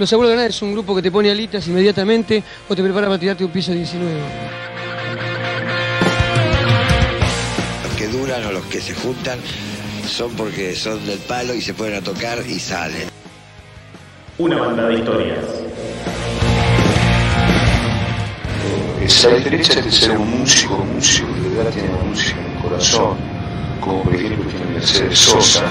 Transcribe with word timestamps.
Los 0.00 0.10
Abuelos 0.14 0.30
de 0.30 0.36
Nada 0.36 0.48
es 0.48 0.62
un 0.62 0.72
grupo 0.72 0.96
que 0.96 1.02
te 1.02 1.10
pone 1.10 1.30
alitas 1.30 1.68
inmediatamente 1.68 2.42
o 2.66 2.74
te 2.74 2.82
prepara 2.82 3.06
para 3.06 3.18
tirarte 3.18 3.44
un 3.44 3.50
piso 3.50 3.70
19. 3.70 4.10
Los 7.84 7.94
que 7.98 8.08
duran 8.08 8.46
o 8.46 8.52
los 8.52 8.64
que 8.64 8.80
se 8.80 8.94
juntan 8.94 9.38
son 10.08 10.30
porque 10.36 10.74
son 10.74 11.04
del 11.04 11.18
palo 11.18 11.52
y 11.52 11.60
se 11.60 11.74
pueden 11.74 11.96
a 11.96 12.00
tocar 12.00 12.38
y 12.48 12.58
salen. 12.58 13.10
Una 14.38 14.56
banda 14.56 14.88
de 14.88 14.94
historias. 14.94 15.44
Esa 19.02 19.28
derecha 19.28 19.82
de 19.82 19.92
ser 19.92 20.16
un 20.16 20.40
músico, 20.40 20.76
un 20.76 20.94
músico 20.94 21.28
de 21.42 21.48
verdad 21.50 21.72
tiene 21.72 21.90
música 22.08 22.40
en 22.40 22.56
el 22.56 22.62
corazón, 22.62 23.18
como 23.82 24.02
por 24.04 24.14
ejemplo 24.14 24.48
tiene 24.48 24.64
Mercedes 24.64 25.18
Sosa. 25.18 25.66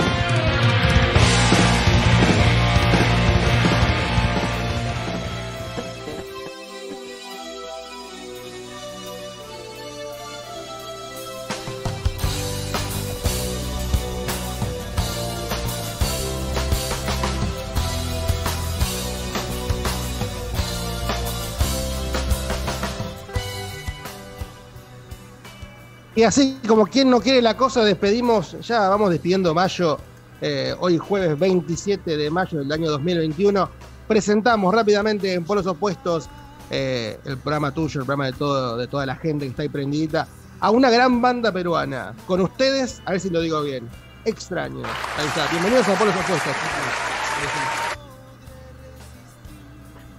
Y 26.20 26.24
así 26.24 26.60
como 26.68 26.86
quien 26.86 27.10
no 27.10 27.22
quiere 27.22 27.42
la 27.42 27.56
cosa, 27.56 27.82
despedimos, 27.82 28.58
ya 28.60 28.90
vamos 28.90 29.10
despidiendo 29.10 29.54
mayo, 29.54 29.98
eh, 30.42 30.76
hoy 30.78 30.98
jueves 30.98 31.40
27 31.40 32.18
de 32.18 32.30
mayo 32.30 32.60
del 32.60 32.70
año 32.70 32.92
2021. 32.92 33.70
Presentamos 34.06 34.76
rápidamente 34.76 35.32
en 35.34 35.46
Polos 35.46 35.66
Opuestos 35.66 36.28
eh, 36.72 37.18
el 37.24 37.38
programa 37.38 37.74
tuyo, 37.74 38.02
el 38.02 38.06
programa 38.06 38.26
de, 38.26 38.34
todo, 38.34 38.76
de 38.76 38.88
toda 38.88 39.06
la 39.06 39.16
gente 39.16 39.46
que 39.46 39.52
está 39.52 39.62
ahí 39.62 39.70
prendidita, 39.70 40.28
a 40.60 40.72
una 40.72 40.90
gran 40.90 41.22
banda 41.22 41.54
peruana. 41.54 42.14
Con 42.28 42.42
ustedes, 42.42 43.02
a 43.06 43.12
ver 43.12 43.22
si 43.22 43.30
lo 43.30 43.40
digo 43.40 43.62
bien, 43.62 43.88
extraño. 44.26 44.84
Ahí 45.18 45.26
está, 45.26 45.48
bienvenidos 45.52 45.88
a 45.88 45.94
Polos 45.98 46.16
Opuestos. 46.16 46.54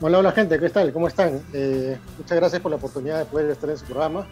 Hola, 0.00 0.18
hola 0.18 0.32
gente, 0.32 0.58
¿qué 0.58 0.70
tal? 0.70 0.94
¿Cómo 0.94 1.08
están? 1.08 1.42
Eh, 1.52 1.98
muchas 2.16 2.38
gracias 2.38 2.62
por 2.62 2.70
la 2.70 2.78
oportunidad 2.78 3.18
de 3.18 3.26
poder 3.26 3.50
estar 3.50 3.68
en 3.68 3.76
su 3.76 3.84
programa. 3.84 4.26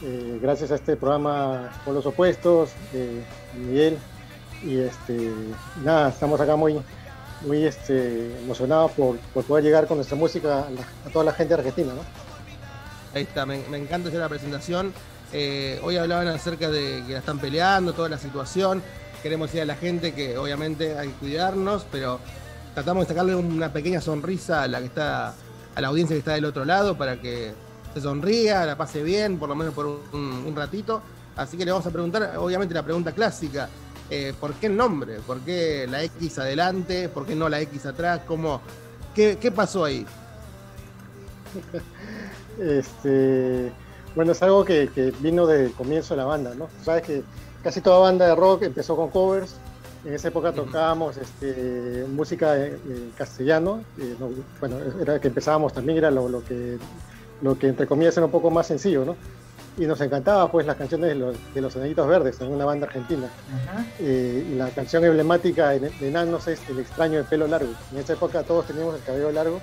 Eh, 0.00 0.38
gracias 0.40 0.70
a 0.70 0.76
este 0.76 0.96
programa 0.96 1.70
con 1.84 1.92
los 1.92 2.06
opuestos, 2.06 2.70
eh, 2.94 3.20
Miguel, 3.56 3.98
y 4.62 4.78
este, 4.78 5.32
nada, 5.82 6.10
estamos 6.10 6.40
acá 6.40 6.54
muy, 6.54 6.80
muy 7.44 7.64
este, 7.64 8.38
emocionados 8.38 8.92
por, 8.92 9.18
por 9.34 9.44
poder 9.44 9.64
llegar 9.64 9.88
con 9.88 9.96
nuestra 9.96 10.16
música 10.16 10.68
a, 11.04 11.10
toda 11.10 11.24
la 11.24 11.32
gente 11.32 11.54
argentina, 11.54 11.94
¿no? 11.94 12.02
Ahí 13.12 13.24
está, 13.24 13.44
me, 13.44 13.58
me 13.70 13.78
encanta 13.78 14.08
hacer 14.08 14.20
la 14.20 14.28
presentación. 14.28 14.92
Eh, 15.32 15.80
hoy 15.82 15.96
hablaban 15.96 16.28
acerca 16.28 16.70
de 16.70 17.02
que 17.04 17.14
la 17.14 17.18
están 17.18 17.40
peleando, 17.40 17.92
toda 17.92 18.08
la 18.08 18.18
situación. 18.18 18.82
Queremos 19.20 19.48
decir 19.48 19.62
a 19.62 19.64
la 19.64 19.74
gente 19.74 20.14
que 20.14 20.38
obviamente 20.38 20.96
hay 20.96 21.08
que 21.08 21.14
cuidarnos, 21.14 21.84
pero 21.90 22.20
tratamos 22.74 23.08
de 23.08 23.14
sacarle 23.14 23.34
una 23.34 23.72
pequeña 23.72 24.00
sonrisa 24.00 24.62
a 24.62 24.68
la 24.68 24.78
que 24.78 24.86
está, 24.86 25.34
a 25.74 25.80
la 25.80 25.88
audiencia 25.88 26.14
que 26.14 26.20
está 26.20 26.34
del 26.34 26.44
otro 26.44 26.64
lado 26.64 26.96
para 26.96 27.20
que 27.20 27.52
se 27.98 28.04
sonría, 28.04 28.64
la 28.66 28.76
pase 28.76 29.02
bien, 29.02 29.38
por 29.38 29.48
lo 29.48 29.54
menos 29.54 29.74
por 29.74 29.86
un, 29.86 30.00
un 30.46 30.56
ratito. 30.56 31.02
Así 31.36 31.56
que 31.56 31.64
le 31.64 31.70
vamos 31.72 31.86
a 31.86 31.90
preguntar, 31.90 32.36
obviamente, 32.38 32.74
la 32.74 32.82
pregunta 32.82 33.12
clásica. 33.12 33.68
eh, 34.10 34.34
¿Por 34.40 34.54
qué 34.54 34.66
el 34.66 34.76
nombre? 34.76 35.20
¿Por 35.20 35.40
qué 35.40 35.86
la 35.88 36.02
X 36.04 36.38
adelante? 36.38 37.08
¿Por 37.08 37.26
qué 37.26 37.34
no 37.36 37.48
la 37.48 37.60
X 37.60 37.86
atrás? 37.86 38.22
¿Cómo, 38.26 38.60
qué, 39.14 39.38
qué 39.40 39.50
pasó 39.52 39.84
ahí? 39.84 40.06
Este, 42.58 43.72
bueno, 44.14 44.32
es 44.32 44.42
algo 44.42 44.64
que, 44.64 44.90
que 44.94 45.12
vino 45.20 45.46
del 45.46 45.72
comienzo 45.72 46.14
de 46.14 46.18
la 46.18 46.24
banda, 46.24 46.54
¿no? 46.54 46.68
Sabes 46.82 47.02
que 47.04 47.22
casi 47.62 47.80
toda 47.80 47.98
banda 48.00 48.26
de 48.26 48.34
rock 48.34 48.62
empezó 48.64 48.96
con 48.96 49.10
covers. 49.10 49.54
En 50.04 50.14
esa 50.14 50.28
época 50.28 50.52
tocábamos 50.52 51.16
este, 51.16 52.04
música 52.08 52.56
en, 52.56 52.74
en 52.88 53.12
castellano. 53.16 53.84
eh, 53.98 54.16
no, 54.18 54.30
bueno, 54.60 54.76
era 55.00 55.20
que 55.20 55.28
empezábamos 55.28 55.72
también, 55.72 55.98
era 55.98 56.10
lo, 56.10 56.28
lo 56.28 56.44
que, 56.44 56.78
lo 57.42 57.58
que 57.58 57.68
entre 57.68 57.86
comillas 57.86 58.16
era 58.16 58.26
un 58.26 58.32
poco 58.32 58.50
más 58.50 58.66
sencillo, 58.66 59.04
¿no? 59.04 59.16
Y 59.76 59.86
nos 59.86 60.00
encantaba 60.00 60.50
pues 60.50 60.66
las 60.66 60.76
canciones 60.76 61.10
de 61.10 61.14
los, 61.14 61.36
de 61.54 61.60
los 61.60 61.76
Enanitos 61.76 62.08
Verdes, 62.08 62.40
en 62.40 62.48
una 62.48 62.64
banda 62.64 62.86
argentina. 62.86 63.28
Eh, 64.00 64.48
y 64.50 64.54
la 64.56 64.70
canción 64.70 65.04
emblemática 65.04 65.68
de, 65.70 65.78
de 65.90 66.10
Nanos 66.10 66.48
es 66.48 66.60
El 66.68 66.80
extraño 66.80 67.18
de 67.18 67.24
pelo 67.24 67.46
largo. 67.46 67.70
En 67.92 67.98
esa 67.98 68.14
época 68.14 68.42
todos 68.42 68.66
teníamos 68.66 68.96
el 68.96 69.02
cabello 69.02 69.30
largo 69.30 69.60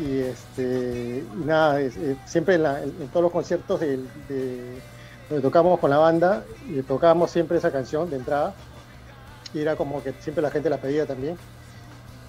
y 0.00 0.18
este 0.20 1.24
y 1.34 1.44
nada 1.44 1.80
es- 1.80 1.96
eh, 1.96 2.16
siempre 2.26 2.54
en, 2.56 2.62
la- 2.62 2.82
en- 2.82 2.94
en 3.00 3.08
todos 3.08 3.22
los 3.24 3.32
conciertos 3.32 3.80
de, 3.80 3.96
de- 4.28 4.80
donde 5.28 5.42
tocábamos 5.42 5.80
con 5.80 5.90
la 5.90 5.98
banda 5.98 6.44
y 6.68 6.80
tocábamos 6.82 7.30
siempre 7.30 7.58
esa 7.58 7.72
canción 7.72 8.08
de 8.10 8.16
entrada 8.16 8.54
y 9.54 9.60
era 9.60 9.74
como 9.74 10.02
que 10.04 10.12
siempre 10.20 10.42
la 10.42 10.50
gente 10.50 10.70
la 10.70 10.76
pedía 10.78 11.04
también 11.06 11.36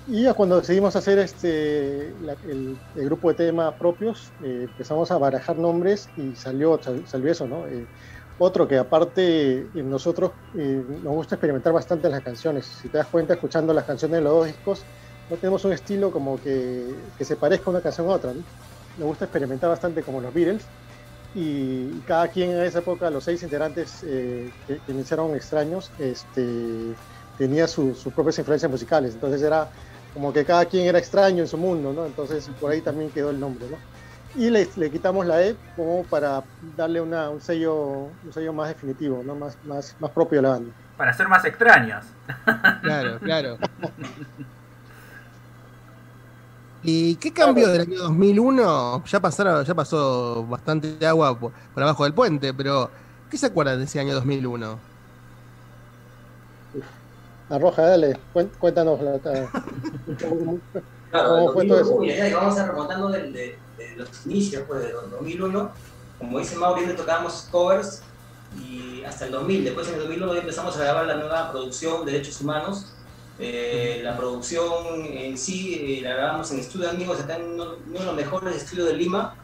y 0.09 0.25
cuando 0.33 0.57
decidimos 0.61 0.95
hacer 0.95 1.19
este 1.19 2.11
el, 2.11 2.81
grupo 2.93 3.29
de 3.29 3.35
temas 3.35 3.75
propios 3.77 4.33
eh, 4.39 4.63
empezamos 4.65 5.11
a 5.11 5.17
barajar 5.17 5.57
nombres 5.57 6.11
y 6.15 6.35
salió 6.35 6.81
sal- 6.81 7.05
salió 7.07 7.31
eso 7.31 7.47
no 7.47 7.67
Eh, 7.67 7.89
otro 8.37 8.67
que 8.67 8.77
aparte 8.77 9.63
eh, 9.77 9.83
nosotros 9.83 10.33
nos 10.53 11.13
gusta 11.13 11.35
experimentar 11.35 11.73
bastante 11.73 12.09
las 12.09 12.21
canciones 12.21 12.67
si 12.79 12.89
te 12.89 12.97
das 12.99 13.07
cuenta 13.09 13.33
escuchando 13.33 13.73
las 13.73 13.85
canciones 13.85 14.17
de 14.19 14.21
los 14.23 14.33
dos 14.33 14.47
discos 14.47 14.87
no 15.27 15.37
tenemos 15.39 15.65
un 15.65 15.73
estilo 15.73 16.11
como 16.11 16.39
que, 16.39 17.11
que 17.15 17.25
se 17.25 17.35
parezca 17.37 17.69
una 17.69 17.81
canción 17.81 18.07
a 18.09 18.11
otra. 18.13 18.33
¿no? 18.33 18.45
Nos 18.95 19.07
gusta 19.07 19.25
experimentar 19.25 19.69
bastante 19.69 20.01
como 20.03 20.21
los 20.21 20.31
Beatles 20.33 20.71
y 21.33 22.03
cada 22.03 22.29
quien 22.29 22.51
en 22.51 22.61
esa 22.63 22.79
época, 22.79 23.09
los 23.11 23.23
seis 23.23 23.43
integrantes 23.43 23.99
que, 24.01 24.81
iniciaron 24.87 25.35
extraños, 25.35 25.93
este, 25.97 26.99
tenía 27.35 27.67
su- 27.67 27.93
sus 27.93 28.13
propias 28.13 28.39
influencias 28.39 28.71
musicales. 28.71 29.13
Entonces 29.13 29.41
era 29.43 29.69
como 30.13 30.33
que 30.33 30.45
cada 30.45 30.65
quien 30.65 30.87
era 30.87 30.99
extraño 30.99 31.43
en 31.43 31.47
su 31.47 31.57
mundo, 31.57 31.93
¿no? 31.93 32.05
Entonces 32.05 32.49
por 32.59 32.71
ahí 32.71 32.81
también 32.81 33.09
quedó 33.09 33.29
el 33.29 33.39
nombre, 33.39 33.65
¿no? 33.69 33.77
Y 34.35 34.49
le, 34.49 34.67
le 34.75 34.91
quitamos 34.91 35.25
la 35.25 35.43
E 35.43 35.55
como 35.75 36.03
para 36.03 36.43
darle 36.75 37.01
una, 37.01 37.29
un, 37.29 37.41
sello, 37.41 38.09
un 38.23 38.33
sello 38.33 38.53
más 38.53 38.69
definitivo, 38.69 39.23
¿no? 39.25 39.35
Más, 39.35 39.57
más, 39.63 39.95
más 39.99 40.11
propio 40.11 40.37
de 40.39 40.43
la 40.43 40.49
banda. 40.49 40.71
Para 40.95 41.13
ser 41.13 41.27
más 41.27 41.43
extraños. 41.45 42.05
Claro, 42.81 43.19
claro. 43.19 43.57
¿Y 46.83 47.15
qué 47.15 47.33
cambió 47.33 47.67
del 47.67 47.81
año 47.81 47.97
2001? 48.03 49.03
Ya 49.05 49.19
pasaron, 49.19 49.65
ya 49.65 49.73
pasó 49.73 50.45
bastante 50.47 51.05
agua 51.05 51.37
por, 51.37 51.51
por 51.73 51.83
abajo 51.83 52.03
del 52.03 52.13
puente, 52.13 52.53
pero 52.53 52.89
¿qué 53.29 53.37
se 53.37 53.47
acuerdan 53.47 53.79
de 53.79 53.85
ese 53.85 53.99
año 53.99 54.13
2001? 54.13 54.79
Arroja, 57.49 57.81
dale, 57.83 58.19
cuéntanos. 58.59 59.01
La, 59.01 59.11
la- 59.23 59.51
Claro, 61.09 61.29
¿Cómo 61.29 61.53
fue 61.53 61.65
todo 61.65 61.77
2001, 61.77 61.81
eso? 61.81 61.95
uy, 61.95 62.07
ya 62.09 62.27
que 62.27 62.35
vamos 62.35 62.55
remontando 62.67 63.09
de, 63.09 63.31
de 63.31 63.95
los 63.95 64.25
inicios 64.25 64.63
pues, 64.67 64.81
de 64.83 64.91
2001. 64.91 65.71
Como 66.17 66.39
dice 66.39 66.55
Mauri, 66.57 66.81
antes 66.81 66.97
tocábamos 66.97 67.47
covers 67.49 68.01
y 68.51 69.03
hasta 69.05 69.25
el 69.25 69.31
2000. 69.31 69.63
Después 69.63 69.87
en 69.87 69.93
el 69.95 69.99
2001 70.01 70.33
ya 70.33 70.39
empezamos 70.41 70.75
a 70.75 70.83
grabar 70.83 71.05
la 71.05 71.15
nueva 71.15 71.49
producción 71.51 72.05
de 72.05 72.11
Derechos 72.11 72.41
Humanos. 72.41 72.93
Eh, 73.37 74.01
la 74.03 74.17
producción 74.17 75.05
en 75.05 75.37
sí 75.37 75.75
eh, 75.99 76.01
la 76.01 76.15
grabamos 76.15 76.51
en 76.51 76.59
Estudio 76.59 76.89
Amigos, 76.89 77.21
acá 77.21 77.37
en 77.37 77.51
uno, 77.53 77.77
uno 77.85 77.99
de 77.99 78.05
los 78.05 78.15
mejores 78.15 78.55
estudios 78.55 78.87
de 78.87 78.95
Lima, 78.95 79.36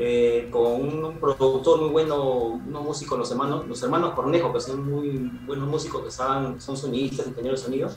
eh, 0.00 0.48
con 0.52 0.64
un, 1.04 1.18
productor 1.18 1.80
muy 1.80 1.90
bueno, 1.90 2.22
unos 2.66 2.84
músicos, 2.84 3.18
los 3.18 3.30
hermanos, 3.32 3.66
los 3.66 3.82
hermanos 3.82 4.12
Cornejo, 4.14 4.52
que 4.52 4.60
son 4.60 4.88
muy 4.88 5.30
buenos 5.44 5.68
músicos, 5.68 6.02
que 6.02 6.08
estaban, 6.08 6.60
son 6.60 6.76
sonidistas, 6.76 7.26
ingenieros 7.26 7.60
de 7.60 7.64
sonido. 7.66 7.90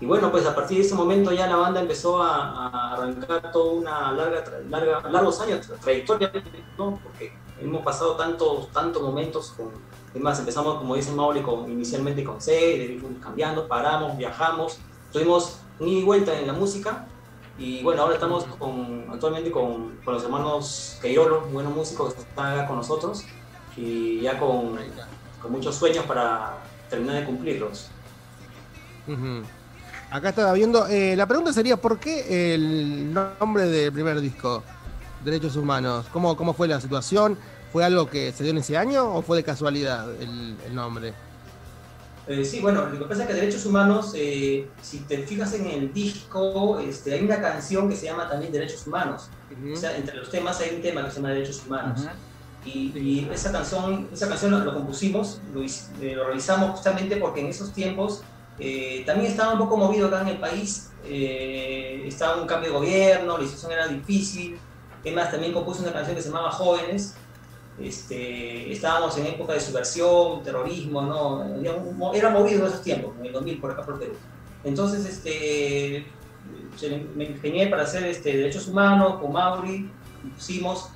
Y 0.00 0.06
bueno, 0.06 0.32
pues 0.32 0.46
a 0.46 0.54
partir 0.54 0.78
de 0.78 0.84
ese 0.84 0.94
momento 0.94 1.30
ya 1.30 1.46
la 1.46 1.56
banda 1.56 1.80
empezó 1.80 2.20
a, 2.22 2.66
a 2.66 2.94
arrancar 2.94 3.52
toda 3.52 3.72
una 3.74 4.12
larga, 4.12 4.42
larga, 4.68 5.08
largos 5.10 5.40
años, 5.42 5.68
tra- 5.68 5.78
trayectoria, 5.78 6.32
¿no? 6.78 6.98
Porque 7.02 7.32
hemos 7.60 7.82
pasado 7.82 8.16
tantos, 8.16 8.68
tantos 8.72 9.02
momentos 9.02 9.52
con, 9.56 9.68
es 10.14 10.20
más, 10.20 10.38
empezamos, 10.40 10.76
como 10.78 10.96
dice 10.96 11.12
Mauri, 11.12 11.42
con, 11.42 11.70
inicialmente 11.70 12.24
con 12.24 12.40
C, 12.40 13.00
cambiando, 13.22 13.68
paramos, 13.68 14.16
viajamos, 14.16 14.78
tuvimos 15.12 15.58
un 15.78 15.88
ida 15.88 16.00
y 16.00 16.04
vuelta 16.04 16.38
en 16.38 16.46
la 16.46 16.52
música, 16.54 17.06
y 17.62 17.80
bueno, 17.80 18.02
ahora 18.02 18.14
estamos 18.14 18.44
con, 18.58 19.06
actualmente 19.12 19.52
con, 19.52 19.96
con 20.04 20.14
los 20.14 20.24
hermanos 20.24 20.98
Queirolo, 21.00 21.42
buenos 21.42 21.72
músicos 21.72 22.14
que 22.14 22.22
están 22.22 22.54
acá 22.54 22.66
con 22.66 22.76
nosotros, 22.76 23.24
y 23.76 24.20
ya 24.20 24.36
con, 24.38 24.76
muchos 25.48 25.76
sueños 25.76 26.04
para 26.04 26.58
terminar 26.90 27.20
de 27.20 27.24
cumplirlos. 27.24 27.88
Acá 30.10 30.30
estaba 30.30 30.52
viendo, 30.54 30.88
eh, 30.88 31.14
la 31.14 31.26
pregunta 31.26 31.52
sería, 31.52 31.76
¿por 31.76 32.00
qué 32.00 32.54
el 32.54 33.14
nombre 33.14 33.66
del 33.66 33.92
primer 33.92 34.20
disco, 34.20 34.64
Derechos 35.24 35.54
Humanos? 35.54 36.06
¿Cómo, 36.12 36.36
cómo 36.36 36.54
fue 36.54 36.66
la 36.66 36.80
situación? 36.80 37.38
¿Fue 37.72 37.84
algo 37.84 38.10
que 38.10 38.32
se 38.32 38.42
dio 38.42 38.50
en 38.50 38.58
ese 38.58 38.76
año 38.76 39.14
o 39.14 39.22
fue 39.22 39.36
de 39.36 39.44
casualidad 39.44 40.08
el 40.20 40.74
nombre? 40.74 41.14
Eh, 42.28 42.44
sí, 42.44 42.60
bueno, 42.60 42.86
lo 42.86 42.98
que 43.00 43.04
pasa 43.06 43.22
es 43.22 43.28
que 43.28 43.34
Derechos 43.34 43.66
Humanos, 43.66 44.12
eh, 44.14 44.68
si 44.80 44.98
te 45.00 45.18
fijas 45.18 45.54
en 45.54 45.66
el 45.66 45.92
disco, 45.92 46.78
este, 46.78 47.14
hay 47.14 47.24
una 47.24 47.40
canción 47.40 47.88
que 47.88 47.96
se 47.96 48.06
llama 48.06 48.28
también 48.28 48.52
Derechos 48.52 48.86
Humanos. 48.86 49.28
O 49.72 49.76
sea, 49.76 49.96
entre 49.96 50.16
los 50.16 50.30
temas 50.30 50.60
hay 50.60 50.76
un 50.76 50.82
tema 50.82 51.04
que 51.04 51.10
se 51.10 51.16
llama 51.16 51.30
Derechos 51.30 51.62
Humanos. 51.66 52.06
y, 52.64 52.96
y, 52.96 53.28
esa 53.32 53.50
canción, 53.50 54.08
esa 54.12 54.28
canción 54.28 54.52
lo, 54.52 54.58
lo 54.60 54.74
compusimos, 54.74 55.40
lo, 55.52 55.62
eh, 55.62 56.14
lo, 56.14 56.26
realizamos 56.26 56.70
justamente 56.70 57.16
porque 57.16 57.40
en 57.40 57.46
esos 57.46 57.72
tiempos 57.72 58.22
eh, 58.58 59.02
también 59.06 59.30
estaba 59.30 59.54
un 59.54 59.58
poco 59.58 59.76
movido 59.76 60.08
acá 60.08 60.20
en 60.22 60.28
el 60.28 60.38
país. 60.38 60.90
Eh, 61.04 62.04
estaba 62.06 62.40
un 62.40 62.46
cambio 62.46 62.70
de 62.70 62.78
gobierno, 62.78 63.38
la 63.38 63.44
situación 63.44 63.72
era 63.72 63.88
difícil. 63.88 64.58
Además, 65.00 65.30
también 65.30 65.52
compuse 65.52 65.82
una 65.82 65.92
canción 65.92 66.14
que 66.14 66.22
se 66.22 66.28
llamaba 66.28 66.50
Jóvenes, 66.52 67.14
este, 67.80 68.72
estábamos 68.72 69.16
en 69.18 69.26
época 69.26 69.54
de 69.54 69.60
subversión, 69.60 70.42
terrorismo, 70.42 71.02
¿no? 71.02 72.12
Era 72.14 72.30
movido 72.30 72.60
en 72.60 72.66
esos 72.66 72.82
tiempos, 72.82 73.14
en 73.18 73.26
el 73.26 73.32
2000 73.32 73.60
por 73.60 73.70
acá 73.70 73.82
por 73.82 73.98
Perú. 73.98 74.12
Entonces, 74.64 75.06
este, 75.06 76.06
me 77.16 77.24
ingenié 77.24 77.68
para 77.68 77.82
hacer 77.82 78.04
este, 78.04 78.36
derechos 78.36 78.68
humanos 78.68 79.20
con 79.20 79.32
Mauri, 79.32 79.90
pusimos 80.34 80.90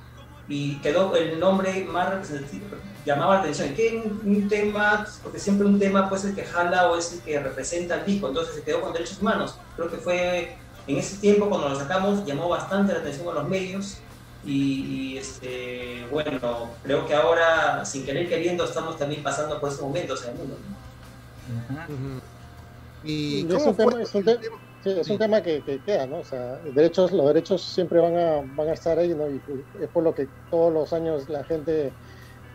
y 0.47 0.75
quedó 0.77 1.13
el 1.15 1.39
nombre 1.39 1.83
más 1.85 2.09
representativo, 2.09 2.65
llamaba 3.05 3.35
la 3.35 3.39
atención. 3.41 3.73
¿Qué 3.75 4.01
un 4.23 4.47
tema? 4.47 5.05
Porque 5.23 5.39
siempre 5.39 5.67
un 5.67 5.79
tema 5.79 6.07
pues 6.07 6.23
el 6.23 6.35
que 6.35 6.43
jala 6.43 6.89
o 6.89 6.97
es 6.97 7.13
el 7.13 7.19
que 7.21 7.39
representa 7.39 7.95
al 7.95 8.05
disco, 8.05 8.29
entonces 8.29 8.55
se 8.55 8.63
quedó 8.63 8.81
con 8.81 8.93
derechos 8.93 9.19
humanos. 9.19 9.57
Creo 9.75 9.89
que 9.89 9.97
fue 9.97 10.55
en 10.87 10.97
ese 10.97 11.17
tiempo 11.17 11.49
cuando 11.49 11.67
lo 11.67 11.75
sacamos 11.77 12.25
llamó 12.25 12.47
bastante 12.47 12.93
la 12.93 12.99
atención 12.99 13.27
a 13.27 13.33
los 13.33 13.49
medios 13.49 13.97
y, 14.47 14.85
y, 15.13 15.17
este, 15.17 16.05
bueno, 16.09 16.69
creo 16.81 17.05
que 17.05 17.13
ahora, 17.13 17.83
sin 17.83 18.05
querer 18.05 18.29
queriendo, 18.29 18.63
estamos 18.63 18.97
también 18.97 19.21
pasando 19.21 19.59
por 19.59 19.69
esos 19.69 19.81
momentos 19.81 20.23
en 20.23 20.31
el 20.31 20.37
mundo. 20.37 20.55
¿no? 20.69 20.77
Uh 21.75 22.17
-huh. 22.17 22.21
Y 23.03 23.53
es 23.53 23.63
un, 23.63 23.75
tema, 23.75 24.01
es, 24.01 24.15
un 24.15 24.23
te 24.23 24.39
sí, 24.83 24.89
es 24.89 25.09
un, 25.09 25.17
tema, 25.17 25.41
que, 25.41 25.61
que, 25.61 25.79
queda, 25.79 26.07
¿no? 26.07 26.19
O 26.19 26.23
sea, 26.23 26.55
derechos, 26.73 27.11
los 27.11 27.27
derechos 27.27 27.61
siempre 27.61 27.99
van 27.99 28.17
a, 28.17 28.41
van 28.55 28.69
a 28.69 28.73
estar 28.73 28.97
ahí, 28.97 29.09
¿no? 29.09 29.29
Y 29.29 29.41
es 29.81 29.89
por 29.89 30.03
lo 30.03 30.15
que 30.15 30.27
todos 30.49 30.73
los 30.73 30.93
años 30.93 31.29
la 31.29 31.43
gente 31.43 31.91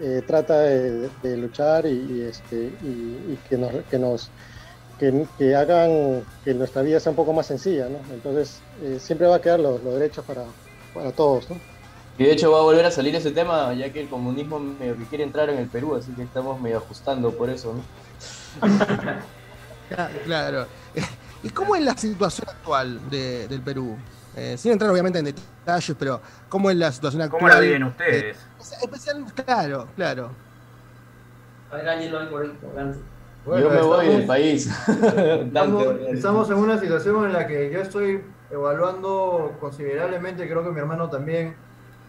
eh, 0.01 0.23
trata 0.27 0.61
de, 0.61 1.11
de, 1.23 1.37
luchar 1.37 1.87
y, 1.87 1.91
y 1.91 2.21
este, 2.23 2.73
y, 2.83 3.33
y, 3.33 3.39
que 3.49 3.57
nos, 3.57 3.71
que 3.91 3.99
nos 3.99 4.31
que, 4.99 5.27
que, 5.39 5.55
hagan 5.55 6.25
que 6.45 6.55
nuestra 6.55 6.83
vida 6.83 7.01
sea 7.01 7.11
un 7.11 7.17
poco 7.17 7.33
más 7.33 7.47
sencilla, 7.47 7.89
¿no? 7.89 7.99
Entonces, 8.15 8.61
eh, 8.83 8.99
siempre 8.99 9.27
va 9.27 9.37
a 9.37 9.41
quedar 9.41 9.61
los, 9.61 9.83
los 9.83 9.95
derechos 9.95 10.25
para, 10.25 10.45
para 10.95 11.13
todos, 11.13 11.49
¿no? 11.51 11.72
Y 12.23 12.25
de 12.25 12.33
hecho 12.35 12.53
va 12.53 12.59
a 12.59 12.63
volver 12.63 12.87
a 12.87 12.91
salir 12.93 13.17
ese 13.17 13.33
tema, 13.33 13.75
ya 13.75 13.93
que 13.93 14.01
el 14.01 14.09
comunismo 14.09 14.61
medio 14.61 14.97
que 14.97 15.05
quiere 15.07 15.25
entrar 15.25 15.51
en 15.51 15.59
el 15.59 15.67
Perú, 15.67 15.97
así 15.97 16.13
que 16.13 16.23
estamos 16.23 16.61
medio 16.61 16.77
ajustando 16.77 17.33
por 17.33 17.51
eso, 17.51 17.75
¿no? 17.75 18.69
claro. 20.25 20.69
¿Y 21.43 21.51
cómo 21.51 21.75
es 21.75 21.83
la 21.83 21.97
situación 21.97 22.49
actual 22.49 23.11
de, 23.11 23.49
del 23.49 23.61
Perú? 23.61 23.97
Eh, 24.37 24.55
sin 24.57 24.71
entrar 24.71 24.89
obviamente 24.93 25.19
en 25.19 25.25
detalles, 25.25 25.97
pero 25.99 26.21
¿cómo 26.49 26.71
es 26.71 26.77
la 26.77 26.93
situación 26.93 27.23
actual? 27.23 27.41
¿Cómo 27.41 27.53
la 27.53 27.59
viven 27.59 27.83
ustedes? 27.83 28.37
Eh, 28.37 28.77
especial, 28.83 29.25
claro, 29.45 29.89
claro. 29.97 30.31
A 31.73 31.75
ver, 31.75 31.89
Ángel, 31.89 32.29
por 32.31 32.53
bueno, 33.45 33.63
yo 33.63 33.69
me 33.69 33.83
voy 33.83 34.07
del 34.07 34.27
país. 34.27 34.71
estamos, 34.87 35.87
estamos 36.09 36.51
en 36.51 36.57
una 36.57 36.79
situación 36.79 37.25
en 37.25 37.33
la 37.33 37.49
que 37.49 37.73
yo 37.73 37.81
estoy 37.81 38.23
evaluando 38.49 39.57
considerablemente, 39.59 40.49
creo 40.49 40.63
que 40.63 40.71
mi 40.71 40.79
hermano 40.79 41.11
también, 41.11 41.57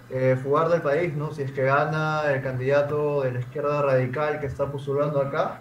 eh, 0.09 0.37
fugar 0.41 0.69
del 0.69 0.81
país, 0.81 1.13
¿no? 1.15 1.33
Si 1.33 1.41
es 1.41 1.51
que 1.51 1.63
gana 1.63 2.23
el 2.31 2.41
candidato 2.41 3.21
de 3.23 3.31
la 3.31 3.39
izquierda 3.39 3.81
radical 3.81 4.39
que 4.39 4.47
está 4.47 4.71
postulando 4.71 5.21
acá. 5.21 5.59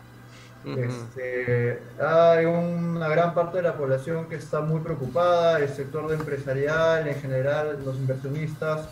Uh 0.64 0.68
-huh. 0.68 0.88
este, 0.88 1.82
hay 2.00 2.44
una 2.44 3.08
gran 3.08 3.34
parte 3.34 3.56
de 3.56 3.64
la 3.64 3.74
población 3.74 4.28
que 4.28 4.36
está 4.36 4.60
muy 4.60 4.80
preocupada, 4.80 5.58
el 5.58 5.68
sector 5.68 6.12
empresarial 6.12 7.08
en 7.08 7.16
general, 7.16 7.78
los 7.84 7.96
inversionistas 7.96 8.88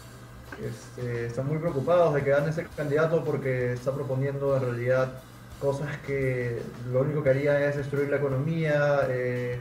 este, 0.59 1.27
están 1.27 1.47
muy 1.47 1.59
preocupados 1.59 2.13
de 2.15 2.23
que 2.23 2.31
gane 2.31 2.51
ese 2.51 2.67
candidato 2.77 3.25
porque 3.25 3.73
está 3.75 3.93
proponiendo 3.93 4.57
en 4.57 4.63
realidad 4.63 5.13
cosas 5.61 5.97
que 6.07 6.61
lo 6.91 7.03
único 7.03 7.23
que 7.23 7.31
haría 7.31 7.69
es 7.69 7.77
destruir 7.77 8.11
la 8.11 8.17
economía, 8.17 9.03
eh, 9.09 9.61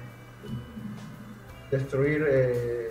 destruir 1.70 2.26
eh, 2.28 2.90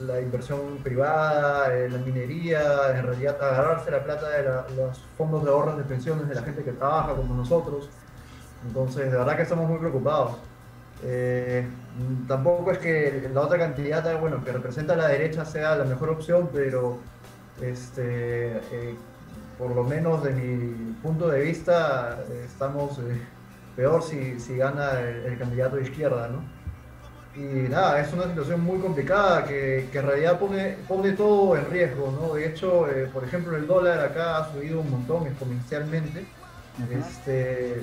la 0.00 0.20
inversión 0.20 0.78
privada, 0.82 1.74
eh, 1.74 1.88
la 1.88 1.98
minería, 1.98 2.96
en 2.96 3.06
realidad 3.06 3.36
agarrarse 3.40 3.90
la 3.90 4.04
plata 4.04 4.28
de 4.28 4.42
los 4.76 4.98
fondos 5.16 5.44
de 5.44 5.50
ahorros 5.50 5.78
de 5.78 5.84
pensiones 5.84 6.28
de 6.28 6.34
la 6.34 6.42
gente 6.42 6.62
que 6.62 6.72
trabaja 6.72 7.14
como 7.14 7.34
nosotros. 7.34 7.88
Entonces, 8.66 9.10
de 9.10 9.16
verdad 9.16 9.36
que 9.36 9.42
estamos 9.42 9.68
muy 9.68 9.78
preocupados. 9.78 10.36
Eh, 11.02 11.66
tampoco 12.26 12.72
es 12.72 12.78
que 12.78 13.30
la 13.32 13.42
otra 13.42 13.58
candidata, 13.58 14.16
bueno, 14.16 14.42
que 14.44 14.52
representa 14.52 14.94
a 14.94 14.96
la 14.96 15.08
derecha 15.08 15.44
sea 15.44 15.76
la 15.76 15.84
mejor 15.84 16.10
opción, 16.10 16.50
pero 16.52 16.98
este, 17.62 18.56
eh, 18.56 18.94
por 19.58 19.74
lo 19.74 19.84
menos 19.84 20.22
de 20.24 20.30
mi 20.30 20.92
punto 21.02 21.28
de 21.28 21.40
vista, 21.40 22.18
estamos 22.44 23.00
peor 23.74 24.02
si, 24.02 24.40
si 24.40 24.56
gana 24.56 25.00
el, 25.00 25.24
el 25.26 25.38
candidato 25.38 25.76
de 25.76 25.82
izquierda, 25.82 26.28
¿no? 26.28 26.55
Y 27.36 27.68
nada, 27.68 28.00
es 28.00 28.12
una 28.14 28.24
situación 28.24 28.62
muy 28.62 28.78
complicada 28.78 29.44
que, 29.44 29.88
que, 29.92 29.98
en 29.98 30.06
realidad 30.06 30.38
pone, 30.38 30.76
pone 30.88 31.12
todo 31.12 31.54
en 31.56 31.70
riesgo, 31.70 32.10
¿no? 32.10 32.34
De 32.34 32.48
hecho, 32.48 32.88
eh, 32.88 33.10
por 33.12 33.24
ejemplo, 33.24 33.56
el 33.56 33.66
dólar 33.66 34.00
acá 34.00 34.38
ha 34.38 34.52
subido 34.52 34.80
un 34.80 34.90
montón 34.90 35.26
exponencialmente, 35.26 36.24
uh 36.78 36.82
-huh. 36.82 36.98
este, 36.98 37.82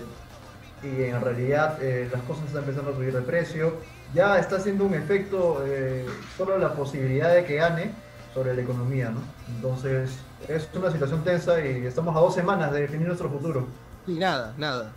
y 0.81 1.03
en 1.03 1.21
realidad 1.21 1.77
eh, 1.81 2.09
las 2.11 2.21
cosas 2.23 2.45
están 2.45 2.63
empezando 2.63 2.91
a 2.91 2.95
subir 2.95 3.13
de 3.13 3.21
precio. 3.21 3.75
Ya 4.13 4.39
está 4.39 4.57
haciendo 4.57 4.85
un 4.85 4.95
efecto 4.95 5.63
eh, 5.65 6.05
solo 6.35 6.57
la 6.57 6.73
posibilidad 6.73 7.33
de 7.33 7.45
que 7.45 7.55
gane 7.55 7.91
sobre 8.33 8.55
la 8.55 8.61
economía, 8.61 9.11
¿no? 9.11 9.21
Entonces, 9.55 10.17
es 10.47 10.67
una 10.73 10.91
situación 10.91 11.23
tensa 11.23 11.63
y 11.63 11.85
estamos 11.85 12.15
a 12.15 12.19
dos 12.19 12.33
semanas 12.33 12.71
de 12.71 12.81
definir 12.81 13.07
nuestro 13.07 13.29
futuro. 13.29 13.67
Y 14.07 14.13
nada, 14.13 14.53
nada. 14.57 14.91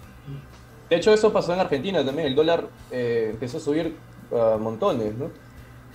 De 0.89 0.97
hecho, 0.97 1.13
eso 1.13 1.33
pasó 1.33 1.53
en 1.53 1.61
Argentina 1.61 2.05
también. 2.05 2.29
El 2.29 2.35
dólar 2.35 2.69
eh, 2.91 3.29
empezó 3.33 3.59
a 3.59 3.61
subir 3.61 3.97
a 4.33 4.57
montones, 4.59 5.15
¿no? 5.15 5.31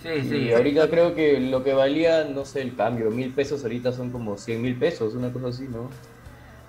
Sí, 0.02 0.22
sí. 0.28 0.36
Y 0.38 0.54
ahorita 0.54 0.90
creo 0.90 1.14
que 1.14 1.40
lo 1.40 1.64
que 1.64 1.74
valía, 1.74 2.24
no 2.24 2.44
sé, 2.44 2.62
el 2.62 2.76
cambio, 2.76 3.12
mil 3.12 3.32
pesos 3.32 3.64
ahorita 3.64 3.92
son 3.92 4.10
como 4.10 4.38
cien 4.38 4.62
mil 4.62 4.76
pesos, 4.76 5.14
una 5.14 5.32
cosa 5.32 5.48
así, 5.50 5.68
¿no? 5.68 5.90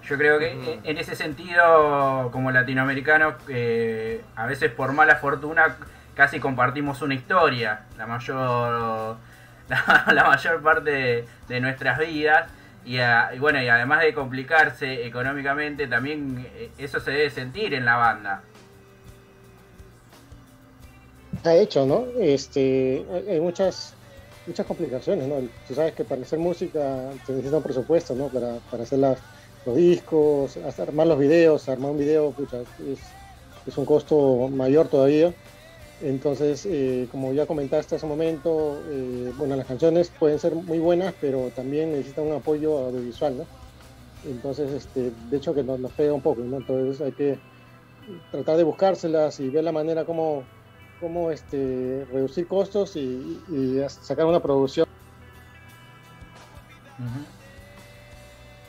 Yo 0.02 0.19
creo 0.19 0.38
que 0.38 0.81
en 0.83 0.99
ese 0.99 1.14
sentido, 1.14 2.28
como 2.33 2.50
latinoamericanos, 2.50 3.35
eh, 3.49 4.21
a 4.37 4.47
veces 4.47 4.71
por 4.71 4.92
mala 4.92 5.16
fortuna 5.16 5.76
casi 6.14 6.40
compartimos 6.40 7.00
una 7.02 7.14
historia, 7.14 7.87
la 7.97 8.07
mayor, 8.07 9.16
la, 9.69 10.04
la 10.12 10.25
mayor 10.25 10.61
parte 10.61 10.90
de, 10.90 11.25
de 11.49 11.61
nuestras 11.61 11.99
vidas. 11.99 12.50
Y, 12.85 12.99
a, 12.99 13.31
y, 13.33 13.38
bueno, 13.38 13.62
y 13.62 13.69
además 13.69 14.00
de 14.00 14.12
complicarse 14.12 15.07
económicamente, 15.07 15.87
también 15.87 16.47
eso 16.76 16.99
se 16.99 17.12
debe 17.12 17.31
sentir 17.31 17.73
en 17.73 17.85
la 17.85 17.95
banda 17.95 18.42
ha 21.50 21.56
hecho, 21.56 21.87
¿no? 21.87 22.06
Este, 22.18 23.04
hay 23.28 23.40
muchas, 23.40 23.94
muchas 24.46 24.66
complicaciones, 24.66 25.26
¿no? 25.28 25.37
Tú 25.66 25.75
sabes 25.75 25.94
que 25.94 26.04
para 26.04 26.22
hacer 26.22 26.38
música 26.38 27.11
se 27.26 27.32
necesita 27.32 27.56
un 27.56 27.62
presupuesto, 27.62 28.14
¿no? 28.14 28.28
Para, 28.28 28.58
para 28.70 28.84
hacer 28.84 28.99
las, 28.99 29.18
los 29.66 29.76
discos, 29.76 30.56
hasta 30.58 30.84
armar 30.84 31.06
los 31.06 31.18
videos, 31.18 31.68
armar 31.68 31.90
un 31.90 31.99
video, 31.99 32.30
pucha, 32.30 32.61
es, 32.61 33.00
es 33.66 33.78
un 33.78 33.84
costo 33.84 34.49
mayor 34.49 34.88
todavía. 34.88 35.32
Entonces, 36.00 36.66
eh, 36.66 37.06
como 37.12 37.32
ya 37.32 37.46
comentaste 37.46 37.94
hace 37.94 38.06
un 38.06 38.11
momento, 38.11 38.82
eh, 38.90 39.32
bueno, 39.37 39.54
las 39.54 39.66
canciones 39.66 40.11
pueden 40.18 40.38
ser 40.38 40.54
muy 40.54 40.80
buenas, 40.80 41.14
pero 41.20 41.50
también 41.54 41.92
necesitan 41.92 42.26
un 42.26 42.34
apoyo 42.34 42.78
audiovisual, 42.78 43.38
¿no? 43.38 43.46
Entonces, 44.25 44.72
este, 44.72 45.12
de 45.30 45.37
hecho 45.37 45.54
que 45.54 45.62
nos, 45.62 45.78
nos 45.78 45.92
pega 45.92 46.12
un 46.12 46.22
poco, 46.22 46.42
¿no? 46.42 46.56
Entonces 46.56 47.00
hay 47.00 47.12
que 47.12 47.38
tratar 48.32 48.56
de 48.56 48.64
buscárselas 48.64 49.38
y 49.38 49.49
ver 49.49 49.62
la 49.62 49.72
manera 49.72 50.04
como 50.04 50.44
cómo 51.02 51.32
este, 51.32 52.06
reducir 52.12 52.47
costos 52.47 52.94
y, 52.97 53.82
sacar 53.88 54.25
una 54.25 54.40
producción. 54.40 54.87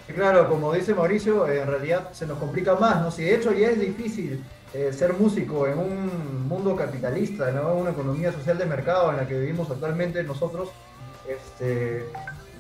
Claro, 0.08 0.50
como 0.50 0.74
dice 0.74 0.96
Mauricio, 0.96 1.48
en 1.48 1.68
realidad 1.68 2.12
se 2.12 2.26
nos 2.26 2.40
complica 2.40 2.76
más, 2.76 3.02
¿no? 3.02 3.12
Si 3.12 3.24
de 3.24 3.36
hecho 3.36 3.54
ya 3.54 3.70
es 3.70 3.80
difícil 3.80 4.44
eh, 4.74 4.92
ser 4.92 5.14
músico 5.14 5.68
en 5.68 5.78
un 5.78 6.48
mundo 6.48 6.76
capitalista, 6.76 7.52
¿no? 7.52 7.76
una 7.76 7.92
economía 7.92 8.32
social 8.32 8.58
de 8.58 8.66
mercado 8.66 9.12
en 9.12 9.18
la 9.18 9.28
que 9.28 9.40
vivimos 9.40 9.70
actualmente 9.70 10.24
nosotros, 10.24 10.70
este, 11.30 12.06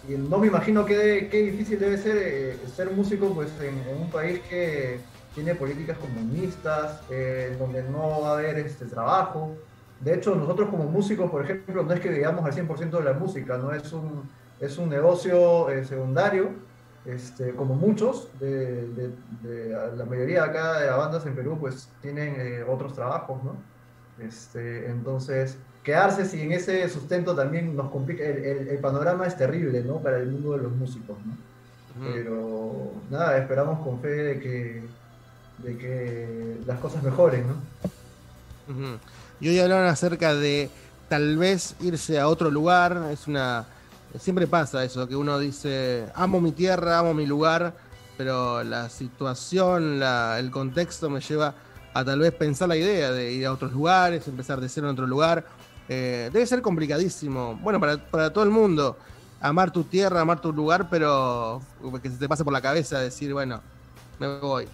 y 0.08 0.14
no 0.14 0.38
me 0.38 0.48
imagino 0.48 0.86
qué, 0.86 1.28
qué 1.32 1.42
difícil 1.42 1.80
debe 1.80 1.98
ser 1.98 2.18
eh, 2.18 2.58
ser 2.76 2.92
músico 2.92 3.34
pues, 3.34 3.50
en, 3.62 3.82
un 4.00 4.10
país 4.12 4.40
que 4.48 5.00
tiene 5.34 5.56
políticas 5.56 5.98
comunistas, 5.98 7.02
eh, 7.10 7.56
donde 7.60 7.84
no 7.84 8.22
va 8.22 8.30
a 8.30 8.34
haber 8.34 8.60
este 8.60 8.86
trabajo. 8.86 9.56
De 10.00 10.14
hecho, 10.16 10.36
nosotros 10.36 10.70
como 10.70 10.84
músicos, 10.86 11.30
por 11.32 11.44
ejemplo, 11.44 11.84
no 11.84 11.94
es 11.94 12.00
que 12.00 12.10
vivamos 12.10 12.46
al 12.46 12.54
100% 12.54 12.98
de 13.00 13.04
la 13.04 13.14
música, 13.14 13.58
no 13.58 13.72
es 13.74 13.92
un, 13.94 14.30
es 14.60 14.78
un 14.78 14.90
negocio 14.90 15.70
eh, 15.70 15.86
secundario 15.86 16.50
este, 17.06 17.54
como 17.56 17.76
muchos, 17.76 18.30
de, 18.40 18.88
de- 18.88 19.12
de- 19.42 19.70
la 19.98 20.06
mayoría 20.06 20.44
acá 20.46 20.80
de 20.80 20.88
las 20.88 20.98
bandas 20.98 21.26
en 21.26 21.36
Perú, 21.36 21.58
pues 21.60 21.90
tienen 22.02 22.36
eh, 22.38 22.64
otros 22.64 22.94
trabajos, 22.94 23.44
¿no? 23.44 23.56
Este, 24.24 24.88
entonces, 24.90 25.58
quedarse 25.84 26.26
sin 26.26 26.52
ese 26.54 26.88
sustento 26.88 27.36
también 27.36 27.76
nos 27.76 27.90
complica, 27.92 28.24
el, 28.24 28.38
el- 28.46 28.68
el 28.70 28.78
panorama 28.80 29.26
es 29.28 29.36
terrible, 29.36 29.84
¿no? 29.84 30.00
Para 30.02 30.18
el 30.18 30.28
mundo 30.32 30.54
de 30.54 30.64
los 30.64 30.72
músicos, 30.72 31.18
¿no? 31.26 31.34
Pero 32.14 32.92
nada, 33.10 33.38
esperamos 33.38 33.80
con 33.86 34.00
fe 34.00 34.08
de 34.10 34.40
que, 34.40 34.84
de 35.60 35.78
que 35.78 36.58
las 36.66 36.80
cosas 36.80 37.04
mejoren, 37.04 37.46
¿no? 37.48 37.54
Ujú. 38.74 38.98
Y 39.40 39.50
hoy 39.50 39.60
hablaron 39.60 39.88
acerca 39.88 40.34
de 40.34 40.70
tal 41.10 41.38
vez 41.38 41.76
irse 41.82 42.20
a 42.20 42.28
otro 42.28 42.50
lugar. 42.50 43.10
Es 43.12 43.28
una. 43.28 43.66
Siempre 44.20 44.46
pasa 44.48 44.84
eso, 44.84 45.08
que 45.08 45.16
uno 45.16 45.40
dice, 45.40 46.06
amo 46.14 46.40
mi 46.40 46.52
tierra, 46.52 47.00
amo 47.00 47.14
mi 47.16 47.26
lugar, 47.26 47.74
pero 48.16 48.64
la 48.64 48.88
situación, 48.90 50.00
la- 50.00 50.38
el 50.40 50.52
contexto 50.52 51.10
me 51.10 51.20
lleva 51.20 51.56
a 51.96 52.06
tal 52.06 52.20
vez 52.20 52.32
pensar 52.32 52.68
la 52.70 52.76
idea 52.76 53.12
de 53.12 53.32
ir 53.32 53.46
a 53.48 53.52
otros 53.52 53.72
lugares, 53.74 54.28
empezar 54.28 54.62
de 54.62 54.70
cero 54.70 54.88
en 54.88 54.94
otro 54.94 55.08
lugar. 55.08 55.46
Eh, 55.90 56.30
debe 56.32 56.46
ser 56.46 56.62
complicadísimo. 56.62 57.56
Bueno, 57.62 57.80
para, 57.80 57.98
para 57.98 58.32
todo 58.32 58.44
el 58.44 58.52
mundo, 58.52 58.98
amar 59.42 59.72
tu 59.72 59.84
tierra, 59.84 60.22
amar 60.22 60.40
tu 60.40 60.54
lugar, 60.54 60.88
pero 60.92 61.62
que 62.02 62.10
se 62.10 62.18
te 62.18 62.30
pase 62.30 62.44
por 62.44 62.54
la 62.54 62.62
cabeza 62.62 63.00
decir, 63.00 63.34
bueno, 63.34 63.62
me 64.20 64.40
voy. 64.40 64.68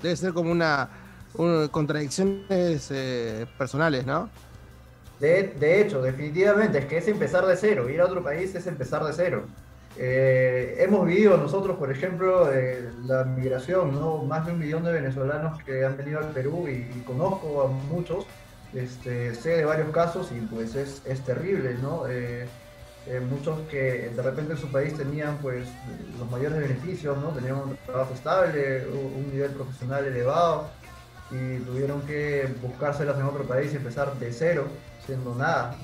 Debe 0.00 0.16
ser 0.16 0.32
como 0.34 0.50
una, 0.52 0.90
un- 1.34 1.68
contradicciones 1.68 2.90
eh, 2.90 3.46
personales, 3.58 4.06
¿no? 4.06 4.30
De, 5.18 5.54
de 5.58 5.80
hecho, 5.80 6.02
definitivamente, 6.02 6.78
es 6.78 6.86
que 6.86 6.98
es 6.98 7.08
empezar 7.08 7.46
de 7.46 7.56
cero. 7.56 7.88
Ir 7.88 8.00
a 8.00 8.06
otro 8.06 8.22
país 8.22 8.54
es 8.54 8.66
empezar 8.66 9.04
de 9.04 9.12
cero. 9.12 9.52
Eh, 9.96 10.76
hemos 10.80 11.06
vivido 11.06 11.36
nosotros, 11.36 11.78
por 11.78 11.90
ejemplo, 11.92 12.52
eh, 12.52 12.90
la 13.04 13.24
migración, 13.24 13.92
¿no? 13.92 14.24
Más 14.24 14.44
de 14.46 14.52
un 14.52 14.58
millón 14.58 14.82
de 14.84 14.92
venezolanos 14.92 15.62
que 15.62 15.84
han 15.84 15.96
venido 15.96 16.18
al 16.18 16.32
Perú 16.32 16.68
y, 16.68 17.00
conozco 17.02 17.62
a 17.62 17.68
muchos. 17.68 18.26
Este, 18.72 19.34
sé 19.36 19.50
de 19.50 19.64
varios 19.64 19.90
casos 19.92 20.32
y 20.32 20.40
pues 20.40 20.74
es, 20.74 21.00
es 21.06 21.24
terrible, 21.24 21.74
¿no? 21.80 22.06
Eh, 23.06 23.20
muchos 23.20 23.60
que 23.70 24.10
de 24.14 24.22
repente 24.22 24.52
en 24.52 24.58
su 24.58 24.68
país 24.72 24.96
tenían 24.96 25.36
pues 25.38 25.68
los 26.18 26.30
mayores 26.30 26.58
beneficios, 26.58 27.18
¿no? 27.18 27.28
Tenían 27.28 27.56
un 27.56 27.76
trabajo 27.84 28.14
estable, 28.14 28.86
un 28.86 29.30
nivel 29.30 29.50
profesional 29.50 30.06
elevado 30.06 30.68
y 31.30 31.58
tuvieron 31.64 32.00
que 32.02 32.48
buscárselas 32.62 33.18
en 33.18 33.24
otro 33.24 33.44
país 33.44 33.72
y 33.72 33.76
empezar 33.76 34.18
de 34.18 34.32
cero, 34.32 34.66
siendo 35.04 35.34
nada. 35.34 35.76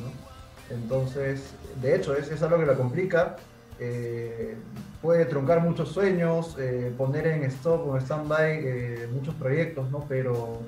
Entonces, 0.71 1.53
de 1.83 1.97
hecho, 1.97 2.17
es, 2.17 2.31
es 2.31 2.43
algo 2.43 2.59
que 2.59 2.67
la 2.67 2.75
complica, 2.75 3.37
eh, 3.79 4.55
puede 5.03 5.25
truncar 5.27 5.61
muchos 5.61 5.91
sueños, 5.91 6.57
eh, 6.59 6.93
poner 6.97 7.27
en 7.27 7.45
stop 7.45 7.87
o 7.87 7.97
en 7.97 8.03
stand-by 8.03 9.09
muchos 9.12 9.35
proyectos, 9.35 9.91
¿no? 9.91 10.07
Pero 10.09 10.61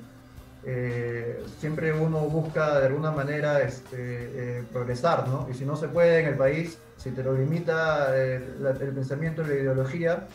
eh, 0.65 1.43
siempre 1.59 1.91
uno 1.93 2.19
busca 2.19 2.79
de 2.79 2.87
alguna 2.87 3.11
manera 3.11 3.61
este, 3.61 4.59
eh, 4.59 4.63
progresar, 4.71 5.27
¿no? 5.27 5.47
Y 5.49 5.53
si 5.53 5.65
no 5.65 5.75
se 5.75 5.87
puede 5.89 6.19
en 6.21 6.27
el 6.27 6.35
país, 6.37 6.79
si 6.97 7.11
te 7.11 7.23
lo 7.23 7.33
limita 7.37 8.15
eh, 8.17 8.41
la- 8.59 8.69
el 8.71 8.93
pensamiento 8.93 9.41
y 9.43 9.47
la 9.47 9.53
ideología, 9.55 10.27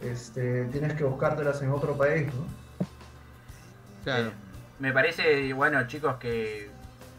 este, 0.00 0.64
tienes 0.66 0.94
que 0.94 1.04
buscártelas 1.04 1.60
en 1.62 1.70
otro 1.70 1.96
país, 1.96 2.26
¿no? 2.26 2.46
Claro. 4.04 4.28
Eh, 4.28 4.32
me 4.78 4.92
parece, 4.92 5.52
bueno, 5.52 5.86
chicos, 5.86 6.16
que 6.16 6.70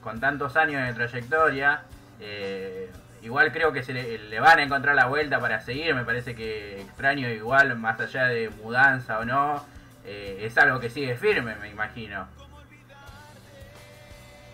con 0.01 0.19
tantos 0.19 0.55
años 0.57 0.85
de 0.85 0.93
trayectoria, 0.93 1.83
eh, 2.19 2.89
igual 3.21 3.51
creo 3.53 3.71
que 3.71 3.83
se 3.83 3.93
le, 3.93 4.17
le 4.17 4.39
van 4.39 4.59
a 4.59 4.63
encontrar 4.63 4.95
la 4.95 5.05
vuelta 5.05 5.39
para 5.39 5.61
seguir. 5.61 5.95
Me 5.95 6.03
parece 6.03 6.35
que 6.35 6.81
extraño 6.81 7.29
igual, 7.29 7.77
más 7.77 7.99
allá 8.01 8.25
de 8.25 8.49
mudanza 8.49 9.19
o 9.19 9.25
no, 9.25 9.63
eh, 10.05 10.39
es 10.41 10.57
algo 10.57 10.79
que 10.81 10.89
sigue 10.89 11.15
firme, 11.15 11.55
me 11.55 11.69
imagino. 11.69 12.27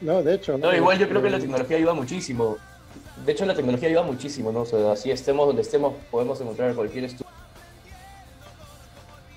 No, 0.01 0.23
de 0.23 0.35
hecho. 0.35 0.57
No, 0.57 0.73
igual 0.75 0.97
yo 0.97 1.07
creo 1.09 1.21
que 1.21 1.29
la 1.29 1.37
Eh, 1.37 1.41
tecnología 1.41 1.77
ayuda 1.77 1.93
muchísimo. 1.93 2.57
De 3.25 3.31
hecho, 3.33 3.45
la 3.45 3.53
tecnología 3.53 3.89
ayuda 3.89 4.03
muchísimo, 4.03 4.51
¿no? 4.51 4.61
O 4.61 4.65
sea, 4.65 4.93
así 4.93 5.11
estemos 5.11 5.45
donde 5.47 5.61
estemos, 5.61 5.93
podemos 6.09 6.39
encontrar 6.39 6.73
cualquier 6.73 7.05
estudio. 7.05 7.27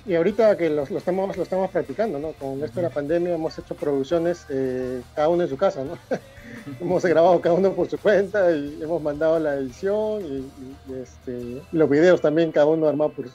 Y 0.04 0.16
ahorita 0.16 0.56
que 0.56 0.68
lo, 0.68 0.84
lo 0.84 0.98
estamos, 0.98 1.36
lo 1.36 1.42
estamos 1.44 1.70
practicando, 1.70 2.18
¿no? 2.18 2.32
Con 2.32 2.62
esto 2.64 2.76
de 2.76 2.82
la 2.82 2.90
pandemia 2.90 3.34
hemos 3.34 3.56
hecho 3.58 3.76
producciones 3.76 4.44
eh, 4.48 5.00
cada 5.14 5.28
uno 5.28 5.44
en 5.44 5.48
su 5.48 5.56
casa, 5.56 5.84
¿no? 5.84 5.96
hemos 6.80 7.04
grabado 7.04 7.40
cada 7.40 7.54
uno 7.54 7.72
por 7.72 7.88
su 7.88 7.98
cuenta 7.98 8.50
y 8.50 8.80
hemos 8.82 9.00
mandado 9.00 9.38
la 9.38 9.54
edición 9.54 10.22
y, 10.24 10.92
y- 10.92 11.00
este, 11.02 11.62
los 11.70 11.88
videos 11.88 12.20
también, 12.20 12.50
cada 12.50 12.66
uno 12.66 12.88
armado 12.88 13.12
por 13.12 13.26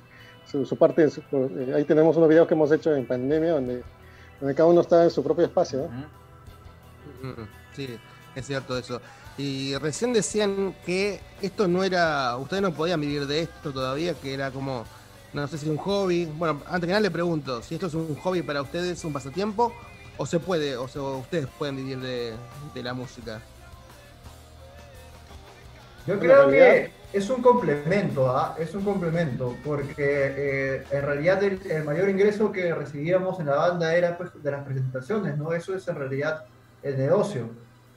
su, 0.46 0.66
su 0.66 0.76
parte. 0.78 1.10
su- 1.10 1.22
por- 1.22 1.50
eh, 1.58 1.74
ahí 1.74 1.86
tenemos 1.86 2.18
unos 2.18 2.28
videos 2.28 2.48
que 2.50 2.54
hemos 2.54 2.70
hecho 2.72 2.94
en 2.94 3.06
pandemia 3.08 3.52
donde, 3.52 3.82
donde 4.42 4.54
cada 4.56 4.68
uno 4.68 4.82
está 4.82 5.06
en 5.06 5.10
su 5.10 5.24
propio 5.24 5.46
espacio, 5.46 5.88
¿no? 5.90 6.18
Mm, 7.22 7.44
Sí, 7.76 7.98
es 8.36 8.46
cierto 8.48 8.78
eso. 8.78 9.02
Y 9.38 9.76
recién 9.78 10.14
decían 10.14 10.76
que 10.86 11.20
esto 11.42 11.68
no 11.68 11.84
era, 11.84 12.36
ustedes 12.38 12.64
no 12.64 12.74
podían 12.74 13.00
vivir 13.02 13.28
de 13.28 13.42
esto 13.42 13.72
todavía, 13.72 14.16
que 14.16 14.34
era 14.34 14.50
como, 14.50 14.84
no 15.34 15.48
sé 15.48 15.58
si 15.60 15.70
un 15.70 15.78
hobby. 15.78 16.26
Bueno, 16.26 16.62
antes 16.66 16.82
que 16.82 16.88
nada 16.88 17.02
le 17.02 17.12
pregunto, 17.12 17.62
si 17.62 17.76
esto 17.76 17.86
es 17.88 17.94
un 17.94 18.16
hobby 18.16 18.42
para 18.42 18.62
ustedes, 18.64 19.04
un 19.06 19.14
pasatiempo, 19.14 19.72
o 20.18 20.26
se 20.26 20.40
puede, 20.40 20.76
o, 20.76 20.88
se- 20.88 20.98
o 20.98 21.18
ustedes 21.18 21.46
pueden 21.60 21.76
vivir 21.76 22.00
de, 22.00 22.34
de 22.74 22.84
la 22.84 22.94
música. 22.96 23.40
Yo 26.08 26.18
creo 26.20 26.50
que 26.50 26.92
es 27.12 27.30
un 27.30 27.42
complemento, 27.42 28.30
¿ah? 28.36 28.56
es 28.58 28.74
un 28.74 28.84
complemento, 28.84 29.56
porque 29.64 29.96
eh, 29.98 30.84
en 30.90 31.02
realidad 31.02 31.44
el, 31.44 31.60
el 31.70 31.84
mayor 31.84 32.10
ingreso 32.10 32.52
que 32.52 32.74
recibíamos 32.74 33.40
en 33.40 33.48
la 33.48 33.56
banda 33.56 33.94
era 33.94 34.18
pues, 34.18 34.30
de 34.42 34.52
las 34.52 34.64
presentaciones, 34.66 35.38
¿no? 35.38 35.52
Eso 35.54 35.76
es 35.76 35.86
en 35.88 35.96
realidad 35.96 36.46
el 36.84 36.98
negocio. 36.98 37.50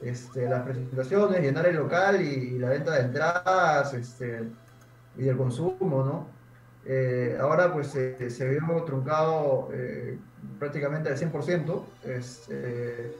Este, 0.03 0.49
las 0.49 0.63
presentaciones, 0.63 1.41
llenar 1.43 1.67
el 1.67 1.77
local 1.77 2.23
y, 2.23 2.27
y 2.55 2.59
la 2.59 2.71
venta 2.71 2.93
de 2.95 3.01
entradas 3.03 3.93
este, 3.95 4.45
y 5.17 5.29
el 5.29 5.37
consumo, 5.37 6.05
¿no? 6.05 6.27
Eh, 6.87 7.37
ahora 7.41 7.73
pues 7.73 7.89
se- 7.89 8.31
se 8.31 8.49
vio 8.49 8.83
truncado 8.85 9.69
eh, 9.73 10.19
prácticamente 10.59 11.11
al 11.11 11.19
100%. 11.19 11.85
Este, 12.05 13.13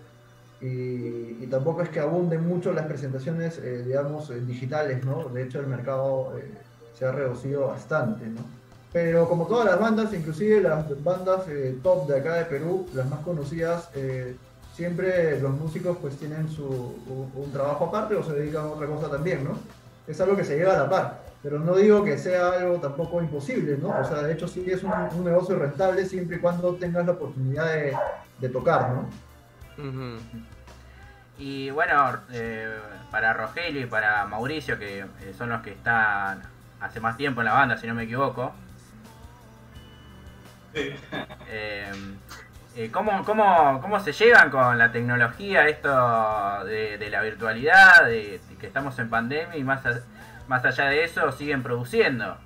y, 0.61 1.45
y 1.45 1.47
tampoco 1.51 1.83
es 1.83 1.89
que 1.89 2.01
abunden 2.01 2.47
mucho 2.47 2.73
las 2.73 2.87
presentaciones, 2.87 3.59
eh, 3.59 3.83
digamos, 3.85 4.31
eh, 4.31 4.41
digitales, 4.41 5.05
¿no? 5.05 5.25
De 5.31 5.43
hecho, 5.45 5.61
el 5.61 5.67
mercado 5.67 6.39
eh, 6.39 6.51
se 6.95 7.07
ha 7.07 7.13
reducido 7.13 7.69
bastante, 7.69 8.27
¿no? 8.27 8.41
Pero 8.93 9.29
como 9.29 9.47
todas 9.47 9.67
las 9.67 9.79
bandas, 9.81 10.13
inclusive 10.13 10.61
las 10.61 11.03
bandas 11.03 11.47
eh, 11.49 11.79
top 11.83 12.09
de 12.09 12.19
acá 12.19 12.35
de 12.35 12.45
Perú, 12.47 12.87
las 12.95 13.09
más 13.09 13.21
conocidas, 13.21 13.89
eh, 13.95 14.37
siempre 14.81 15.39
los 15.41 15.53
músicos 15.53 15.99
pues 16.01 16.17
tienen 16.17 16.49
su, 16.49 16.65
un, 16.65 17.31
un 17.35 17.53
trabajo 17.53 17.85
aparte 17.85 18.15
o 18.15 18.23
se 18.23 18.33
dedican 18.33 18.63
a 18.63 18.69
otra 18.69 18.87
cosa 18.87 19.11
también, 19.11 19.45
¿no? 19.45 19.59
Es 20.09 20.19
algo 20.23 20.35
que 20.35 20.43
se 20.43 20.57
lleva 20.57 20.75
a 20.75 20.79
la 20.79 20.89
par, 20.89 21.21
pero 21.43 21.59
no 21.59 21.77
digo 21.77 22.03
que 22.03 22.17
sea 22.17 22.53
algo 22.53 22.77
tampoco 22.77 23.21
imposible, 23.21 23.77
¿no? 23.77 23.89
O 23.91 24.05
sea, 24.05 24.23
de 24.23 24.33
hecho 24.33 24.49
sí 24.49 24.65
es 24.67 24.83
un, 24.83 24.91
un 24.91 25.25
negocio 25.25 25.59
rentable 25.59 26.07
siempre 26.07 26.39
y 26.39 26.41
cuando 26.41 26.75
tengas 26.77 27.05
la 27.05 27.13
oportunidad 27.13 27.67
de, 27.75 27.95
de 28.39 28.49
tocar, 28.49 28.89
¿no? 28.91 29.07
Y 31.39 31.69
bueno, 31.71 32.19
eh, 32.33 32.75
para 33.11 33.35
Rogelio 33.35 33.83
y 33.83 33.87
para 33.87 34.25
Mauricio, 34.25 34.79
que 34.79 35.01
eh, 35.01 35.35
son 35.37 35.51
los 35.51 35.61
que 35.61 35.73
están 35.73 36.41
hace 36.81 37.01
más 37.01 37.19
tiempo 37.19 37.43
en 37.43 37.45
la 37.47 37.53
banda, 37.53 37.77
si 37.77 37.87
no 37.87 37.95
me 37.95 38.05
equivoco. 38.05 38.53
Eh, 40.73 41.93
eh, 42.77 42.91
¿cómo, 42.93 43.25
cómo, 43.25 43.81
cómo 43.81 44.01
se 44.01 44.13
llevan 44.13 44.51
con 44.51 44.79
la 44.79 44.93
tecnología, 44.93 45.67
esto 45.69 45.89
de, 46.65 47.09
la 47.11 47.21
virtualidad, 47.23 48.07
que 48.07 48.67
estamos 48.67 48.99
en 48.99 49.11
pandemia 49.11 49.57
y 49.57 49.65
más, 49.65 49.81
más 50.47 50.65
allá 50.65 50.87
de 50.87 51.05
eso 51.05 51.33
siguen 51.33 51.63
produciendo? 51.63 52.37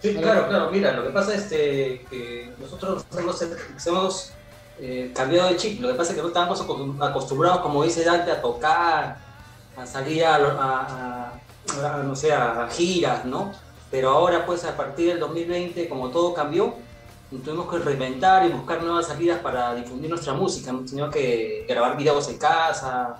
Sí, 0.00 0.14
claro, 0.14 0.46
claro. 0.48 0.70
Mira, 0.70 0.92
lo 0.92 1.04
que 1.04 1.10
pasa 1.10 1.34
es 1.34 1.42
este, 1.44 2.04
que 2.10 2.52
nosotros 2.58 3.04
hemos, 3.18 3.42
hemos 3.86 4.32
eh, 4.78 5.10
cambiado 5.14 5.48
de 5.48 5.56
chip. 5.56 5.80
Lo 5.80 5.88
que 5.88 5.94
pasa 5.94 6.10
es 6.10 6.16
que 6.16 6.22
no 6.22 6.28
estábamos 6.28 6.62
acostum- 6.64 7.08
acostumbrados, 7.08 7.60
como 7.60 7.82
dice 7.82 8.04
Dante, 8.04 8.30
a 8.30 8.40
tocar, 8.40 9.16
a 9.76 9.86
salir 9.86 10.24
a- 10.24 10.36
a, 10.36 12.02
no 12.04 12.14
sé, 12.14 12.32
a 12.32 12.68
giras, 12.70 13.24
¿no? 13.24 13.52
Pero 13.90 14.10
ahora, 14.10 14.44
pues, 14.46 14.64
a 14.64 14.76
partir 14.76 15.08
del 15.08 15.18
2020, 15.20 15.88
como 15.88 16.10
todo 16.10 16.34
cambió, 16.34 16.74
tuvimos 17.30 17.68
que 17.70 17.78
reinventar 17.78 18.46
y 18.46 18.50
buscar 18.52 18.82
nuevas 18.82 19.06
salidas 19.06 19.40
para 19.40 19.74
difundir 19.74 20.10
nuestra 20.10 20.32
música. 20.32 20.70
Hemos 20.70 20.86
tenido 20.90 21.10
que 21.10 21.64
grabar 21.68 21.96
videos 21.96 22.28
en 22.28 22.38
casa, 22.38 23.16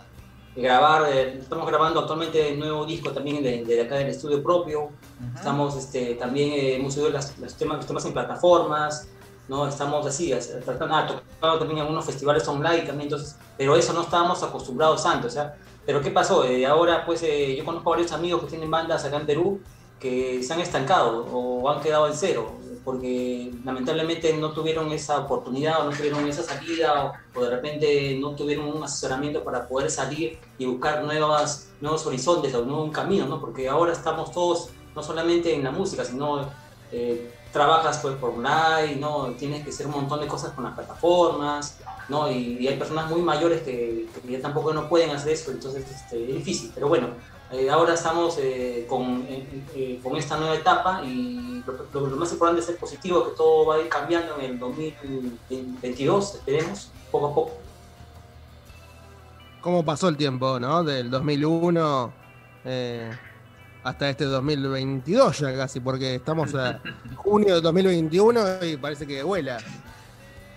grabar, 0.54 1.04
eh, 1.12 1.38
estamos 1.40 1.66
grabando 1.66 2.00
actualmente 2.00 2.52
un 2.52 2.60
nuevo 2.60 2.86
disco 2.86 3.10
también 3.10 3.42
de, 3.42 3.64
de 3.64 3.82
acá 3.82 3.96
del 3.96 4.08
estudio 4.08 4.42
propio. 4.42 4.90
Estamos 5.34 5.76
este, 5.76 6.14
también, 6.14 6.52
eh, 6.52 6.76
hemos 6.76 6.94
subido 6.94 7.10
las- 7.10 7.38
los, 7.38 7.54
temas, 7.54 7.78
los 7.78 7.86
temas 7.86 8.04
en 8.04 8.12
plataformas, 8.12 9.08
¿no? 9.48 9.66
Estamos 9.68 10.06
así, 10.06 10.32
as- 10.32 10.50
tratando, 10.64 10.94
ah, 10.94 11.06
tocando 11.06 11.58
también 11.58 11.80
algunos 11.80 12.04
festivales 12.04 12.46
online 12.48 12.82
también, 12.82 13.02
entonces, 13.08 13.36
pero 13.56 13.76
eso 13.76 13.92
no 13.92 14.02
estábamos 14.02 14.42
acostumbrados 14.42 15.04
antes, 15.06 15.32
o 15.32 15.34
sea, 15.34 15.56
pero 15.84 16.00
¿qué 16.00 16.10
pasó? 16.10 16.44
Eh, 16.44 16.66
ahora, 16.66 17.04
pues, 17.06 17.22
eh, 17.22 17.54
yo 17.56 17.64
conozco 17.64 17.90
varios 17.90 18.12
amigos 18.12 18.40
que 18.42 18.48
tienen 18.48 18.70
bandas 18.70 19.04
acá 19.04 19.16
en 19.18 19.26
Perú 19.26 19.60
que 20.00 20.42
se 20.42 20.52
han 20.52 20.60
estancado 20.60 21.24
o 21.32 21.68
han 21.70 21.80
quedado 21.80 22.06
en 22.08 22.14
cero, 22.14 22.50
porque 22.86 23.52
lamentablemente 23.64 24.32
no 24.36 24.52
tuvieron 24.52 24.92
esa 24.92 25.18
oportunidad 25.18 25.80
o 25.80 25.90
no 25.90 25.96
tuvieron 25.96 26.24
esa 26.28 26.44
salida 26.44 27.20
o, 27.34 27.40
de 27.40 27.50
repente 27.50 28.16
no 28.20 28.36
tuvieron 28.36 28.68
un 28.68 28.84
asesoramiento 28.84 29.42
para 29.42 29.66
poder 29.66 29.90
salir 29.90 30.38
y 30.56 30.66
buscar 30.66 31.02
nuevas, 31.02 31.68
nuevos 31.80 32.06
horizontes 32.06 32.54
o 32.54 32.64
nuevo 32.64 32.92
camino, 32.92 33.26
¿no? 33.26 33.40
porque 33.40 33.68
ahora 33.68 33.92
estamos 33.92 34.30
todos 34.30 34.70
no 34.94 35.02
solamente 35.02 35.52
en 35.52 35.64
la 35.64 35.72
música, 35.72 36.04
sino 36.04 36.48
eh, 36.92 37.34
trabajas 37.52 37.98
pues, 37.98 38.14
por 38.18 38.30
online, 38.30 38.94
¿no? 39.00 39.32
tienes 39.36 39.64
que 39.64 39.70
hacer 39.70 39.86
un 39.86 39.92
montón 39.94 40.20
de 40.20 40.28
cosas 40.28 40.52
con 40.52 40.62
las 40.62 40.74
plataformas, 40.74 41.80
¿no? 42.08 42.30
y, 42.30 42.68
hay 42.68 42.76
personas 42.76 43.10
muy 43.10 43.20
mayores 43.20 43.62
que, 43.62 44.06
que, 44.24 44.30
ya 44.30 44.40
tampoco 44.40 44.72
no 44.72 44.88
pueden 44.88 45.10
hacer 45.10 45.32
eso, 45.32 45.50
entonces 45.50 45.84
este, 45.90 46.22
es 46.22 46.36
difícil, 46.36 46.70
pero 46.72 46.86
bueno, 46.86 47.08
eh, 47.52 47.70
ahora 47.70 47.94
estamos 47.94 48.38
eh, 48.40 48.86
con, 48.88 49.24
eh, 49.28 50.00
con, 50.02 50.16
esta 50.16 50.36
nueva 50.36 50.56
etapa 50.56 51.02
y 51.04 51.62
lo, 51.64 52.00
lo, 52.00 52.16
más 52.16 52.32
importante 52.32 52.60
es 52.60 52.66
ser 52.66 52.76
positivo, 52.76 53.30
que 53.30 53.36
todo 53.36 53.66
va 53.66 53.76
a 53.76 53.78
ir 53.78 53.88
cambiando 53.88 54.36
en 54.40 54.46
el 54.46 54.58
2022, 54.58 56.34
esperemos, 56.34 56.90
poco 57.10 57.26
a 57.26 57.34
poco. 57.34 57.52
¿Cómo 59.60 59.84
pasó 59.84 60.08
el 60.08 60.16
tiempo, 60.16 60.58
no? 60.58 60.82
Del 60.82 61.08
2001 61.08 62.12
hasta 63.84 64.08
este 64.08 64.24
2022 64.24 65.38
ya 65.38 65.54
casi, 65.56 65.78
porque 65.78 66.16
estamos 66.16 66.52
a 66.56 66.80
junio 67.14 67.54
del 67.54 67.62
2021 67.62 68.64
y 68.64 68.76
parece 68.76 69.06
que 69.06 69.22
vuela. 69.22 69.58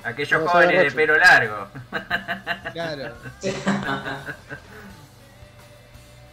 Aquellos 0.03 0.49
jóvenes 0.49 0.85
de 0.85 0.91
pelo 0.91 1.15
largo. 1.17 1.67
Claro. 2.73 3.13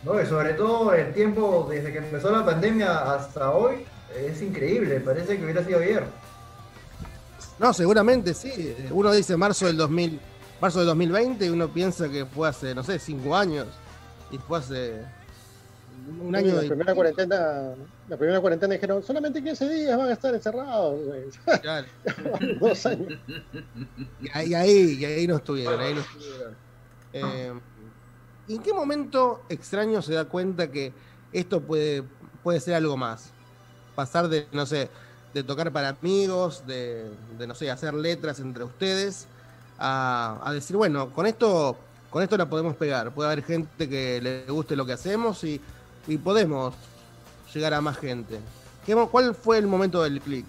No, 0.07 0.23
y 0.23 0.25
sobre 0.27 0.55
todo 0.55 0.95
el 0.95 1.13
tiempo 1.13 1.67
desde 1.69 1.93
que 1.93 1.99
empezó 1.99 2.31
la 2.31 2.45
pandemia 2.45 3.13
hasta 3.13 3.51
hoy 3.51 3.79
es 4.17 4.41
increíble, 4.41 5.01
parece 5.01 5.37
que 5.37 5.43
hubiera 5.43 5.65
sido 5.65 5.81
ayer. 5.81 6.05
No, 7.59 7.73
seguramente 7.73 8.33
sí. 8.33 8.77
Uno 8.93 9.13
dice 9.13 9.37
marzo 9.37 9.67
del 9.67 9.77
2000, 9.77 10.21
marzo 10.61 10.79
del 10.79 10.87
2020 10.87 11.47
y 11.47 11.49
uno 11.49 11.69
piensa 11.69 12.09
que 12.09 12.25
fue 12.25 12.49
hace, 12.49 12.73
no 12.73 12.85
sé, 12.85 13.01
cinco 13.01 13.35
años 13.35 13.67
y 14.31 14.39
fue 14.39 14.59
hace 14.59 15.03
un 16.21 16.37
año. 16.37 16.55
la 16.55 16.69
primera 16.69 16.95
cuarentena, 16.95 17.75
la 18.09 18.17
primera 18.17 18.41
cuarentena 18.41 18.75
dijeron 18.75 19.03
solamente 19.03 19.43
15 19.43 19.69
días 19.69 19.99
van 19.99 20.11
a 20.11 20.13
estar 20.13 20.33
encerrados. 20.33 21.01
Claro. 21.61 21.87
Dos 22.61 22.87
años. 22.87 23.13
Y 24.21 24.29
ahí, 24.33 24.55
ahí, 24.55 24.97
y 25.01 25.05
ahí 25.05 25.27
no 25.27 25.39
estuvieron, 25.39 25.81
ahí 25.81 25.95
no 25.95 26.01
estuvieron. 26.01 26.55
Eh, 27.13 27.53
¿En 28.49 28.63
qué 28.63 28.73
momento 28.73 29.43
extraño 29.49 30.03
se 30.03 30.15
da 30.15 30.27
cuenta 30.27 30.71
que 30.71 30.93
esto 31.33 31.61
puede, 31.61 32.05
puede 32.43 32.61
ser 32.61 32.75
algo 32.75 32.97
más? 32.97 33.31
Pasar 33.95 34.29
de, 34.29 34.47
no 34.53 34.67
sé, 34.67 34.89
de 35.35 35.43
tocar 35.43 35.73
para 35.73 35.89
amigos, 35.89 36.65
de, 36.67 37.11
no 37.47 37.55
sé, 37.55 37.71
hacer 37.71 37.95
letras 37.95 38.39
entre 38.41 38.65
ustedes, 38.65 39.27
a, 39.79 40.51
decir, 40.53 40.77
bueno, 40.77 41.13
con 41.13 41.27
esto, 41.27 41.77
con 42.11 42.23
esto 42.23 42.37
la 42.37 42.49
podemos 42.49 42.77
pegar. 42.77 43.13
Puede 43.13 43.33
haber 43.33 43.45
gente 43.45 43.89
que 43.89 44.21
le 44.21 44.47
guste 44.47 44.77
lo 44.77 44.87
que 44.87 44.93
hacemos 44.93 45.43
y, 45.45 45.61
y 46.07 46.19
podemos 46.19 46.75
llegar 47.53 47.75
a 47.75 47.81
más 47.81 47.99
gente. 47.99 48.39
¿Cuál 49.11 49.35
fue 49.35 49.59
el 49.59 49.67
momento 49.67 50.03
del 50.05 50.21
clic? 50.21 50.47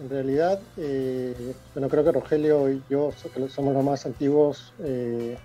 En 0.00 0.10
realidad, 0.10 0.60
eh, 0.76 1.54
bueno, 1.74 1.88
creo 1.88 2.04
que 2.04 2.12
Rogelio 2.12 2.70
y 2.70 2.82
yo 2.88 3.10
somos 3.48 3.74
los 3.74 3.84
más 3.84 4.06
antiguos. 4.06 4.72
Eh, 4.78 5.36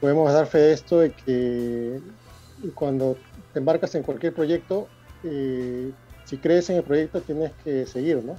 podemos 0.00 0.32
dar 0.32 0.46
fe 0.46 0.58
de 0.58 0.72
esto 0.72 1.00
de 1.00 1.12
que 1.12 2.00
cuando 2.74 3.16
te 3.52 3.58
embarcas 3.58 3.94
en 3.94 4.02
cualquier 4.02 4.34
proyecto, 4.34 4.88
eh, 5.24 5.90
si 6.24 6.38
crees 6.38 6.68
en 6.70 6.76
el 6.76 6.82
proyecto 6.82 7.20
tienes 7.20 7.52
que 7.64 7.86
seguir, 7.86 8.22
¿no? 8.24 8.36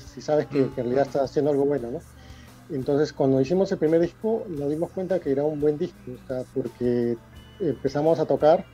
Si 0.00 0.20
sabes 0.20 0.46
que, 0.46 0.62
en 0.62 0.74
realidad 0.74 1.06
estás 1.06 1.30
haciendo 1.30 1.50
algo 1.50 1.64
bueno, 1.64 1.90
¿no? 1.90 2.00
Entonces, 2.70 3.12
cuando 3.12 3.40
hicimos 3.40 3.72
el 3.72 3.78
primer 3.78 4.00
disco, 4.00 4.44
nos 4.48 4.68
dimos 4.68 4.90
cuenta 4.90 5.20
que 5.20 5.30
era 5.30 5.44
un 5.44 5.60
buen 5.60 5.78
disco, 5.78 5.98
o 6.12 6.26
sea, 6.26 6.44
porque 6.52 7.16
empezamos 7.60 8.18
a 8.18 8.26
tocar 8.26 8.64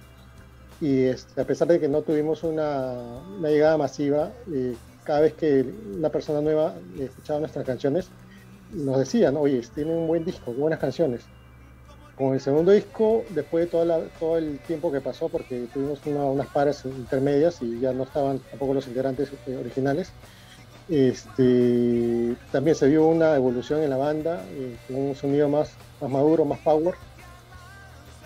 y 0.81 1.05
este, 1.05 1.40
a 1.40 1.44
pesar 1.44 1.68
de 1.68 1.79
que 1.79 1.88
no 1.88 2.03
tuvimos 2.03 2.42
una, 2.42 2.94
una 3.38 3.49
llegada 3.49 3.79
masiva, 3.79 4.33
eh, 4.53 4.75
cada 5.05 5.20
vez 5.20 5.35
que 5.35 5.64
una 5.97 6.09
persona 6.09 6.40
nueva 6.40 6.75
escuchaba 6.99 7.38
nuestras 7.38 7.64
canciones, 7.64 8.09
nos 8.73 8.99
decían, 8.99 9.37
oye, 9.37 9.62
tiene 9.75 9.92
un 9.92 10.09
buen 10.09 10.25
disco, 10.25 10.53
buenas 10.53 10.81
canciones 10.81 11.25
con 12.16 12.35
el 12.35 12.40
segundo 12.40 12.72
disco, 12.72 13.24
después 13.31 13.64
de 13.64 13.70
todo 14.18 14.38
el 14.38 14.59
tiempo 14.61 14.92
que 14.92 15.00
pasó, 15.00 15.29
porque 15.29 15.66
tuvimos 15.72 15.98
unas 16.05 16.46
pares 16.48 16.85
intermedias 16.85 17.61
y 17.61 17.81
ya 17.81 17.92
no 17.92 18.05
estaban 18.05 18.38
tampoco 18.50 18.74
los 18.74 18.87
integrantes 18.87 19.31
eh, 19.46 19.57
originales, 19.57 20.12
este, 20.88 22.37
también 22.53 22.77
se 22.77 22.88
vio 22.88 23.07
una 23.07 23.35
evolución 23.35 23.83
en 23.83 23.90
la 23.90 23.96
banda, 23.96 24.44
eh, 24.50 24.77
con 24.87 24.96
un 24.96 25.14
sonido 25.14 25.48
más, 25.48 25.72
maduro, 26.00 26.44
más 26.44 26.59
power. 26.61 26.94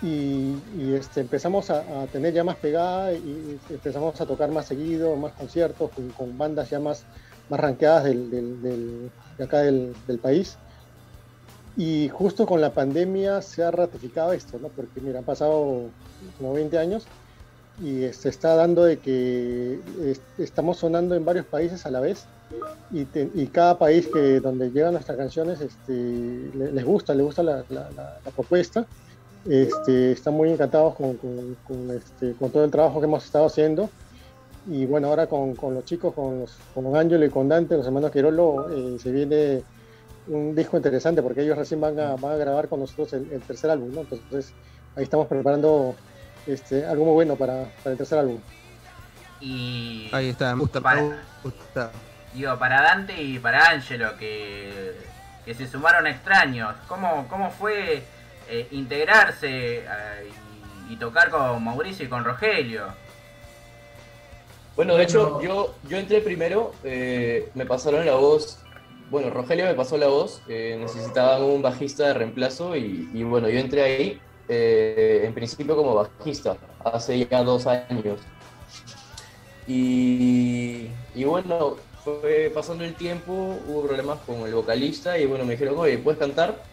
Y, 0.01 0.55
este, 0.93 1.21
empezamos 1.21 1.69
a, 1.69 1.83
tener 2.11 2.33
ya 2.33 2.43
más 2.43 2.55
pegada 2.55 3.11
y, 3.13 3.59
empezamos 3.69 4.19
a 4.21 4.25
tocar 4.25 4.49
más 4.49 4.65
seguido, 4.65 5.15
más 5.15 5.33
conciertos, 5.33 5.91
con, 6.15 6.37
bandas 6.37 6.69
ya 6.69 6.79
más, 6.79 7.03
más 7.49 7.59
ranqueadas 7.59 8.05
de 8.05 9.09
acá 9.43 9.59
del 9.59 10.19
país. 10.21 10.57
Y 11.79 12.09
justo 12.09 12.45
con 12.45 12.59
la 12.59 12.73
pandemia 12.73 13.41
se 13.41 13.63
ha 13.63 13.71
ratificado 13.71 14.33
esto, 14.33 14.59
¿no? 14.59 14.67
Porque 14.67 14.99
mira, 14.99 15.19
han 15.19 15.23
pasado 15.23 15.83
como 16.37 16.53
20 16.53 16.77
años 16.77 17.05
y 17.81 18.05
se 18.11 18.27
está 18.27 18.55
dando 18.55 18.83
de 18.83 18.99
que 18.99 19.79
estamos 20.37 20.79
sonando 20.79 21.15
en 21.15 21.23
varios 21.23 21.45
países 21.45 21.85
a 21.85 21.89
la 21.89 22.01
vez 22.01 22.25
y, 22.91 23.45
cada 23.47 23.77
país 23.79 24.07
que 24.07 24.41
donde 24.41 24.71
llegan 24.71 24.91
nuestras 24.91 25.17
canciones 25.17 25.61
este, 25.61 26.51
les 26.53 26.83
gusta, 26.83 27.15
les 27.15 27.25
gusta 27.25 27.43
la, 27.43 27.63
propuesta. 28.35 28.85
Este, 29.47 30.11
están 30.11 30.33
muy 30.33 30.49
encantados 30.49 30.95
con, 30.95 31.17
este, 31.95 32.33
con, 32.33 32.51
todo 32.51 32.65
el 32.65 32.71
trabajo 32.71 32.99
que 32.99 33.05
hemos 33.05 33.23
estado 33.23 33.45
haciendo. 33.45 33.89
Y 34.67 34.85
bueno, 34.85 35.07
ahora 35.07 35.27
con, 35.27 35.55
los 35.61 35.85
chicos, 35.85 36.13
con, 36.13 36.41
los, 36.41 36.57
con 36.75 36.93
Ángelo 36.93 37.23
y 37.23 37.29
con 37.29 37.47
Dante, 37.47 37.77
los 37.77 37.85
hermanos 37.85 38.11
Quirolo, 38.11 38.69
eh, 38.69 38.97
se 38.99 39.13
viene 39.13 39.63
un 40.29 40.55
disco 40.55 40.77
interesante 40.77 41.21
porque 41.21 41.41
ellos 41.41 41.57
recién 41.57 41.81
van 41.81 41.99
a, 41.99 42.15
van 42.15 42.33
a 42.33 42.37
grabar 42.37 42.69
con 42.69 42.79
nosotros 42.79 43.13
el, 43.13 43.41
tercer 43.41 43.71
álbum, 43.71 43.93
¿no? 43.93 44.01
Entonces 44.01 44.53
ahí 44.95 45.03
estamos 45.03 45.27
preparando 45.27 45.95
este, 46.47 46.85
algo 46.85 47.05
muy 47.05 47.13
bueno 47.13 47.35
para, 47.35 47.65
para 47.83 47.91
el 47.91 47.97
tercer 47.97 48.19
álbum. 48.19 48.39
Y 49.41 50.09
ahí 50.11 50.29
está, 50.29 50.53
me 50.55 50.61
gusta, 50.61 50.81
para, 50.81 51.23
Digo, 52.33 52.59
para 52.59 52.81
Dante 52.81 53.21
y 53.21 53.39
para 53.39 53.69
Angelo 53.69 54.15
que, 54.17 54.95
que 55.45 55.53
se 55.55 55.67
sumaron 55.67 56.05
extraños, 56.05 56.75
¿cómo, 56.87 57.25
cómo 57.27 57.49
fue 57.49 58.03
eh, 58.49 58.67
integrarse 58.71 59.79
eh, 59.79 60.29
y, 60.89 60.93
y, 60.93 60.95
tocar 60.97 61.29
con 61.29 61.63
Mauricio 61.63 62.05
y 62.05 62.09
con 62.09 62.23
Rogelio? 62.23 62.87
Bueno, 64.75 64.95
de 64.95 65.03
hecho, 65.03 65.41
yo, 65.41 65.75
yo 65.87 65.97
entré 65.97 66.21
primero, 66.21 66.73
eh, 66.83 67.49
me 67.55 67.65
pasaron 67.65 68.05
la 68.05 68.15
voz 68.15 68.59
bueno, 69.09 69.29
Rogelio 69.29 69.65
me 69.65 69.73
pasó 69.73 69.97
la 69.97 70.07
voz, 70.07 70.41
eh, 70.47 70.77
necesitaban 70.79 71.43
un 71.43 71.61
bajista 71.61 72.07
de 72.07 72.13
reemplazo 72.13 72.75
y, 72.75 73.23
bueno, 73.23 73.49
yo 73.49 73.59
entré 73.59 73.81
ahí 73.81 74.21
eh, 74.47 75.23
en 75.25 75.33
principio 75.33 75.75
como 75.75 75.95
bajista, 75.95 76.57
hace 76.83 77.25
ya 77.25 77.43
dos 77.43 77.65
años. 77.67 78.19
Y, 79.67 80.87
bueno, 81.25 81.77
fue 82.03 82.51
pasando 82.53 82.83
el 82.83 82.95
tiempo, 82.95 83.57
hubo 83.67 83.83
problemas 83.83 84.19
con 84.25 84.41
el 84.41 84.53
vocalista 84.53 85.17
y 85.17 85.25
bueno, 85.25 85.45
me 85.45 85.53
dijeron, 85.53 85.77
oye, 85.77 85.97
¿puedes 85.97 86.19
cantar? 86.19 86.63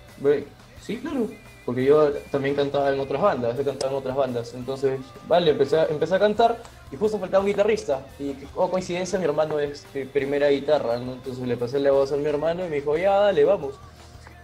Sí, 0.81 0.99
claro, 0.99 1.29
porque 1.64 1.85
yo 1.85 2.12
también 2.31 2.55
cantaba 2.55 2.92
en 2.92 3.01
otras 3.01 3.20
bandas, 3.20 3.59
he 3.59 3.64
cantado 3.64 3.92
en 3.92 3.99
otras 3.99 4.16
bandas. 4.16 4.55
Entonces, 4.55 5.01
vale, 5.27 5.51
empecé 5.51 5.81
empecé 5.90 6.14
a 6.14 6.18
cantar 6.18 6.62
y 6.90 6.96
justo 6.96 7.18
faltaba 7.18 7.42
un 7.42 7.51
guitarrista. 7.51 8.07
Y 8.18 8.35
oh, 8.55 8.70
coincidencia, 8.70 9.18
mi 9.18 9.25
hermano 9.25 9.59
es 9.59 9.87
de 9.92 10.07
primera 10.07 10.49
guitarra, 10.49 10.99
¿no? 10.99 11.14
Entonces 11.14 11.46
le 11.46 11.57
pasé 11.57 11.81
la 11.81 11.90
voz 11.90 12.12
a 12.12 12.16
mi 12.16 12.27
hermano 12.27 12.64
y 12.64 12.68
me 12.68 12.77
dijo, 12.77 12.96
ya, 12.96 13.14
dale, 13.18 13.44
vamos. 13.44 13.75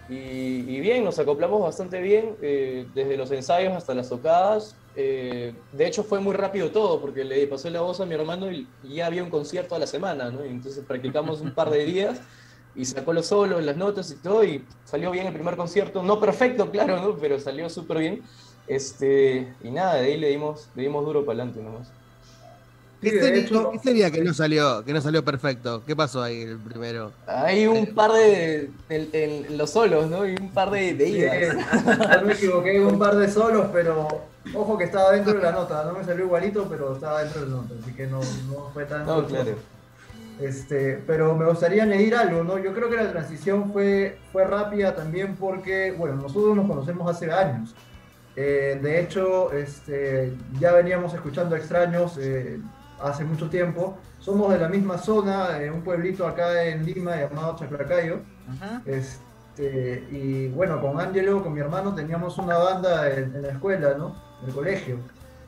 Y, 0.08 0.80
bien, 0.80 1.04
nos 1.04 1.18
acoplamos 1.18 1.62
bastante 1.62 2.02
bien, 2.02 2.36
eh, 2.42 2.86
desde 2.94 3.16
los 3.16 3.30
ensayos 3.30 3.72
hasta 3.72 3.94
las 3.94 4.08
tocadas. 4.10 4.76
Eh, 4.94 5.54
de 5.72 5.86
hecho, 5.86 6.04
fue 6.04 6.20
muy 6.20 6.34
rápido 6.34 6.70
todo, 6.70 7.00
porque 7.00 7.24
le 7.24 7.46
pasé 7.46 7.70
la 7.70 7.80
voz 7.80 8.00
a 8.00 8.04
mi 8.04 8.14
hermano 8.14 8.50
y, 8.52 8.68
ya 8.82 9.06
había 9.06 9.22
un 9.22 9.30
concierto 9.30 9.74
a 9.74 9.78
la 9.78 9.86
semana, 9.86 10.30
¿no? 10.30 10.42
entonces 10.42 10.84
practicamos 10.86 11.40
un 11.40 11.54
par 11.54 11.70
de 11.70 11.84
días 11.86 12.20
y 12.74 12.84
sacó 12.84 13.14
los 13.14 13.26
solos, 13.26 13.62
las 13.62 13.76
notas 13.76 14.10
y 14.10 14.16
todo, 14.16 14.44
y 14.44 14.64
salió 14.84 15.10
bien 15.10 15.26
el 15.26 15.32
primer 15.32 15.56
concierto, 15.56 16.02
no 16.02 16.20
perfecto, 16.20 16.70
claro, 16.70 17.00
¿no? 17.00 17.16
pero 17.16 17.38
salió 17.38 17.70
súper 17.70 17.98
bien. 17.98 18.22
Este, 18.66 19.54
y 19.62 19.70
nada, 19.70 19.94
de 19.94 20.06
ahí 20.06 20.16
le 20.18 20.28
dimos, 20.28 20.68
le 20.74 20.82
dimos 20.82 21.04
duro 21.06 21.24
para 21.24 21.42
adelante 21.42 21.62
nomás. 21.62 21.90
¿Qué, 23.02 23.10
Sí, 23.10 23.18
sería, 23.18 23.42
hecho- 23.42 23.70
qué 23.72 23.78
sería 23.80 24.10
que 24.12 24.22
no 24.22 24.32
salió, 24.32 24.84
que 24.84 24.92
no 24.92 25.00
salió 25.00 25.24
perfecto? 25.24 25.82
¿Qué 25.84 25.94
pasó 25.96 26.22
ahí 26.22 26.42
el 26.42 26.56
primero? 26.58 27.10
Hay 27.26 27.66
un 27.66 27.86
par 27.94 28.12
de. 28.12 28.70
En, 28.88 29.08
en 29.12 29.58
los 29.58 29.70
solos, 29.70 30.08
¿no? 30.08 30.24
Y 30.26 30.36
un 30.40 30.50
par 30.52 30.70
de, 30.70 30.94
de 30.94 31.06
Sí, 31.06 31.12
idas. 31.16 31.56
yo 32.20 32.22
me 32.26 32.32
equivoqué 32.32 32.80
un 32.80 32.98
par 32.98 33.16
de 33.16 33.28
solos, 33.28 33.66
pero 33.72 34.06
ojo 34.54 34.78
que 34.78 34.84
estaba 34.84 35.10
dentro 35.12 35.34
de 35.34 35.42
la 35.42 35.50
nota. 35.52 35.84
No 35.84 35.94
me 35.98 36.04
salió 36.04 36.24
igualito, 36.26 36.66
pero 36.70 36.94
estaba 36.94 37.22
dentro 37.24 37.40
de 37.42 37.48
la 37.50 37.56
nota, 37.56 37.74
así 37.82 37.92
que 37.92 38.06
no, 38.06 38.20
no 38.20 38.70
fue 38.72 38.84
tan. 38.84 39.04
No, 39.04 39.26
claro. 39.26 39.50
Este, 40.40 41.02
pero 41.06 41.34
me 41.36 41.44
gustaría 41.46 41.82
añadir 41.84 42.14
algo, 42.16 42.42
¿no? 42.42 42.58
Yo 42.58 42.72
creo 42.72 42.88
que 42.88 42.96
la 42.96 43.10
transición 43.10 43.72
fue, 43.72 44.18
fue 44.32 44.44
rápida 44.44 44.94
también 44.94 45.36
porque, 45.36 45.92
bueno, 45.96 46.16
nosotros 46.16 46.56
nos 46.56 46.66
conocemos 46.66 47.08
hace 47.10 47.30
años. 47.30 47.74
Eh, 48.34 48.78
de 48.82 49.00
hecho, 49.00 49.52
este, 49.52 50.32
ya 50.58 50.72
veníamos 50.72 51.12
escuchando 51.12 51.54
extraños 51.54 52.16
eh, 52.18 52.58
hace 53.02 53.24
mucho 53.24 53.48
tiempo. 53.50 53.96
Somos 54.18 54.52
de 54.52 54.58
la 54.58 54.68
misma 54.68 54.98
zona, 54.98 55.60
eh, 55.60 55.70
un 55.70 55.82
pueblito 55.82 56.26
acá 56.26 56.64
en 56.64 56.84
Lima 56.84 57.16
llamado 57.16 57.56
Chaclacayo. 57.56 58.20
Este, 58.86 60.04
y 60.10 60.48
bueno, 60.48 60.80
con 60.80 61.00
Angelo, 61.00 61.42
con 61.42 61.52
mi 61.52 61.60
hermano, 61.60 61.94
teníamos 61.94 62.38
una 62.38 62.56
banda 62.56 63.10
en, 63.10 63.34
en 63.36 63.42
la 63.42 63.48
escuela, 63.52 63.94
¿no? 63.98 64.14
En 64.42 64.48
el 64.48 64.54
colegio. 64.54 64.98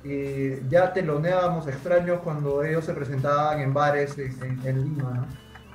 Y 0.03 0.69
ya 0.69 0.93
teloneábamos 0.93 1.67
extraños 1.67 2.21
cuando 2.23 2.63
ellos 2.63 2.85
se 2.85 2.93
presentaban 2.93 3.61
en 3.61 3.73
bares 3.73 4.19
en, 4.19 4.33
en- 4.43 4.61
en 4.67 4.85
Lima, 4.85 5.11
¿no? 5.15 5.27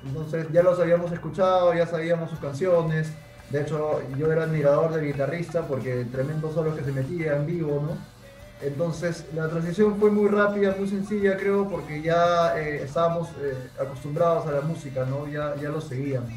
Entonces 0.08 0.48
ya 0.52 0.62
los 0.64 0.80
habíamos 0.80 1.12
escuchado, 1.12 1.74
ya 1.74 1.86
sabíamos 1.88 2.30
sus 2.30 2.40
canciones. 2.40 3.12
De 3.50 3.62
hecho, 3.62 4.02
yo 4.18 4.32
era 4.32 4.44
admirador 4.44 4.94
del 4.94 5.06
guitarrista 5.08 5.64
porque 5.64 6.06
tremendo 6.12 6.54
solos 6.54 6.76
que 6.78 6.84
se 6.84 6.92
metía 6.92 7.36
en 7.36 7.46
vivo, 7.48 7.82
¿no? 7.86 7.98
Entonces 8.62 9.26
la 9.34 9.48
transición 9.48 9.98
fue 10.00 10.12
muy 10.12 10.28
rápida, 10.28 10.76
muy 10.78 10.88
sencilla, 10.88 11.38
creo, 11.38 11.68
porque 11.70 12.02
ya 12.02 12.60
eh, 12.60 12.84
estábamos 12.84 13.30
eh, 13.42 13.56
acostumbrados 13.80 14.48
a 14.48 14.52
la 14.52 14.62
música, 14.62 15.06
¿no? 15.06 15.28
Ya, 15.28 15.56
ya 15.56 15.70
lo 15.70 15.80
seguíamos 15.80 16.32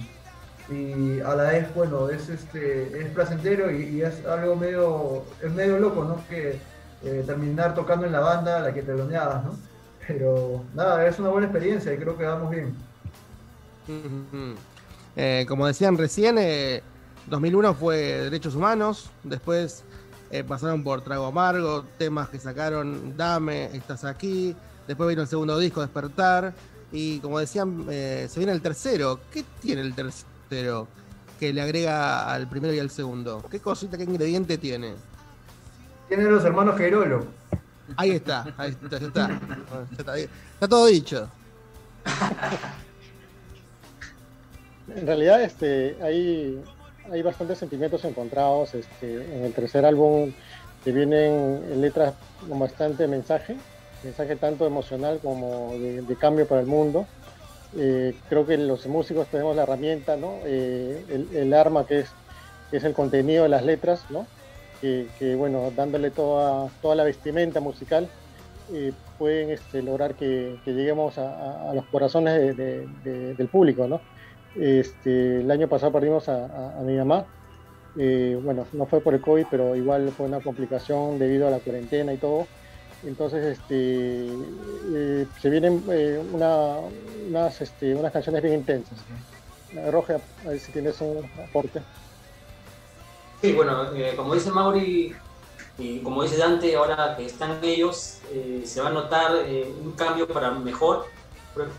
y 0.70 1.20
a 1.20 1.34
la 1.34 1.44
vez, 1.50 1.74
bueno, 1.74 2.08
es, 2.08 2.28
este, 2.28 3.00
es 3.00 3.10
placentero 3.10 3.70
y, 3.70 4.02
es 4.02 4.24
algo 4.26 4.56
medio, 4.56 5.24
es 5.42 5.50
medio 5.52 5.78
loco, 5.78 6.04
¿no? 6.04 6.24
Que 6.28 6.58
eh, 7.02 7.24
terminar 7.26 7.74
tocando 7.74 8.06
en 8.06 8.12
la 8.12 8.20
banda, 8.20 8.60
la 8.60 8.72
que 8.72 8.82
teloneabas, 8.82 9.44
¿no? 9.44 9.56
Pero 10.06 10.64
nada, 10.74 11.06
es 11.06 11.18
una 11.18 11.30
buena 11.30 11.46
experiencia 11.46 11.92
y 11.92 11.96
creo 11.96 12.16
que 12.16 12.24
vamos 12.24 12.50
bien. 12.50 12.74
Como 15.46 15.66
decían 15.66 15.98
recién, 15.98 16.38
eh, 16.38 16.82
2001 17.26 17.74
fue 17.74 17.96
Derechos 17.96 18.54
Humanos, 18.54 19.10
después 19.22 19.84
eh, 20.32 20.42
pasaron 20.42 20.82
por 20.82 21.02
Trago 21.02 21.26
Amargo, 21.26 21.84
temas 21.98 22.30
que 22.30 22.38
sacaron 22.38 23.16
Dame, 23.16 23.66
Estás 23.76 24.04
aquí, 24.04 24.56
después 24.88 25.08
vino 25.10 25.22
el 25.22 25.28
segundo 25.28 25.58
disco, 25.58 25.82
Despertar, 25.82 26.54
y 26.90 27.18
como 27.20 27.38
decían, 27.38 27.86
eh, 27.90 28.26
se 28.30 28.40
viene 28.40 28.52
el 28.52 28.62
tercero. 28.62 29.20
¿Qué 29.30 29.44
tiene 29.60 29.82
el 29.82 29.94
tercero 29.94 30.88
que 31.38 31.52
le 31.52 31.60
agrega 31.60 32.32
al 32.32 32.48
primero 32.48 32.72
y 32.72 32.78
al 32.78 32.90
segundo? 32.90 33.44
¿Qué 33.50 33.60
cosita, 33.60 33.98
qué 33.98 34.04
ingrediente 34.04 34.56
tiene? 34.58 34.94
Tienen 36.08 36.32
los 36.32 36.44
hermanos 36.44 36.76
Queirolo. 36.76 37.26
Ahí 37.96 38.12
está, 38.12 38.54
ahí 38.56 38.70
está, 38.70 38.98
ya 38.98 39.06
está. 39.06 39.28
Ya 39.28 39.96
está, 39.98 40.18
está 40.18 40.68
todo 40.68 40.86
dicho. 40.86 41.28
En 44.96 45.06
realidad, 45.06 45.42
este, 45.42 45.96
hay, 46.02 46.62
hay 47.10 47.22
bastantes 47.22 47.58
sentimientos 47.58 48.04
encontrados 48.04 48.74
este, 48.74 49.14
en 49.14 49.44
el 49.44 49.52
tercer 49.52 49.84
álbum 49.84 50.32
que 50.84 50.92
vienen 50.92 51.62
en 51.70 51.80
letras 51.80 52.14
con 52.48 52.58
bastante 52.58 53.06
mensaje, 53.06 53.56
mensaje 54.02 54.36
tanto 54.36 54.66
emocional 54.66 55.20
como 55.22 55.72
de, 55.78 56.16
cambio 56.16 56.46
para 56.46 56.60
el 56.60 56.66
mundo. 56.66 57.06
Eh, 57.76 58.14
creo 58.28 58.46
que 58.46 58.58
los 58.58 58.86
músicos 58.86 59.26
tenemos 59.28 59.56
la 59.56 59.62
herramienta, 59.62 60.16
¿no? 60.16 60.34
Eh, 60.44 61.26
el, 61.32 61.54
arma 61.54 61.86
que 61.86 62.00
es, 62.00 62.84
el 62.84 62.92
contenido 62.92 63.44
de 63.44 63.48
las 63.48 63.64
letras, 63.64 64.04
¿no? 64.10 64.26
que, 64.80 65.36
bueno, 65.36 65.70
dándole 65.76 66.10
toda, 66.10 66.68
toda 66.80 66.96
la 66.96 67.04
vestimenta 67.04 67.60
musical, 67.60 68.08
eh, 68.72 68.92
pueden 69.16 69.50
este, 69.50 69.80
lograr 69.80 70.14
que, 70.14 70.56
lleguemos 70.66 71.18
a, 71.18 71.72
los 71.72 71.84
corazones 71.86 72.34
de- 72.34 72.54
de- 72.54 72.88
de- 73.04 73.34
del 73.34 73.46
público, 73.46 73.86
¿no? 73.86 74.00
Este, 74.54 75.40
el 75.40 75.50
año 75.50 75.68
pasado 75.68 75.92
perdimos 75.92 76.28
a, 76.28 76.44
a- 76.46 76.80
a 76.80 76.82
mi 76.84 76.96
mamá, 76.96 77.28
eh, 77.96 78.38
bueno, 78.40 78.68
no 78.72 78.86
fue 78.86 79.02
por 79.02 79.14
el 79.14 79.20
COVID, 79.20 79.46
pero 79.50 79.76
igual 79.76 80.14
fue 80.16 80.26
una 80.26 80.42
complicación 80.42 81.18
debido 81.18 81.48
a 81.48 81.50
la 81.50 81.60
cuarentena 81.60 82.12
y 82.14 82.18
todo. 82.18 82.52
Entonces, 83.02 83.44
este, 83.44 83.74
eh, 84.34 85.28
se 85.36 85.50
vienen 85.50 85.84
eh, 85.92 86.18
una- 86.18 86.78
unas, 86.80 87.60
este, 87.60 87.94
unas 87.96 88.12
canciones 88.12 88.42
bien 88.42 88.54
intensas. 88.54 89.08
Roge, 89.72 90.14
a 90.14 90.22
ver 90.50 90.60
si 90.60 90.72
tienes 90.72 91.00
un 91.00 91.30
aporte. 91.40 91.86
Sí, 93.40 93.52
bueno, 93.54 93.92
eh, 93.94 94.14
como 94.16 94.34
dice 94.34 94.50
Mauri 94.52 95.12
y 95.76 96.02
como 96.02 96.22
dice 96.22 96.38
Dante, 96.38 96.74
ahora 96.76 97.16
que 97.16 97.26
están 97.26 97.62
ellos, 97.64 98.24
eh, 98.30 98.62
se 98.66 98.80
va 98.80 98.88
a 98.88 98.92
notar 98.92 99.36
eh, 99.46 99.74
un 99.76 99.94
cambio 99.96 100.28
para 100.28 100.52
mejor. 100.52 101.14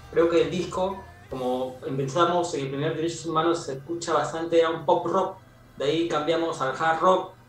Creo 0.09 0.29
que 0.29 0.43
el 0.43 0.51
disco, 0.51 1.12
como 1.33 1.81
empezamos 1.85 2.53
en 2.55 2.61
el 2.65 2.69
primer 2.69 2.95
Derechos 2.95 3.25
Humanos, 3.25 3.65
se 3.65 3.73
escucha 3.73 4.13
bastante, 4.13 4.59
era 4.59 4.69
un 4.69 4.85
pop 4.85 5.05
rock, 5.07 5.43
de 5.75 5.85
ahí 5.85 6.07
cambiamos 6.07 6.61
al 6.61 6.75
hard 6.77 6.99
rock, 7.01 7.39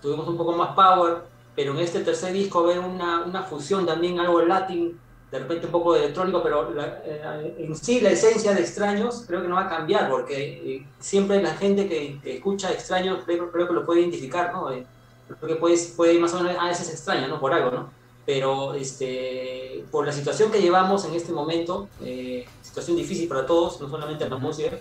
tuvimos 0.00 0.28
un 0.28 0.36
poco 0.36 0.56
más 0.56 0.74
power, 0.74 1.30
pero 1.54 1.72
en 1.72 1.80
este 1.80 2.00
tercer 2.04 2.32
disco 2.32 2.62
ver 2.64 2.78
una, 2.80 3.24
una 3.24 3.42
fusión 3.44 3.86
también, 3.86 4.20
algo 4.20 4.42
latín, 4.42 5.02
de 5.30 5.38
repente 5.40 5.66
un 5.66 5.72
poco 5.72 5.94
de 5.94 6.00
electrónico, 6.04 6.42
pero 6.42 6.70
la- 6.72 7.02
eh, 7.04 7.54
en 7.58 7.76
sí 7.76 8.00
la 8.00 8.10
esencia 8.10 8.54
de 8.54 8.60
Extraños 8.62 9.24
creo 9.26 9.42
que 9.42 9.48
no 9.48 9.56
va 9.56 9.66
a 9.66 9.68
cambiar, 9.68 10.08
porque 10.10 10.76
eh, 10.76 10.94
siempre 10.98 11.42
la 11.42 11.54
gente 11.56 11.88
que, 11.88 12.20
que 12.20 12.36
escucha 12.36 12.72
Extraños 12.72 13.24
creo, 13.24 13.50
creo 13.52 13.68
que 13.68 13.74
lo 13.74 13.84
puede 13.86 14.00
identificar, 14.02 14.52
¿no? 14.52 14.70
Eh, 14.72 14.88
creo 15.26 15.54
que 15.54 15.56
puede, 15.60 15.76
puede 15.96 16.18
más 16.18 16.32
o 16.34 16.42
menos, 16.42 16.56
ah, 16.60 16.70
ese 16.70 16.82
es 16.84 16.90
extraño, 16.94 17.28
¿no? 17.28 17.40
Por 17.40 17.52
algo, 17.52 17.70
¿no? 17.72 17.97
Pero 18.28 18.74
este, 18.74 19.86
por 19.90 20.04
la 20.04 20.12
situación 20.12 20.50
que 20.50 20.60
llevamos 20.60 21.02
en 21.06 21.14
este 21.14 21.32
momento, 21.32 21.88
eh, 22.02 22.44
situación 22.60 22.94
difícil 22.94 23.26
para 23.26 23.46
todos, 23.46 23.80
no 23.80 23.88
solamente 23.88 24.24
en 24.24 24.28
la 24.28 24.36
música, 24.36 24.78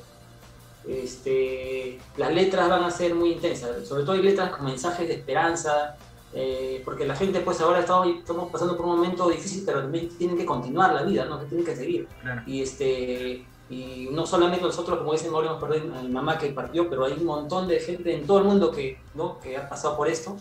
este, 0.86 1.98
las 2.18 2.34
letras 2.34 2.70
van 2.70 2.84
a 2.84 2.92
ser 2.92 3.16
muy 3.16 3.32
intensas, 3.32 3.88
sobre 3.88 4.04
todo 4.04 4.16
hay 4.16 4.22
letras 4.22 4.50
con 4.50 4.66
mensajes 4.66 5.08
de 5.08 5.14
esperanza, 5.14 5.96
eh, 6.34 6.82
porque 6.84 7.08
la 7.08 7.16
gente 7.16 7.40
pues 7.40 7.62
ahora 7.62 7.80
estamos, 7.80 8.10
estamos 8.18 8.52
pasando 8.52 8.76
por 8.76 8.86
un 8.86 8.98
momento 8.98 9.30
difícil, 9.30 9.64
pero 9.66 9.80
también 9.80 10.10
tienen 10.18 10.38
que 10.38 10.46
continuar 10.46 10.94
la 10.94 11.04
vida, 11.04 11.24
¿no? 11.24 11.40
Que 11.40 11.46
tienen 11.46 11.66
que 11.66 11.76
seguir. 11.78 12.06
Y 12.46 12.62
este 12.62 13.46
y 13.70 14.10
no 14.12 14.26
solamente 14.26 14.66
nosotros, 14.66 14.98
como 14.98 15.14
dicen, 15.14 15.34
ahora 15.34 15.52
hemos 15.52 15.64
perdido 15.64 15.96
a 15.96 16.02
mi 16.02 16.10
mamá 16.10 16.38
que 16.38 16.50
partió, 16.50 16.90
pero 16.90 17.06
hay 17.06 17.14
un 17.14 17.24
montón 17.24 17.70
de 17.70 17.80
gente 17.80 18.14
en 18.14 18.28
todo 18.28 18.40
el 18.40 18.44
mundo 18.44 18.72
que, 18.72 18.98
¿no? 19.16 19.40
que 19.40 19.56
ha 19.56 19.70
pasado 19.70 19.96
por 19.96 20.10
esto 20.10 20.36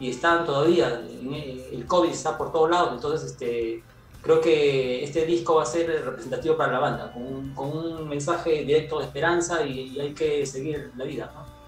y 0.00 0.10
están 0.10 0.46
todavía, 0.46 1.02
el 1.72 1.84
COVID 1.86 2.10
está 2.10 2.36
por 2.36 2.50
todos 2.50 2.70
lados, 2.70 2.94
entonces 2.94 3.30
este, 3.30 3.84
creo 4.22 4.40
que 4.40 5.04
este 5.04 5.26
disco 5.26 5.56
va 5.56 5.62
a 5.62 5.66
ser 5.66 6.04
representativo 6.04 6.56
para 6.56 6.72
la 6.72 6.78
banda, 6.78 7.12
con 7.12 7.22
un, 7.22 7.54
con 7.54 7.68
un 7.68 8.08
mensaje 8.08 8.64
directo 8.64 8.98
de 8.98 9.04
esperanza 9.04 9.62
y, 9.62 9.88
y 9.88 10.00
hay 10.00 10.14
que 10.14 10.46
seguir 10.46 10.90
la 10.96 11.04
vida. 11.04 11.30
¿no? 11.34 11.60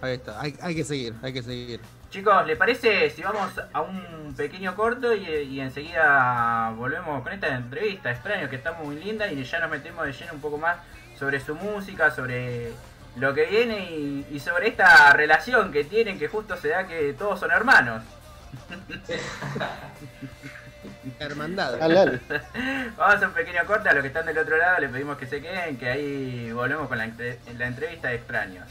Ahí 0.00 0.14
está, 0.14 0.40
hay, 0.40 0.54
hay 0.62 0.76
que 0.76 0.84
seguir, 0.84 1.14
hay 1.20 1.32
que 1.32 1.42
seguir. 1.42 1.80
Chicos, 2.10 2.46
¿le 2.46 2.54
parece 2.54 3.10
si 3.10 3.22
vamos 3.22 3.50
a 3.72 3.80
un 3.80 4.32
pequeño 4.36 4.76
corto 4.76 5.12
y, 5.12 5.26
y 5.26 5.60
enseguida 5.60 6.72
volvemos 6.76 7.22
con 7.24 7.32
esta 7.32 7.48
entrevista 7.56 8.12
extraño 8.12 8.48
que 8.48 8.56
está 8.56 8.72
muy 8.72 8.96
linda 8.96 9.30
y 9.30 9.42
ya 9.42 9.58
nos 9.58 9.70
metemos 9.70 10.06
de 10.06 10.12
lleno 10.12 10.34
un 10.34 10.40
poco 10.40 10.58
más 10.58 10.76
sobre 11.18 11.40
su 11.40 11.56
música, 11.56 12.10
sobre 12.10 12.72
lo 13.16 13.34
que 13.34 13.46
viene 13.46 13.90
y, 13.90 14.26
y 14.30 14.40
sobre 14.40 14.68
esta 14.68 15.12
relación 15.12 15.72
que 15.72 15.84
tienen 15.84 16.18
que 16.18 16.28
justo 16.28 16.56
se 16.56 16.68
da 16.68 16.86
que 16.86 17.12
todos 17.14 17.40
son 17.40 17.50
hermanos? 17.50 18.02
Hermandad. 21.18 21.78
Vamos 22.96 23.22
a 23.22 23.26
un 23.28 23.32
pequeño 23.32 23.64
corte, 23.66 23.88
a 23.88 23.92
los 23.92 24.02
que 24.02 24.08
están 24.08 24.26
del 24.26 24.38
otro 24.38 24.56
lado 24.56 24.80
les 24.80 24.90
pedimos 24.90 25.16
que 25.16 25.26
se 25.26 25.40
queden, 25.40 25.76
que 25.78 25.88
ahí 25.88 26.52
volvemos 26.52 26.88
con 26.88 26.98
la, 26.98 27.04
entre- 27.04 27.38
la 27.56 27.66
entrevista 27.66 28.08
de 28.08 28.16
extraños. 28.16 28.64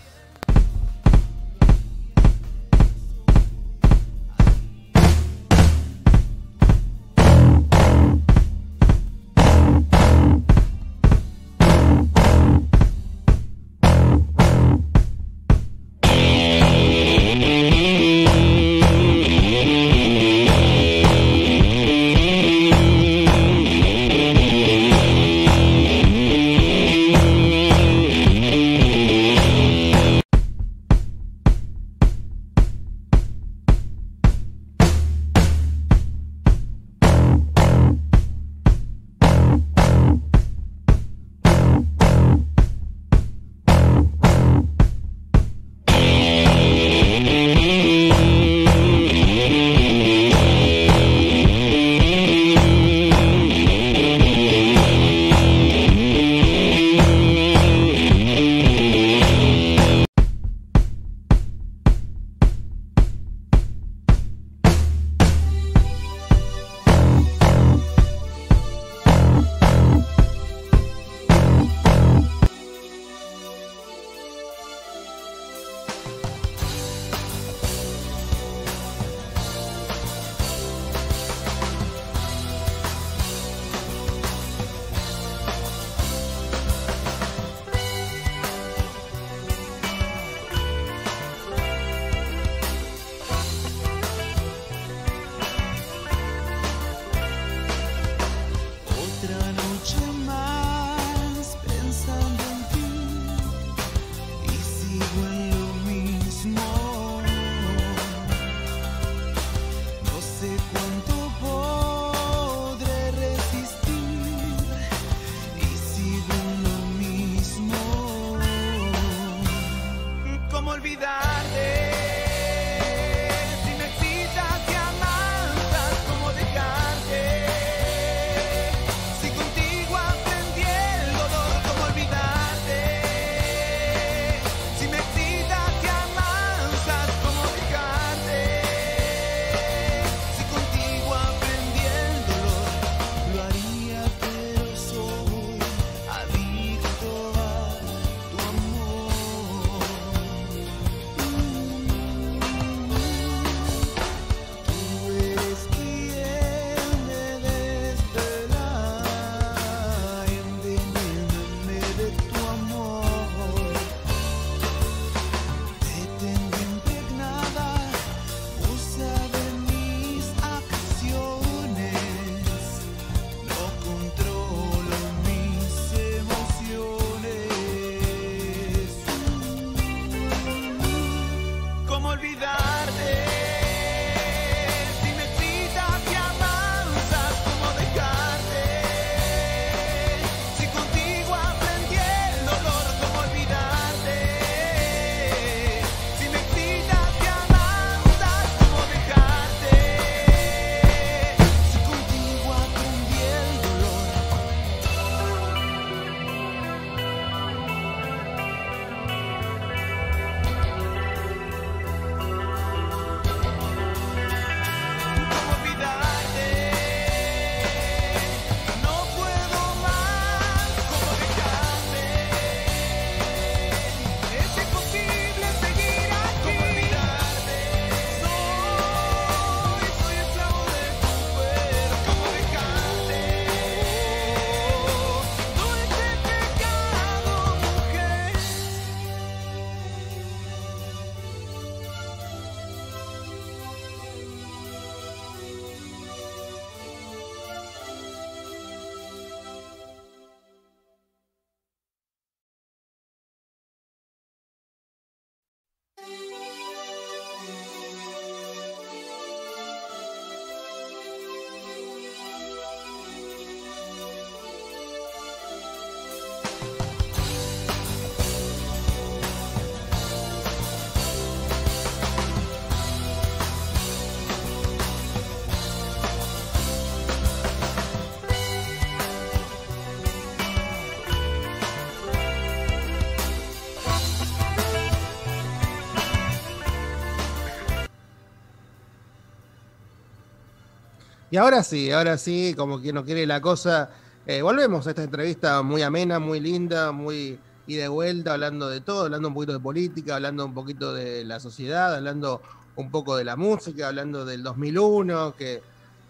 Y 291.36 291.38
ahora 291.38 291.64
sí, 291.64 291.92
ahora 291.92 292.18
sí, 292.18 292.54
como 292.56 292.80
quien 292.80 292.96
no 292.96 293.04
quiere 293.04 293.26
la 293.26 293.42
cosa, 293.42 293.90
eh, 294.26 294.42
volvemos 294.42 294.88
a 294.88 294.92
esta 294.92 295.04
entrevista 295.04 295.62
muy 295.64 295.82
amena, 295.82 296.18
muy 296.18 296.40
linda, 296.40 296.94
muy 296.94 297.38
y 297.68 297.76
de 297.76 297.90
vuelta, 297.90 298.32
hablando 298.32 298.70
de 298.70 298.80
todo, 298.80 299.04
hablando 299.04 299.28
un 299.28 299.34
poquito 299.34 299.52
de 299.52 299.60
política, 299.60 300.16
hablando 300.16 300.46
un 300.46 300.54
poquito 300.54 300.94
de 300.94 301.26
la 301.26 301.42
sociedad, 301.42 301.94
hablando 301.94 302.42
un 302.78 302.90
poco 302.90 303.18
de 303.18 303.26
la 303.26 303.36
música, 303.36 303.90
hablando 303.90 304.24
del 304.24 304.44
2001, 304.44 305.36
que 305.36 305.62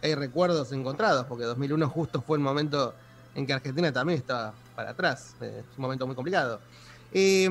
hay 0.04 0.14
recuerdos 0.14 0.72
encontrados, 0.74 1.26
porque 1.26 1.46
2001 1.46 1.90
justo 1.90 2.22
fue 2.22 2.38
el 2.38 2.44
momento 2.44 2.94
en 3.34 3.48
que 3.48 3.54
Argentina 3.54 3.92
también 3.92 4.20
estaba 4.20 4.54
para 4.76 4.92
atrás, 4.92 5.34
eh, 5.42 5.64
es 5.68 5.78
un 5.80 5.82
momento 5.82 6.06
muy 6.06 6.16
complicado. 6.16 6.60
Eh, 7.12 7.50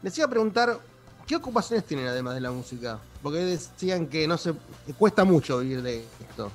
les 0.00 0.16
iba 0.16 0.26
a 0.26 0.30
preguntar, 0.30 0.78
¿qué 1.26 1.36
ocupaciones 1.36 1.84
tienen 1.84 2.06
además 2.06 2.36
de 2.36 2.40
la 2.40 2.52
música? 2.52 2.98
Porque 3.22 3.40
decían 3.40 4.06
que 4.06 4.26
no 4.26 4.38
se 4.38 4.54
cuesta 4.96 5.24
mucho 5.24 5.58
vivir 5.58 5.82
de 5.82 6.06
esto. 6.30 6.50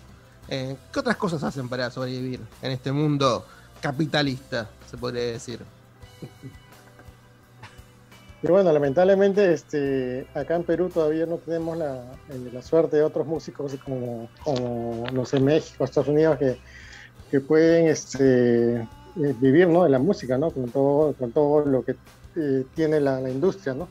Eh, 0.50 0.76
¿Qué 0.92 1.00
otras 1.00 1.18
cosas 1.18 1.44
hacen 1.44 1.68
para 1.68 1.90
sobrevivir 1.92 2.40
en 2.62 2.72
este 2.72 2.92
mundo 2.92 3.46
capitalista, 3.82 4.70
se 4.90 4.98
podría 4.98 5.24
decir? 5.24 5.60
Y 8.44 8.48
bueno, 8.48 8.72
lamentablemente 8.72 9.52
este, 9.52 10.28
acá 10.36 10.56
en 10.56 10.64
Perú 10.64 10.90
todavía 10.90 11.26
no 11.26 11.38
tenemos 11.38 11.76
la, 11.76 12.04
eh, 12.30 12.50
la 12.54 12.62
suerte 12.62 12.98
de 12.98 13.04
otros 13.04 13.26
músicos 13.26 13.76
como, 13.84 14.30
como, 14.44 15.06
no 15.12 15.26
sé, 15.26 15.40
México, 15.40 15.84
Estados 15.84 16.10
Unidos, 16.10 16.38
que, 16.38 16.58
que 17.32 17.40
pueden 17.40 17.88
este, 17.88 18.76
eh, 18.76 18.88
vivir 19.16 19.68
¿no? 19.68 19.84
de 19.84 19.90
la 19.90 20.00
música, 20.00 20.38
¿no? 20.38 20.52
con, 20.52 20.70
todo, 20.70 21.14
con 21.14 21.32
todo 21.32 21.66
lo 21.66 21.84
que 21.84 21.96
eh, 22.36 22.64
tiene 22.76 23.00
la, 23.00 23.20
la 23.20 23.30
industria. 23.30 23.74
¿no? 23.74 23.88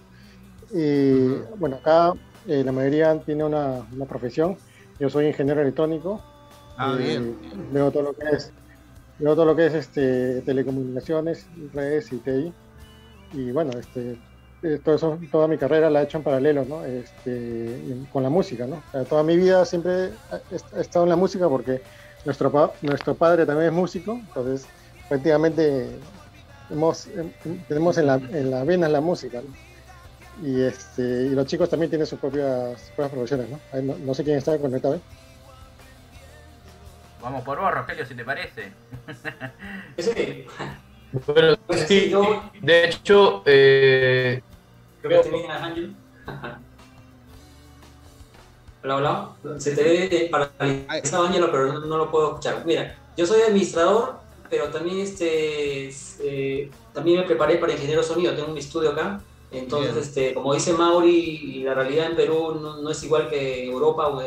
Y 0.73 1.27
bueno, 1.59 1.77
acá 1.77 2.13
eh, 2.47 2.63
la 2.65 2.71
mayoría 2.71 3.19
tiene 3.21 3.45
una, 3.45 3.85
una 3.93 4.05
profesión. 4.05 4.57
Yo 5.01 5.11
soy 5.11 5.27
ingeniero 5.27 5.61
electrónico. 5.61 6.23
Ah, 6.77 6.95
Eh, 6.97 6.99
bien. 6.99 7.41
Veo 7.73 7.91
todo 7.93 8.03
lo 8.03 8.15
que 8.15 8.27
es, 8.37 8.53
todo 9.19 9.45
lo 9.45 9.57
que 9.57 9.67
es 9.67 9.75
este, 9.75 10.43
telecomunicaciones, 10.43 11.51
redes 11.73 12.13
y 12.13 12.21
TI. 12.21 12.57
Y 13.33 13.53
bueno, 13.53 13.79
este, 13.79 14.19
eh, 14.63 14.79
todo 14.81 14.95
eso, 14.97 15.21
toda 15.31 15.49
mi 15.49 15.59
carrera 15.59 15.91
la 15.91 16.01
he 16.03 16.05
hecho 16.05 16.19
en 16.19 16.25
paralelo, 16.25 16.65
¿no? 16.65 16.85
Este, 16.85 17.83
con 18.11 18.23
la 18.23 18.31
música, 18.31 18.67
¿no? 18.67 18.79
O 18.79 18.87
sea, 18.91 19.07
toda 19.07 19.23
mi 19.25 19.37
vida 19.37 19.65
siempre 19.65 20.19
he, 20.51 20.57
estado 20.81 21.05
en 21.07 21.11
la 21.11 21.17
música 21.17 21.49
porque 21.49 21.83
nuestro, 22.25 22.53
pa- 22.53 22.77
nuestro 22.83 23.17
padre 23.19 23.47
también 23.47 23.69
es 23.69 23.75
músico, 23.75 24.23
entonces 24.27 24.73
prácticamente 25.09 26.01
hemos, 26.69 27.07
em- 27.09 27.35
tenemos 27.67 27.99
en 27.99 28.07
la, 28.07 28.15
en 28.17 28.51
la 28.51 28.65
vena 28.65 28.89
la 28.89 29.01
música, 29.01 29.43
¿no? 29.43 29.55
Y, 30.37 30.61
este, 30.63 31.03
y 31.29 31.31
los 31.31 31.47
chicos 31.47 31.69
también 31.71 31.91
tienen 31.91 32.07
sus 32.07 32.19
propias, 32.21 32.93
propias 32.95 33.13
profesiones, 33.13 33.51
no, 33.51 33.99
no 33.99 34.15
sé 34.15 34.25
quién 34.25 34.37
está 34.39 34.59
conectado. 34.61 34.97
¿eh? 34.97 35.03
Vamos 37.27 37.43
por 37.43 37.59
vos, 37.59 37.73
Rogelio, 37.73 38.07
si 38.07 38.15
te 38.15 38.25
parece. 38.25 38.73
Sí. 39.99 40.47
Bueno, 41.27 41.57
sí, 41.89 42.13
de 42.61 42.85
hecho, 42.85 43.43
eh, 43.45 44.41
Creo 45.03 45.23
que 45.23 45.29
te 45.29 45.35
viene 45.37 45.53
Ángel. 45.53 45.97
Hola, 48.85 48.97
hola. 49.43 49.59
Se 49.59 49.75
te 49.75 49.83
ve 49.83 50.29
paralizado, 50.31 51.27
Ángelo, 51.27 51.51
pero 51.51 51.73
no, 51.73 51.81
no 51.81 51.99
lo 51.99 52.13
puedo 52.13 52.29
escuchar. 52.29 52.63
Mira, 52.65 52.97
yo 53.17 53.27
soy 53.27 53.43
administrador, 53.43 54.21
pero 54.49 54.69
también, 54.69 55.01
este, 55.01 55.91
eh, 56.21 56.71
también 56.93 57.19
me 57.19 57.27
preparé 57.27 57.57
para 57.57 57.73
ingeniero 57.73 58.05
sonido. 58.05 58.37
Tengo 58.37 58.53
un 58.53 58.59
estudio 58.59 58.91
acá. 58.91 59.21
Entonces, 59.51 59.95
Bien. 59.95 60.05
este, 60.05 60.35
como 60.35 60.55
dice 60.55 60.75
Mauri, 60.75 61.65
la 61.65 61.75
realidad 61.75 62.07
en 62.07 62.15
Perú 62.15 62.57
no, 62.61 62.77
no 62.77 62.89
es 62.89 63.03
igual 63.03 63.29
que 63.29 63.65
Europa 63.65 64.07
o, 64.07 64.23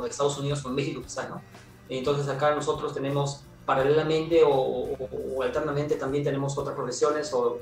o 0.00 0.06
Estados 0.06 0.38
Unidos 0.38 0.64
o 0.64 0.70
en 0.70 0.74
México, 0.76 1.02
quizás, 1.02 1.28
¿no? 1.28 1.42
Entonces, 1.88 2.28
acá 2.28 2.54
nosotros 2.54 2.92
tenemos 2.94 3.44
paralelamente 3.64 4.42
o, 4.44 4.50
o- 4.50 5.42
alternamente 5.42 5.96
también 5.96 6.24
tenemos 6.24 6.56
otras 6.58 6.74
profesiones 6.74 7.30
o, 7.34 7.58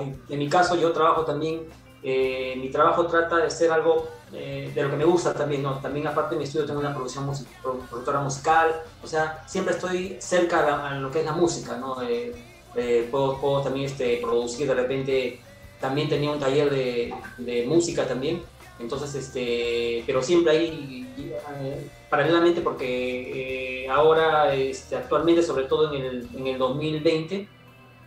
en, 0.00 0.38
mi 0.38 0.48
caso 0.48 0.76
yo 0.76 0.92
trabajo 0.92 1.24
también, 1.24 1.66
eh, 2.02 2.54
mi 2.58 2.70
trabajo 2.70 3.06
trata 3.06 3.36
de 3.38 3.50
ser 3.50 3.72
algo 3.72 4.06
eh, 4.32 4.70
de 4.74 4.82
lo 4.82 4.90
que 4.90 4.96
me 4.96 5.04
gusta 5.04 5.32
también, 5.34 5.62
¿no? 5.62 5.78
También 5.80 6.06
aparte 6.06 6.34
de 6.34 6.38
mi 6.38 6.44
estudio 6.44 6.66
tengo 6.66 6.80
una 6.80 6.94
producción 6.94 7.26
musi- 7.26 7.46
pro- 7.62 7.78
productora 7.88 8.20
musical, 8.20 8.82
o 9.02 9.06
sea, 9.06 9.42
siempre 9.46 9.74
estoy 9.74 10.16
cerca 10.20 10.88
a, 10.88 10.94
lo 10.98 11.10
que 11.10 11.20
es 11.20 11.24
la 11.24 11.32
música, 11.32 11.76
¿no? 11.76 11.96
Eh, 12.02 13.08
puedo, 13.10 13.62
también 13.62 13.86
este, 13.86 14.18
producir 14.18 14.68
de 14.68 14.74
repente, 14.74 15.40
también 15.80 16.08
tenía 16.08 16.30
un 16.30 16.38
taller 16.38 16.70
de 16.70 17.64
música 17.66 18.06
también, 18.06 18.42
entonces, 18.78 19.14
este, 19.14 20.04
pero 20.06 20.22
siempre 20.22 20.52
ahí, 20.52 21.12
eh, 21.18 21.90
paralelamente, 22.08 22.60
porque 22.60 23.84
eh, 23.84 23.88
ahora, 23.88 24.54
este, 24.54 24.96
actualmente, 24.96 25.42
sobre 25.42 25.64
todo 25.64 25.92
en 25.92 26.04
el, 26.04 26.28
en 26.34 26.46
el 26.46 26.58
2020, 26.58 27.48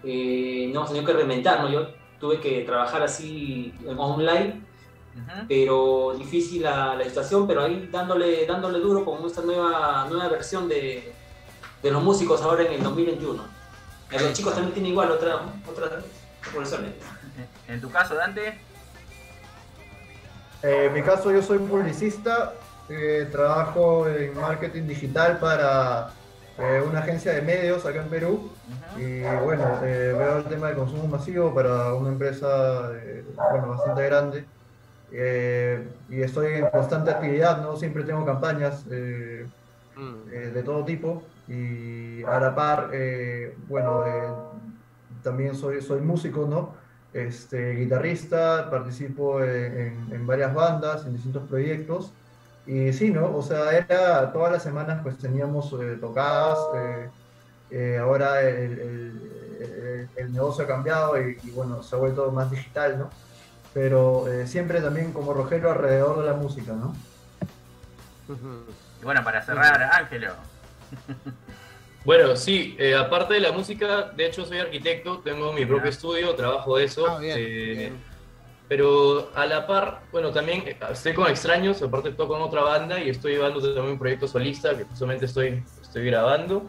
eh, 0.04 0.70
no 0.72 0.80
hemos 0.80 0.88
tenido 0.90 1.06
que 1.06 1.14
reinventar, 1.14 1.62
¿no? 1.62 1.70
Yo 1.70 1.88
tuve 2.20 2.40
que 2.40 2.62
trabajar 2.62 3.02
así 3.04 3.74
en 3.86 4.00
online, 4.00 4.62
pero 5.50 6.16
difícil 6.18 6.64
la, 6.64 6.96
la 6.96 7.04
situación, 7.04 7.46
pero 7.46 7.64
ahí 7.64 7.90
dándole, 7.92 8.46
dándole 8.46 8.80
duro 8.80 9.04
con 9.04 9.26
esta 9.26 9.42
nueva, 9.42 10.08
nueva 10.10 10.30
versión 10.30 10.70
de, 10.70 11.12
de 11.84 11.92
los 11.92 12.02
músicos 12.02 12.42
ahora 12.42 12.64
en 12.64 12.74
el 12.74 12.84
2021. 12.84 13.44
Eh, 14.12 14.20
Los 14.20 14.34
chicos 14.34 14.54
también 14.54 14.74
tienen 14.74 14.92
igual 14.92 15.12
otra, 15.12 15.42
otra 15.70 16.02
profesiones. 16.52 16.94
En 17.68 17.82
tu 17.82 17.90
caso, 17.90 18.16
Dante, 18.16 18.60
Eh, 20.64 20.86
en 20.88 20.94
mi 20.94 21.02
caso, 21.02 21.32
yo 21.32 21.42
soy 21.42 21.60
publicista, 21.60 22.54
eh, 22.90 23.28
trabajo 23.32 24.08
en 24.08 24.36
marketing 24.40 24.84
digital 24.84 25.40
para 25.40 26.12
eh, 26.58 26.84
una 26.88 27.00
agencia 27.00 27.34
de 27.34 27.42
medios 27.42 27.86
acá 27.86 28.02
en 28.02 28.10
Perú. 28.10 28.52
Y 28.98 29.22
bueno, 29.44 29.80
veo 29.82 30.38
el 30.38 30.44
tema 30.46 30.68
del 30.68 30.78
consumo 30.78 31.08
masivo 31.08 31.54
para 31.54 31.94
una 31.94 32.10
empresa 32.10 32.92
bueno, 33.52 33.70
bastante 33.70 34.06
grande. 34.06 34.46
y 36.10 36.22
estoy 36.22 36.54
en 36.54 36.70
constante 36.70 37.12
actividad, 37.12 37.62
¿no? 37.62 37.76
Siempre 37.76 38.04
tengo 38.04 38.26
campañas 38.26 38.86
Mm. 39.96 40.30
de 40.54 40.64
todo 40.64 40.86
tipo 40.86 41.24
y 41.48 42.24
a 42.24 42.40
la 42.40 42.56
par, 42.56 42.90
eh, 42.94 43.56
bueno, 43.68 44.52
también 45.22 45.56
soy, 45.56 45.82
soy 45.82 46.02
músico, 46.02 46.48
¿no? 46.50 46.74
Este, 47.14 47.74
guitarrista, 47.76 48.70
participo 48.70 49.44
en, 49.44 50.08
en- 50.12 50.26
varias 50.26 50.54
bandas, 50.54 51.06
en 51.06 51.14
distintos 51.14 51.48
proyectos. 51.48 52.12
Y 52.66 52.94
sí, 52.94 53.12
¿no? 53.12 53.36
O 53.36 53.42
sea, 53.42 53.72
era 53.78 54.32
todas 54.32 54.52
las 54.52 54.64
semanas 54.64 55.02
pues 55.04 55.18
teníamos 55.18 55.74
eh, 55.74 55.98
tocadas. 56.00 56.58
eh, 56.76 57.10
eh, 57.72 57.98
ahora 58.00 58.42
el, 58.42 59.20
negocio 60.32 60.64
ha 60.64 60.68
cambiado 60.68 61.20
y, 61.20 61.36
bueno, 61.54 61.84
se 61.84 61.96
ha 61.96 62.00
vuelto 62.00 62.32
más 62.32 62.50
digital, 62.50 62.98
¿no? 63.00 63.10
Pero 63.74 64.26
siempre 64.46 64.82
también 64.82 65.12
como 65.14 65.34
Rogelio 65.34 65.72
alrededor 65.72 66.20
de 66.20 66.26
la 66.26 66.34
música, 66.34 66.74
¿no? 66.74 66.94
Y 69.02 69.04
bueno, 69.04 69.24
para 69.24 69.42
cerrar, 69.42 69.82
Ángelo. 69.84 70.34
Bueno, 72.04 72.36
sí, 72.36 72.76
eh, 72.80 72.96
aparte 72.96 73.36
de 73.36 73.42
la 73.42 73.52
música, 73.52 74.12
de 74.16 74.26
hecho 74.26 74.44
soy 74.46 74.58
arquitecto, 74.58 75.20
tengo 75.20 75.54
mi 75.54 75.66
propio 75.66 75.90
estudio, 75.90 76.34
trabajo 76.34 76.78
de 76.78 76.86
eso. 76.86 77.08
Ah, 77.08 77.20
bien, 77.20 77.38
eh, 77.38 77.74
bien. 77.78 78.12
Pero 78.68 79.30
a 79.36 79.46
la 79.46 79.68
par, 79.68 80.02
bueno, 80.12 80.32
también 80.32 80.64
eh, 80.66 80.78
estoy 80.92 81.14
con 81.14 81.30
extraños, 81.30 81.82
aparte 81.82 82.12
toco 82.12 82.36
en 82.38 82.42
otra 82.42 82.62
banda 82.62 83.00
y 83.00 83.10
estoy 83.10 83.34
llevando 83.34 83.62
también 83.62 83.94
un 83.94 84.00
proyecto 84.00 84.28
solista 84.28 84.76
que 84.76 84.86
justamente 84.86 85.26
estoy, 85.26 85.64
estoy 85.82 86.06
grabando. 86.06 86.68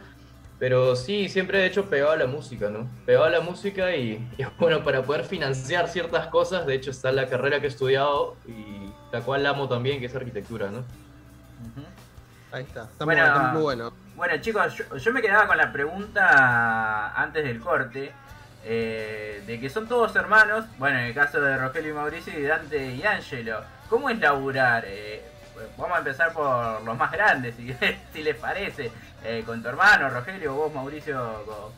Pero 0.59 0.95
sí, 0.97 1.29
siempre 1.29 1.63
he 1.63 1.67
hecho 1.67 1.87
pegado 1.87 2.13
a 2.13 2.17
la 2.17 2.27
música, 2.27 2.69
¿no? 2.69 2.89
Pegado 3.07 3.25
a 3.25 3.31
la 3.31 3.41
música 3.41 3.97
y, 3.97 4.29
y 4.39 4.45
bueno, 4.59 4.85
para 4.85 5.03
poder 5.03 5.25
financiar 5.25 5.89
ciertas 5.89 6.27
cosas, 6.27 6.67
de 6.67 6.75
hecho 6.75 6.91
está 6.91 7.11
la 7.11 7.27
carrera 7.27 7.59
que 7.59 7.67
he 7.67 7.71
estudiado 7.71 8.37
y 8.47 8.93
la 9.13 9.23
cual 9.23 9.47
amo 9.47 9.67
también, 9.67 9.99
que 9.99 10.07
es 10.07 10.15
arquitectura, 10.15 10.71
¿no? 10.71 10.85
Ahí 12.53 12.63
está. 12.65 12.83
Está 12.85 13.05
Bueno, 13.05 13.23
muy, 13.23 13.29
está 13.31 13.43
muy 13.53 13.63
bueno. 13.63 13.93
Bueno, 14.15 14.37
chicos, 14.41 14.75
yo, 14.75 14.97
yo 14.97 15.13
me 15.13 15.23
quedaba 15.23 15.47
con 15.47 15.57
la 15.57 15.73
pregunta 15.73 17.13
antes 17.21 17.45
del 17.45 17.61
corte. 17.61 18.13
eh, 18.65 19.43
de 19.47 19.59
que 19.59 19.69
son 19.69 19.89
todos 19.89 20.15
hermanos, 20.15 20.65
bueno, 20.79 20.97
en 20.99 21.07
el 21.07 21.15
caso 21.15 21.41
de 21.41 21.57
Rogelio 21.59 21.91
y 21.91 21.95
Mauricio 21.95 22.39
y 22.39 22.45
Dante 22.45 22.95
y 22.95 23.03
Angelo, 23.05 23.61
¿cómo 23.89 24.09
es 24.09 24.21
laburar? 24.21 24.85
Eh, 24.87 25.21
vamos 25.77 25.97
a 25.97 25.99
empezar 25.99 26.33
por 26.33 26.81
los 26.83 26.97
más 26.97 27.11
grandes, 27.11 27.57
si, 27.57 27.75
si 28.13 28.23
les 28.23 28.37
parece, 28.37 28.91
Eh, 29.25 29.43
con 29.47 29.63
tu 29.63 29.69
hermano, 29.69 30.11
Rogelio, 30.11 30.55
vos, 30.55 30.73
Mauricio, 30.75 31.45
con, 31.45 31.73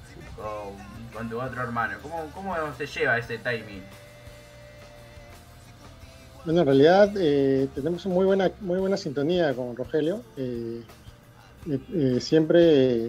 con- 0.45 0.95
con 1.13 1.31
tu 1.31 1.41
otro 1.41 1.63
hermano. 1.63 1.97
¿Cómo, 2.03 2.29
¿Cómo 2.35 2.57
se 2.77 2.87
lleva 2.87 3.17
ese 3.19 3.39
timing? 3.39 3.83
Bueno, 6.45 6.61
en 6.61 6.67
realidad 6.67 7.13
eh, 7.19 7.71
tenemos 7.75 8.05
muy 8.07 8.27
buena, 8.27 8.55
muy 8.61 8.79
buena 8.79 8.97
sintonía 8.99 9.55
con 9.57 9.75
Rogelio. 9.77 10.27
eh, 10.37 10.87
eh, 11.67 11.81
eh, 11.95 12.21
siempre, 12.21 12.61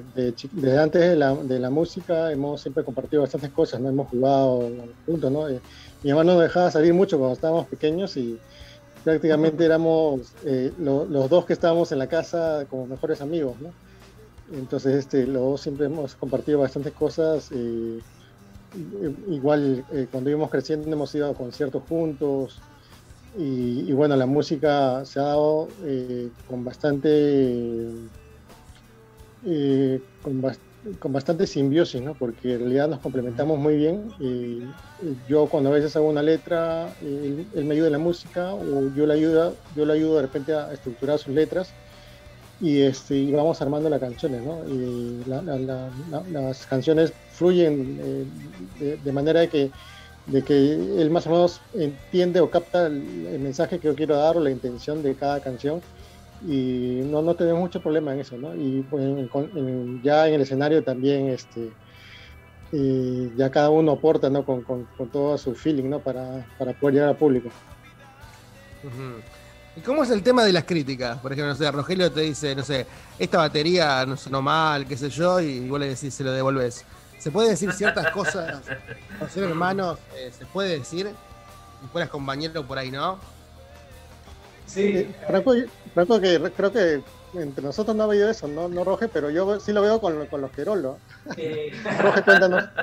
de 0.04 0.36
desde 0.52 0.80
antes 0.80 1.02
de 1.02 1.15
la, 1.17 1.36
de 1.43 1.60
la 1.60 1.69
música, 1.71 2.32
hemos 2.32 2.62
siempre 2.62 2.84
compartido 2.86 3.24
bastantes 3.24 3.52
cosas, 3.52 3.82
¿no? 3.82 3.89
Hemos 3.89 4.09
jugado 4.09 4.72
juntos, 5.05 5.32
¿no? 5.32 5.47
Mi 6.03 6.09
hermano 6.12 6.34
nos 6.36 6.43
dejaba 6.43 6.72
salir 6.72 6.93
mucho 6.93 7.18
cuando 7.20 7.34
estábamos 7.36 7.68
pequeños 7.70 8.18
y 8.18 8.43
prácticamente 9.03 9.66
éramos 9.66 10.38
lo- 10.78 11.05
los 11.07 11.30
dos 11.30 11.45
que 11.45 11.53
estábamos 11.53 11.91
en 11.93 11.99
la 11.99 12.07
casa 12.09 12.66
como 12.70 12.88
mejores 12.88 13.22
amigos, 13.22 13.59
¿no? 13.62 13.76
Entonces, 14.47 14.95
este, 14.95 15.28
los 15.28 15.41
dos 15.43 15.62
siempre 15.62 15.88
hemos 15.88 16.16
compartido 16.18 16.59
bastantes 16.62 16.93
cosas. 16.93 17.51
igual, 18.74 19.86
eh, 19.89 20.07
cuando 20.09 20.30
íbamos 20.30 20.49
creciendo, 20.49 20.91
hemos 20.91 21.14
ido 21.16 21.30
a 21.30 21.36
conciertos 21.36 21.84
juntos. 21.84 22.64
Y, 23.38 23.89
y 23.89 23.93
bueno, 23.93 24.15
la 24.15 24.25
música 24.25 25.03
se 25.05 25.19
ha 25.19 25.23
dado 25.23 25.75
eh, 25.86 26.33
con 26.45 26.63
bastante 26.63 27.09
eh, 29.41 30.01
con, 30.21 30.41
bas- 30.41 30.61
con 30.99 31.11
bastante 31.13 31.47
simbiosis, 31.47 32.01
¿no? 32.01 32.17
Porque 32.17 32.53
en 32.53 32.59
realidad 32.61 32.88
nos 32.89 33.01
complementamos 33.01 33.59
muy 33.59 33.75
bien. 33.77 34.13
y 34.17 34.75
yo 35.25 35.49
cuando 35.49 35.69
a 35.69 35.73
veces 35.73 35.95
hago 35.95 36.07
una 36.09 36.23
letra, 36.23 36.95
él, 37.01 37.49
me 37.65 37.73
ayuda 37.75 37.88
en 37.88 37.93
la 37.93 37.99
música 37.99 38.53
o 38.55 38.89
yo 38.93 39.05
le 39.05 39.13
ayudo, 39.13 39.61
yo 39.69 39.86
le 39.86 39.93
ayudo 39.93 40.15
de 40.17 40.21
repente 40.23 40.53
a 40.53 40.71
estructurar 40.73 41.19
sus 41.19 41.33
letras 41.33 41.77
y, 42.59 42.81
este, 42.81 43.17
y 43.17 43.33
vamos 43.33 43.61
armando 43.61 43.89
las 43.89 43.99
canciones, 44.01 44.43
¿no? 44.43 44.67
Y 44.67 45.23
la- 45.25 45.41
la- 45.43 45.59
la- 45.59 45.91
la- 46.07 46.25
las 46.29 46.65
canciones 46.67 47.15
fluyen 47.27 47.97
eh, 48.01 48.25
de, 48.97 48.97
manera 49.13 49.47
que, 49.49 49.73
de 50.28 50.41
que 50.41 50.73
él 50.73 51.09
más 51.11 51.28
o 51.28 51.30
menos 51.30 51.61
entiende 51.73 52.39
o 52.39 52.49
capta 52.49 52.88
el, 52.88 53.39
mensaje 53.39 53.80
que 53.80 53.88
yo 53.88 53.95
quiero 53.95 54.15
dar 54.15 54.38
o 54.38 54.39
la 54.39 54.49
intención 54.49 55.03
de 55.03 55.15
cada 55.15 55.39
canción 55.39 55.82
y 56.41 57.01
no, 57.05 57.21
no 57.21 57.36
tenemos 57.36 57.59
mucho 57.59 57.82
problema 57.82 58.13
en 58.13 58.19
eso, 58.19 58.38
¿no? 58.38 58.55
Y 58.55 58.86
pues, 58.89 59.03
ya 60.03 60.28
en 60.28 60.36
el 60.36 60.41
escenario 60.41 60.84
también, 60.84 61.30
este, 61.30 61.71
eh, 62.71 63.32
ya 63.38 63.49
cada 63.49 63.69
uno 63.69 63.93
aporta, 63.93 64.30
¿no? 64.30 64.45
Con, 64.45 64.61
con, 64.63 64.86
con 64.97 65.09
todo 65.09 65.38
su 65.38 65.55
feeling, 65.55 65.89
¿no? 65.89 65.99
Para, 65.99 66.45
para 66.57 66.73
poder 66.73 66.95
llegar 66.95 67.09
al 67.09 67.17
público. 67.17 67.49
¿Y 69.76 69.82
cómo 69.82 70.03
es 70.03 70.09
el 70.11 70.23
tema 70.23 70.43
de 70.43 70.53
las 70.53 70.65
críticas? 70.65 71.19
Por 71.19 71.34
ejemplo, 71.34 71.49
no 71.49 71.55
sé, 71.55 71.69
Rogelio 71.71 72.11
te 72.11 72.21
dice, 72.21 72.55
no 72.55 72.63
sé, 72.63 72.86
esta 73.17 73.38
batería 73.38 74.05
no 74.05 74.15
sonó 74.15 74.41
mal, 74.41 74.86
qué 74.86 74.97
sé 74.97 75.09
yo, 75.09 75.39
y 75.39 75.67
vos 75.67 75.80
le 75.80 75.88
decís, 75.89 76.13
se 76.13 76.23
lo 76.23 76.32
devolvés. 76.32 76.86
¿Se 77.20 77.32
puede 77.32 77.49
decir 77.49 77.72
ciertas 77.74 78.11
cosas 78.11 78.61
con 79.20 79.30
ser 79.30 79.43
hermanos? 79.45 79.97
eh, 80.16 80.32
¿Se 80.38 80.45
puede 80.45 80.80
decir? 80.80 81.09
Si 81.82 81.88
fueras 81.88 82.09
compañero 82.09 82.66
por 82.66 82.78
ahí, 82.78 82.91
¿no? 82.91 83.20
Sí. 84.66 85.07
Franco, 85.28 85.53
Franco, 85.93 86.20
que 86.20 86.38
re- 86.39 86.51
creo 86.51 86.72
que 86.72 87.01
entre 87.34 87.63
nosotros 87.63 87.95
no 87.95 88.03
ha 88.03 88.05
habido 88.07 88.30
eso, 88.30 88.47
¿no, 88.47 88.68
no 88.68 88.84
Roge? 88.84 89.07
Pero 89.09 89.30
yo 89.30 89.59
sí 89.59 89.74
lo 89.74 89.82
veo 89.82 89.99
con, 89.99 90.26
con 90.28 90.41
los 90.41 90.51
Querolo. 90.51 90.97
Eh, 91.38 91.72
Roge, 92.01 92.24
cuéntanos. 92.24 92.63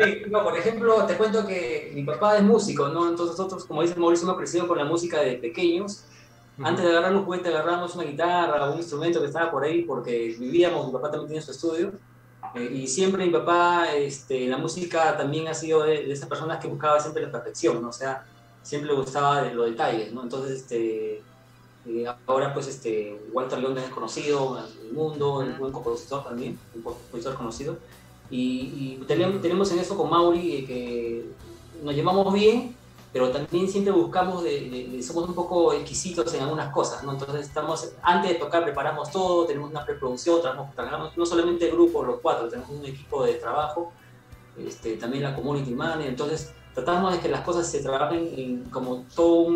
Eh, 0.00 0.26
no, 0.30 0.44
por 0.44 0.56
ejemplo, 0.56 1.04
te 1.06 1.16
cuento 1.16 1.44
que 1.44 1.90
mi 1.92 2.04
papá 2.04 2.36
es 2.36 2.44
músico, 2.44 2.86
¿no? 2.88 3.08
Entonces 3.08 3.36
nosotros, 3.36 3.64
como 3.64 3.82
dice 3.82 3.96
Mauricio, 3.96 4.26
hemos 4.28 4.38
crecido 4.38 4.68
con 4.68 4.78
la 4.78 4.84
música 4.84 5.18
de 5.20 5.34
pequeños. 5.38 6.04
Antes 6.62 6.84
de 6.84 6.90
agarrar 6.92 7.16
un 7.16 7.24
juguete, 7.24 7.48
agarramos 7.48 7.96
una 7.96 8.04
guitarra 8.04 8.64
o 8.64 8.72
un 8.74 8.78
instrumento 8.78 9.18
que 9.20 9.26
estaba 9.26 9.50
por 9.50 9.64
ahí 9.64 9.82
porque 9.82 10.36
vivíamos, 10.38 10.86
mi 10.86 10.92
papá 10.92 11.10
también 11.10 11.26
tenía 11.28 11.42
su 11.42 11.50
estudio. 11.50 11.92
Eh, 12.54 12.80
y 12.82 12.86
siempre 12.86 13.24
mi 13.24 13.30
papá, 13.30 13.92
este, 13.94 14.46
la 14.46 14.58
música 14.58 15.16
también 15.16 15.48
ha 15.48 15.54
sido 15.54 15.82
de, 15.82 16.04
de 16.04 16.12
esas 16.12 16.28
personas 16.28 16.60
que 16.60 16.68
buscaba 16.68 17.00
siempre 17.00 17.22
la 17.22 17.32
perfección, 17.32 17.82
¿no? 17.82 17.88
O 17.88 17.92
sea, 17.92 18.24
siempre 18.62 18.90
le 18.90 18.96
gustaba 18.96 19.42
de 19.42 19.54
los 19.54 19.70
detalles, 19.70 20.12
¿no? 20.12 20.22
Entonces, 20.22 20.60
este, 20.60 21.22
eh, 21.88 22.04
ahora 22.26 22.52
pues 22.52 22.66
este, 22.66 23.18
Walter 23.32 23.58
León 23.58 23.78
es 23.78 23.88
conocido 23.88 24.58
en 24.58 24.88
el 24.88 24.92
mundo, 24.92 25.38
un 25.38 25.58
buen 25.58 25.72
compositor 25.72 26.22
también, 26.24 26.58
un 26.74 26.82
compositor 26.82 27.34
conocido. 27.34 27.78
Y, 28.30 28.98
y 29.00 29.04
tenemos, 29.06 29.40
tenemos 29.40 29.72
en 29.72 29.78
eso 29.78 29.96
con 29.96 30.10
Mauri 30.10 30.56
eh, 30.56 30.64
que 30.66 31.24
nos 31.82 31.94
llevamos 31.94 32.32
bien, 32.34 32.76
pero 33.12 33.30
también 33.30 33.68
siempre 33.68 33.92
buscamos, 33.92 34.42
de, 34.42 34.68
de- 34.68 34.88
de- 34.88 35.02
somos 35.02 35.28
un 35.28 35.34
poco 35.34 35.72
exquisitos 35.72 36.32
en 36.34 36.42
algunas 36.42 36.72
cosas, 36.72 37.02
¿no? 37.04 37.12
Entonces 37.12 37.46
estamos, 37.46 37.92
antes 38.02 38.32
de 38.32 38.36
tocar 38.38 38.64
preparamos 38.64 39.10
todo, 39.10 39.46
tenemos 39.46 39.70
una 39.70 39.84
preproducción, 39.84 40.40
trabajamos, 40.42 40.74
trabajamos 40.74 41.16
no 41.16 41.24
solamente 41.26 41.66
el 41.66 41.72
grupo, 41.72 42.02
los 42.04 42.20
cuatro, 42.20 42.48
tenemos 42.48 42.70
un 42.70 42.84
equipo 42.84 43.24
de 43.24 43.34
trabajo, 43.34 43.92
este, 44.58 44.96
también 44.96 45.22
la 45.22 45.34
community 45.34 45.70
manager, 45.72 46.08
entonces 46.08 46.52
tratamos 46.74 47.12
de 47.12 47.20
que 47.20 47.28
las 47.28 47.40
cosas 47.42 47.66
se 47.70 47.82
trabajen 47.82 48.28
en, 48.36 48.64
como 48.70 49.04
toda 49.14 49.50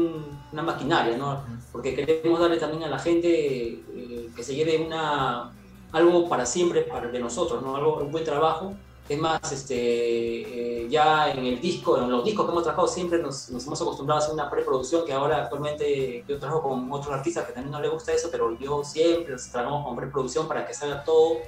una 0.53 0.63
maquinaria, 0.63 1.17
¿no? 1.17 1.43
Porque 1.73 1.95
queremos 1.95 2.41
darle 2.41 2.57
también 2.57 2.85
a 2.85 2.89
la 2.89 2.99
gente 2.99 3.29
eh, 3.29 4.29
que 4.35 4.43
se 4.43 4.55
lleve 4.55 4.85
una, 4.85 5.53
algo 5.93 6.29
para 6.29 6.47
siempre 6.47 6.83
para, 6.83 7.09
de 7.09 7.19
nosotros, 7.21 7.63
¿no? 7.63 7.77
Algo, 7.77 7.97
un 7.99 8.11
buen 8.13 8.25
trabajo. 8.25 8.73
Más, 9.17 9.53
este, 9.53 9.75
eh, 9.75 10.89
ya 10.89 11.31
en 11.31 11.45
el 11.45 11.61
disco, 11.61 11.99
en 11.99 12.11
los 12.11 12.25
discos 12.25 12.47
que 12.47 12.53
hemos 12.53 12.63
trabajado 12.63 12.89
siempre 12.89 13.19
nos, 13.19 13.49
hemos 13.49 13.81
acostumbrado 13.81 14.21
a 14.21 14.25
hacer 14.25 14.35
una 14.35 14.51
preproducción 14.51 15.05
que 15.05 15.13
ahora 15.13 15.45
actualmente 15.45 16.25
yo 16.27 16.39
trabajo 16.39 16.63
con 16.63 16.93
otros 16.93 17.13
artistas 17.13 17.47
que 17.47 17.53
también 17.53 17.73
no 17.73 17.81
les 17.81 17.91
gusta 17.91 18.13
eso, 18.13 18.29
pero 18.31 18.59
yo 18.59 18.85
siempre 18.85 19.37
trabajamos 19.51 19.87
con 19.87 19.97
preproducción 19.97 20.49
para 20.49 20.67
que 20.67 20.75
salga 20.75 21.05
todo 21.05 21.39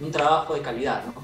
un 0.00 0.10
trabajo 0.10 0.54
de 0.54 0.60
calidad, 0.60 1.04
¿no? 1.04 1.14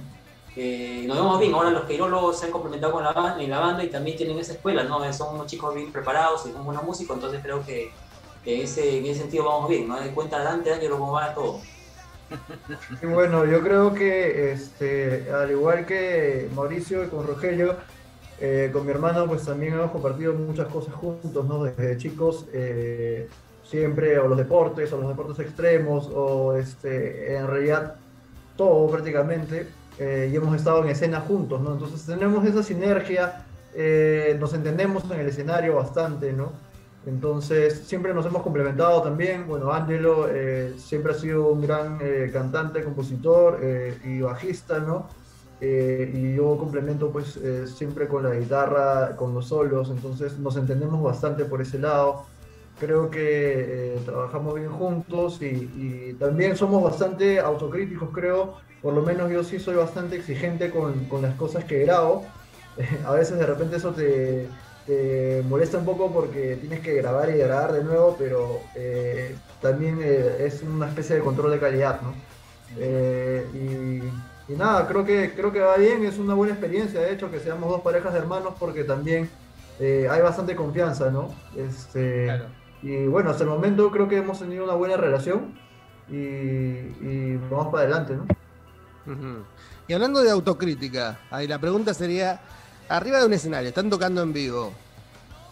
Eh, 0.57 1.05
nos 1.07 1.17
vemos 1.17 1.39
bien, 1.39 1.55
ahora 1.55 1.71
los 1.71 1.85
queirólogos 1.85 2.39
se 2.39 2.47
han 2.47 2.53
complementado 2.53 2.93
con 2.93 3.05
la, 3.05 3.37
en 3.39 3.51
la 3.51 3.61
banda 3.61 3.85
y 3.85 3.89
también 3.89 4.17
tienen 4.17 4.39
esa 4.39 4.53
escuela, 4.53 4.83
¿no? 4.83 5.05
Eh, 5.05 5.13
Son 5.13 5.35
unos 5.35 5.47
chicos 5.47 5.75
bien 5.75 5.93
preparados 5.93 6.47
y 6.47 6.53
son 6.53 6.65
buenos 6.65 6.83
músicos, 6.83 7.17
entonces 7.17 7.41
creo 7.43 7.65
que, 7.65 7.93
que 8.45 8.63
ese, 8.63 8.99
en 8.99 9.07
ese 9.07 9.21
sentido 9.21 9.45
vamos 9.45 9.69
bien, 9.69 9.87
¿no? 9.89 10.01
De 10.01 10.13
cuenta 10.13 10.43
Dante, 10.43 10.73
Ángelo, 10.73 10.99
cómo 10.99 11.13
va 11.13 11.35
todo. 11.35 11.61
Y 13.03 13.07
bueno, 13.07 13.45
yo 13.45 13.61
creo 13.61 13.95
que 13.95 14.53
este, 14.53 15.31
al 15.33 15.51
igual 15.51 15.87
que 15.87 16.49
Mauricio 16.55 17.05
y 17.05 17.09
con 17.09 17.27
Rogelio, 17.27 17.77
eh, 18.41 18.71
con 18.73 18.87
mi 18.87 18.93
hermano 18.93 19.27
pues 19.27 19.45
también 19.45 19.75
hemos 19.75 19.91
compartido 19.91 20.33
muchas 20.35 20.69
cosas 20.69 20.95
juntos, 20.95 21.45
¿no? 21.47 21.65
Desde 21.65 21.97
chicos, 21.99 22.47
eh, 22.53 23.29
siempre, 23.65 24.19
o 24.19 24.29
los 24.29 24.39
deportes, 24.39 24.93
o 24.93 24.99
los 24.99 25.09
deportes 25.09 25.39
extremos, 25.45 26.09
o 26.15 26.57
este, 26.57 27.37
en 27.37 27.47
realidad 27.47 27.97
todo 28.57 28.89
prácticamente, 28.91 29.69
eh, 29.99 30.31
y 30.33 30.37
hemos 30.37 30.55
estado 30.57 30.83
en 30.83 30.91
escena 30.91 31.21
juntos, 31.21 31.61
¿no? 31.61 31.73
Entonces 31.73 32.05
tenemos 32.07 32.45
esa 32.47 32.63
sinergia, 32.63 33.45
nos 34.39 34.53
entendemos 34.55 35.05
en 35.11 35.21
el 35.21 35.29
escenario 35.29 35.77
bastante, 35.77 36.33
¿no? 36.33 36.53
Entonces, 37.07 37.83
siempre 37.87 38.13
nos 38.13 38.27
hemos 38.27 38.43
complementado 38.43 39.03
también. 39.03 39.47
Bueno, 39.47 39.73
Angelo 39.73 40.29
eh, 40.31 40.75
siempre 40.77 41.13
ha 41.13 41.15
sido 41.15 41.49
un 41.49 41.63
gran 41.63 41.99
eh, 42.03 42.31
cantante, 42.33 42.85
compositor 42.85 43.59
eh, 43.63 43.99
y 44.05 44.21
bajista, 44.21 44.79
¿no? 44.81 45.09
Eh, 45.63 46.11
y 46.15 46.35
yo 46.37 46.57
complemento 46.57 47.11
pues 47.11 47.37
eh, 47.37 47.67
siempre 47.67 48.09
con 48.09 48.23
la 48.23 48.35
guitarra, 48.35 49.15
con 49.17 49.35
los 49.35 49.49
solos, 49.49 49.91
entonces 49.91 50.39
nos 50.39 50.57
entendemos 50.57 51.03
bastante 51.03 51.45
por 51.45 51.61
ese 51.61 51.79
lado. 51.79 52.25
Creo 52.79 53.11
que 53.11 53.95
eh, 53.95 53.99
trabajamos 54.07 54.55
bien 54.55 54.71
juntos 54.71 55.43
y, 55.43 55.45
y 55.45 56.17
también 56.19 56.57
somos 56.57 56.83
bastante 56.83 57.39
autocríticos, 57.39 58.09
creo. 58.11 58.55
Por 58.81 58.95
lo 58.95 59.03
menos 59.03 59.31
yo 59.31 59.45
sí 59.45 59.59
soy 59.59 59.77
bastante 59.77 60.17
exigente 60.17 60.71
con, 60.71 61.05
con 61.05 61.21
las 61.21 61.35
cosas 61.35 61.65
que 61.65 61.81
grabo. 61.81 62.25
A 63.07 63.13
veces 63.13 63.39
de 63.39 63.45
repente 63.45 63.77
eso 63.77 63.91
te, 63.91 64.49
te 64.91 65.45
molesta 65.49 65.79
un 65.79 65.85
poco 65.85 66.11
porque 66.13 66.57
tienes 66.61 66.81
que 66.81 66.95
grabar 66.95 67.31
y 67.31 67.39
grabar 67.39 67.73
de 67.73 67.85
nuevo, 67.85 68.17
pero 68.19 68.61
eh, 68.75 69.37
también 69.63 70.01
eh, 70.03 70.39
es 70.41 70.63
una 70.63 70.89
especie 70.89 71.15
de 71.15 71.23
control 71.23 71.53
de 71.53 71.61
calidad, 71.61 72.01
¿no? 72.03 72.13
Eh, 72.77 73.47
y, 73.55 74.53
y 74.53 74.57
nada, 74.57 74.89
creo 74.89 75.05
que, 75.05 75.33
creo 75.33 75.53
que 75.53 75.61
va 75.61 75.77
bien, 75.77 76.05
es 76.05 76.19
una 76.19 76.35
buena 76.35 76.55
experiencia, 76.55 77.01
de 77.01 77.13
hecho, 77.13 77.31
que 77.31 77.39
seamos 77.39 77.71
dos 77.71 77.83
parejas 77.83 78.13
de 78.13 78.19
hermanos 78.19 78.55
porque 78.59 78.83
también 78.83 79.31
eh, 79.79 80.09
hay 80.11 80.23
bastante 80.23 80.57
confianza, 80.57 81.09
¿no? 81.09 81.33
Este, 81.57 82.43
Y 82.83 83.07
bueno, 83.07 83.31
hasta 83.31 83.45
el 83.45 83.51
momento 83.51 83.93
creo 83.93 84.09
que 84.09 84.17
hemos 84.17 84.41
tenido 84.41 84.65
una 84.65 84.75
buena 84.75 84.97
relación 84.97 85.57
y, 86.09 86.17
y 86.17 87.41
vamos 87.49 87.69
para 87.69 87.85
adelante, 87.85 88.15
¿no? 88.17 88.27
Y 89.87 89.93
hablando 89.93 90.21
de 90.23 90.31
autocrítica, 90.31 91.21
ahí 91.31 91.47
la 91.47 91.59
pregunta 91.61 91.95
sería, 91.95 92.41
arriba 92.91 93.19
de 93.21 93.27
un 93.27 93.33
escenario, 93.33 93.69
están 93.69 93.89
tocando 93.91 94.23
en 94.23 94.33
vivo, 94.33 94.73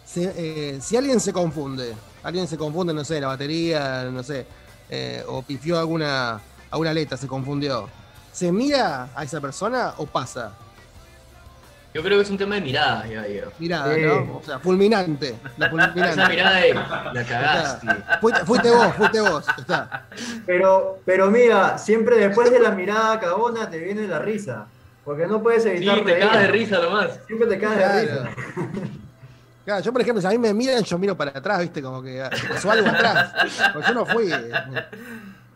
se- 0.05 0.33
eh, 0.35 0.79
si 0.81 0.97
alguien 0.97 1.19
se 1.19 1.31
confunde, 1.33 1.93
alguien 2.23 2.47
se 2.47 2.57
confunde, 2.57 2.93
no 2.93 3.03
sé, 3.03 3.19
la 3.21 3.27
batería, 3.27 4.05
no 4.11 4.23
sé, 4.23 4.45
eh, 4.89 5.23
o 5.27 5.41
pifió 5.41 5.79
alguna, 5.79 6.39
alguna 6.71 6.93
letra, 6.93 7.17
se 7.17 7.27
confundió, 7.27 7.87
¿se 8.31 8.51
mira 8.51 9.09
a 9.15 9.23
esa 9.23 9.39
persona 9.39 9.93
o 9.97 10.05
pasa? 10.05 10.51
Yo 11.91 12.03
creo 12.03 12.19
que 12.19 12.23
es 12.23 12.29
un 12.29 12.37
tema 12.37 12.53
de 12.55 12.61
mirada, 12.61 13.07
ya, 13.07 13.25
ya. 13.27 13.45
Mirada, 13.57 13.95
Sí. 13.95 14.01
¿no? 14.01 14.37
O 14.37 14.41
sea, 14.45 14.59
fulminante. 14.59 15.35
La 15.57 15.69
fulminante. 15.71 16.09
Esa 16.11 16.29
mirada 16.29 16.55
de 16.57 16.73
la 16.75 17.25
cagaste. 17.27 17.87
Fuiste, 18.21 18.45
fuiste 18.45 18.69
vos, 18.69 18.93
fuiste 18.95 19.21
vos. 19.21 19.45
Está. 19.57 20.05
Pero, 20.45 20.99
pero 21.03 21.31
mira, 21.31 21.79
siempre 21.79 22.17
después 22.17 22.51
de 22.51 22.59
la 22.59 22.69
mirada 22.71 23.19
cagona 23.19 23.67
te 23.71 23.79
viene 23.79 24.07
la 24.07 24.19
risa. 24.19 24.67
Porque 25.09 25.25
no 25.25 25.41
puedes 25.41 25.63
Sí, 25.63 25.69
evitar 25.69 25.97
te 25.97 26.03
reír. 26.03 26.19
cagas 26.19 26.41
de 26.43 26.47
risa 26.49 26.79
nomás. 26.83 27.19
Siempre 27.25 27.47
te 27.47 27.57
cagas 27.59 27.77
de 27.77 28.07
Claro. 28.07 28.23
risa. 28.29 28.89
Claro, 29.65 29.83
yo 29.83 29.91
por 29.91 30.01
ejemplo, 30.01 30.21
si 30.21 30.27
a 30.27 30.29
mí 30.29 30.37
me 30.37 30.53
miran, 30.53 30.83
yo 30.83 30.99
miro 30.99 31.17
para 31.17 31.31
atrás, 31.31 31.61
¿viste? 31.61 31.81
Como 31.81 32.03
que 32.03 32.23
pasó 32.47 32.69
algo 32.69 32.87
atrás. 32.89 33.33
Porque 33.73 33.87
yo 33.87 33.93
no 33.95 34.05
fui. 34.05 34.29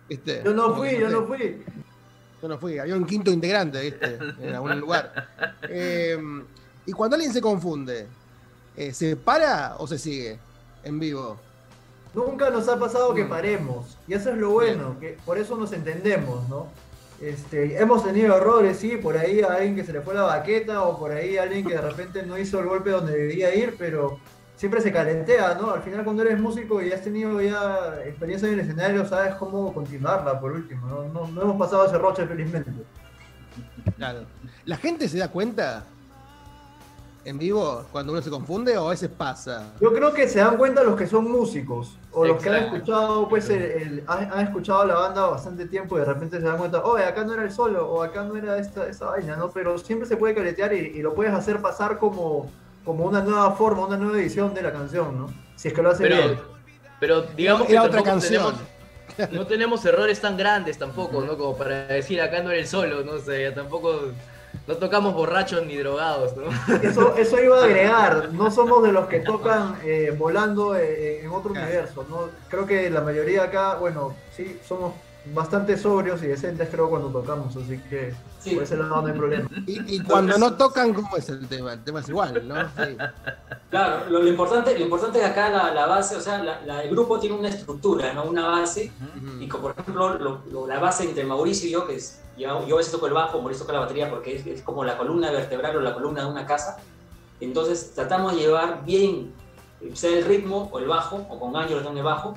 ¿viste? 0.09 0.41
Yo 0.43 0.53
no 0.55 0.73
fui, 0.75 0.97
yo 0.97 1.07
no 1.07 1.25
fui. 1.27 1.63
Yo 2.41 2.47
no 2.47 2.57
fui. 2.57 2.79
Había 2.79 2.95
un 2.95 3.05
quinto 3.05 3.29
integrante, 3.29 3.79
¿viste? 3.79 4.17
En 4.41 4.55
algún 4.55 4.79
lugar. 4.79 5.27
Eh, 5.69 6.17
y 6.87 6.91
cuando 6.91 7.13
alguien 7.15 7.31
se 7.31 7.39
confunde, 7.39 8.07
eh, 8.75 8.91
¿se 8.91 9.15
para 9.15 9.75
o 9.77 9.85
se 9.85 9.99
sigue 9.99 10.39
en 10.83 10.99
vivo? 10.99 11.37
Nunca 12.15 12.49
nos 12.49 12.67
ha 12.69 12.79
pasado 12.79 13.11
Mm. 13.13 13.15
que 13.17 13.25
paremos. 13.25 13.97
Y 14.07 14.15
eso 14.15 14.31
es 14.31 14.37
lo 14.37 14.49
bueno, 14.49 14.97
que 14.99 15.15
por 15.23 15.37
eso 15.37 15.55
nos 15.57 15.71
entendemos, 15.73 16.49
¿no? 16.49 16.67
Este, 17.23 17.81
hemos 17.81 18.03
tenido 18.03 18.35
errores, 18.35 18.77
sí, 18.77 18.97
por 18.97 19.17
ahí 19.17 19.39
a 19.41 19.53
alguien 19.53 19.75
que 19.75 19.85
se 19.85 19.93
le 19.93 20.01
fue 20.01 20.13
la 20.13 20.23
baqueta 20.23 20.83
o 20.83 20.99
por 20.99 21.11
ahí 21.11 21.37
alguien 21.37 21.65
que 21.65 21.73
de 21.73 21.81
repente 21.81 22.23
no 22.23 22.37
hizo 22.37 22.59
el 22.59 22.65
golpe 22.65 22.89
donde 22.89 23.17
debía 23.17 23.55
ir, 23.55 23.75
pero 23.79 24.19
siempre 24.57 24.81
se 24.81 24.91
calentea, 24.91 25.55
¿no? 25.55 25.71
Al 25.71 25.81
final 25.81 26.03
cuando 26.03 26.23
eres 26.23 26.37
músico 26.37 26.81
y 26.81 26.91
has 26.91 27.01
tenido 27.01 27.41
ya 27.41 28.01
experiencia 28.05 28.49
en 28.49 28.55
el 28.55 28.59
escenario, 28.59 29.05
sabes 29.05 29.35
cómo 29.35 29.73
continuarla 29.73 30.37
por 30.37 30.51
último, 30.51 30.85
¿no? 30.85 31.03
No, 31.05 31.27
no 31.27 31.41
hemos 31.43 31.55
pasado 31.55 31.85
ese 31.85 31.97
roche 31.97 32.27
felizmente. 32.27 32.71
Claro. 33.95 34.25
¿La 34.65 34.75
gente 34.75 35.07
se 35.07 35.17
da 35.17 35.29
cuenta 35.29 35.85
en 37.25 37.37
vivo 37.37 37.85
cuando 37.91 38.11
uno 38.11 38.21
se 38.21 38.29
confunde 38.29 38.77
o 38.77 38.87
a 38.87 38.89
veces 38.91 39.09
pasa? 39.09 39.73
Yo 39.79 39.93
creo 39.93 40.13
que 40.13 40.27
se 40.27 40.39
dan 40.39 40.57
cuenta 40.57 40.83
los 40.83 40.97
que 40.97 41.07
son 41.07 41.31
músicos 41.31 41.97
o 42.11 42.25
los 42.25 42.41
que 42.41 42.49
han 42.49 42.63
escuchado, 42.65 43.27
pues, 43.29 43.49
el, 43.49 43.61
el- 43.61 44.03
han, 44.07 44.31
han 44.31 44.39
escuchado 44.47 44.85
la 44.85 44.95
banda 44.95 45.27
bastante 45.27 45.65
tiempo 45.65 45.95
y 45.95 45.99
de 46.01 46.05
repente 46.05 46.37
se 46.39 46.43
dan 46.45 46.57
cuenta, 46.57 46.83
oye, 46.83 47.05
acá 47.05 47.23
no 47.23 47.33
era 47.33 47.43
el 47.43 47.51
solo 47.51 47.87
o 47.89 48.03
acá 48.03 48.23
no 48.23 48.35
era 48.35 48.57
esta, 48.57 48.87
esa 48.87 49.05
vaina, 49.05 49.35
¿no? 49.37 49.49
Pero 49.51 49.77
siempre 49.77 50.07
se 50.07 50.17
puede 50.17 50.35
caletear 50.35 50.73
y, 50.73 50.77
y 50.79 51.01
lo 51.01 51.13
puedes 51.15 51.33
hacer 51.33 51.61
pasar 51.61 51.97
como, 51.97 52.51
como 52.83 53.05
una 53.05 53.21
nueva 53.21 53.51
forma, 53.53 53.85
una 53.87 53.97
nueva 53.97 54.17
edición 54.19 54.53
de 54.53 54.61
la 54.61 54.71
canción, 54.73 55.17
¿no? 55.17 55.27
Si 55.55 55.69
es 55.69 55.73
que 55.73 55.81
lo 55.81 55.91
hace 55.91 56.05
bien. 56.05 56.37
Pero, 56.37 56.43
pero 56.99 57.21
digamos 57.23 57.67
que 57.67 57.73
Era 57.73 57.83
otra 57.83 58.01
tampoco 58.03 58.11
canción. 58.11 58.55
tenemos, 58.55 59.31
no 59.31 59.47
tenemos 59.47 59.85
errores 59.85 60.19
tan 60.21 60.37
grandes 60.37 60.77
tampoco, 60.77 61.21
¿no? 61.21 61.37
Como 61.37 61.57
para 61.57 61.85
decir 61.87 62.21
acá 62.21 62.41
no 62.43 62.51
era 62.51 62.59
el 62.59 62.67
solo, 62.67 63.03
no 63.03 63.17
sé, 63.19 63.51
tampoco 63.51 64.11
no 64.67 64.75
tocamos 64.77 65.13
borrachos 65.13 65.65
ni 65.65 65.75
drogados, 65.77 66.35
¿no? 66.37 66.43
Eso, 66.81 67.15
eso 67.17 67.41
iba 67.43 67.59
a 67.61 67.65
agregar, 67.65 68.29
no 68.33 68.49
somos 68.49 68.81
de 68.83 68.91
los 68.93 69.07
que 69.07 69.19
tocan 69.31 69.77
eh, 69.83 70.13
volando 70.17 70.75
eh, 70.75 71.21
en 71.23 71.29
otro 71.31 71.51
Claro. 71.51 71.67
universo, 71.67 72.05
¿no? 72.09 72.29
Creo 72.49 72.65
que 72.65 72.89
la 72.89 73.01
mayoría 73.01 73.43
acá, 73.43 73.75
bueno, 73.75 74.15
sí, 74.35 74.59
somos 74.67 74.93
bastante 75.33 75.77
sobrios 75.77 76.21
y 76.23 76.27
decentes 76.27 76.67
creo 76.69 76.89
cuando 76.89 77.07
tocamos, 77.09 77.55
así 77.55 77.77
que 77.89 78.13
Sí. 78.39 78.55
por 78.55 78.63
ese 78.63 78.75
lado 78.75 79.01
no 79.01 79.07
hay 79.07 79.13
problema. 79.13 79.49
Y, 79.67 79.95
y 79.95 79.99
cuando 80.03 80.37
no 80.37 80.55
tocan, 80.55 80.93
¿cómo 80.93 81.15
es 81.15 81.29
el 81.29 81.47
tema? 81.47 81.73
El 81.73 81.83
tema 81.83 82.01
es 82.01 82.09
igual, 82.09 82.45
¿no? 82.47 82.55
Sí. 82.61 82.97
Claro, 83.69 84.07
lo, 84.09 84.19
lo 84.21 84.27
importante, 84.29 84.77
lo 84.77 84.83
importante 84.85 85.17
es 85.19 85.25
acá 85.25 85.49
la, 85.49 85.73
la 85.73 85.87
base, 85.87 86.15
o 86.15 86.21
sea, 86.21 86.43
la- 86.43 86.61
la- 86.61 86.83
el 86.83 86.91
grupo 86.91 87.19
tiene 87.19 87.35
una 87.35 87.47
estructura, 87.49 88.13
¿no? 88.13 88.25
Una 88.25 88.47
base, 88.47 88.91
y 89.39 89.47
como, 89.47 89.63
por 89.63 89.71
ejemplo, 89.79 90.19
lo- 90.19 90.41
lo- 90.51 90.67
la 90.67 90.79
base 90.79 91.05
entre 91.05 91.23
Mauricio 91.23 91.67
y 91.67 91.71
yo, 91.71 91.87
que 91.87 91.95
es, 91.95 92.21
yo, 92.37 92.67
yo 92.67 92.75
a 92.75 92.77
veces 92.77 92.91
toco 92.91 93.07
el 93.07 93.13
bajo, 93.13 93.39
Mauricio 93.39 93.63
toca 93.63 93.73
la 93.73 93.79
batería 93.79 94.11
porque 94.11 94.35
es, 94.35 94.45
es 94.45 94.61
como 94.61 94.83
la 94.83 94.95
columna 94.95 95.31
vertebral 95.31 95.75
o 95.77 95.81
la 95.81 95.95
columna 95.95 96.21
de 96.21 96.27
una 96.29 96.45
casa, 96.45 96.77
entonces 97.39 97.93
tratamos 97.95 98.35
de 98.35 98.41
llevar 98.41 98.83
bien, 98.85 99.33
sea 99.93 100.11
el 100.19 100.23
ritmo 100.25 100.69
o 100.71 100.77
el 100.77 100.85
bajo, 100.85 101.25
o 101.29 101.39
con 101.39 101.55
Ángel 101.55 101.83
en 101.83 101.97
el 101.97 102.03
bajo, 102.03 102.35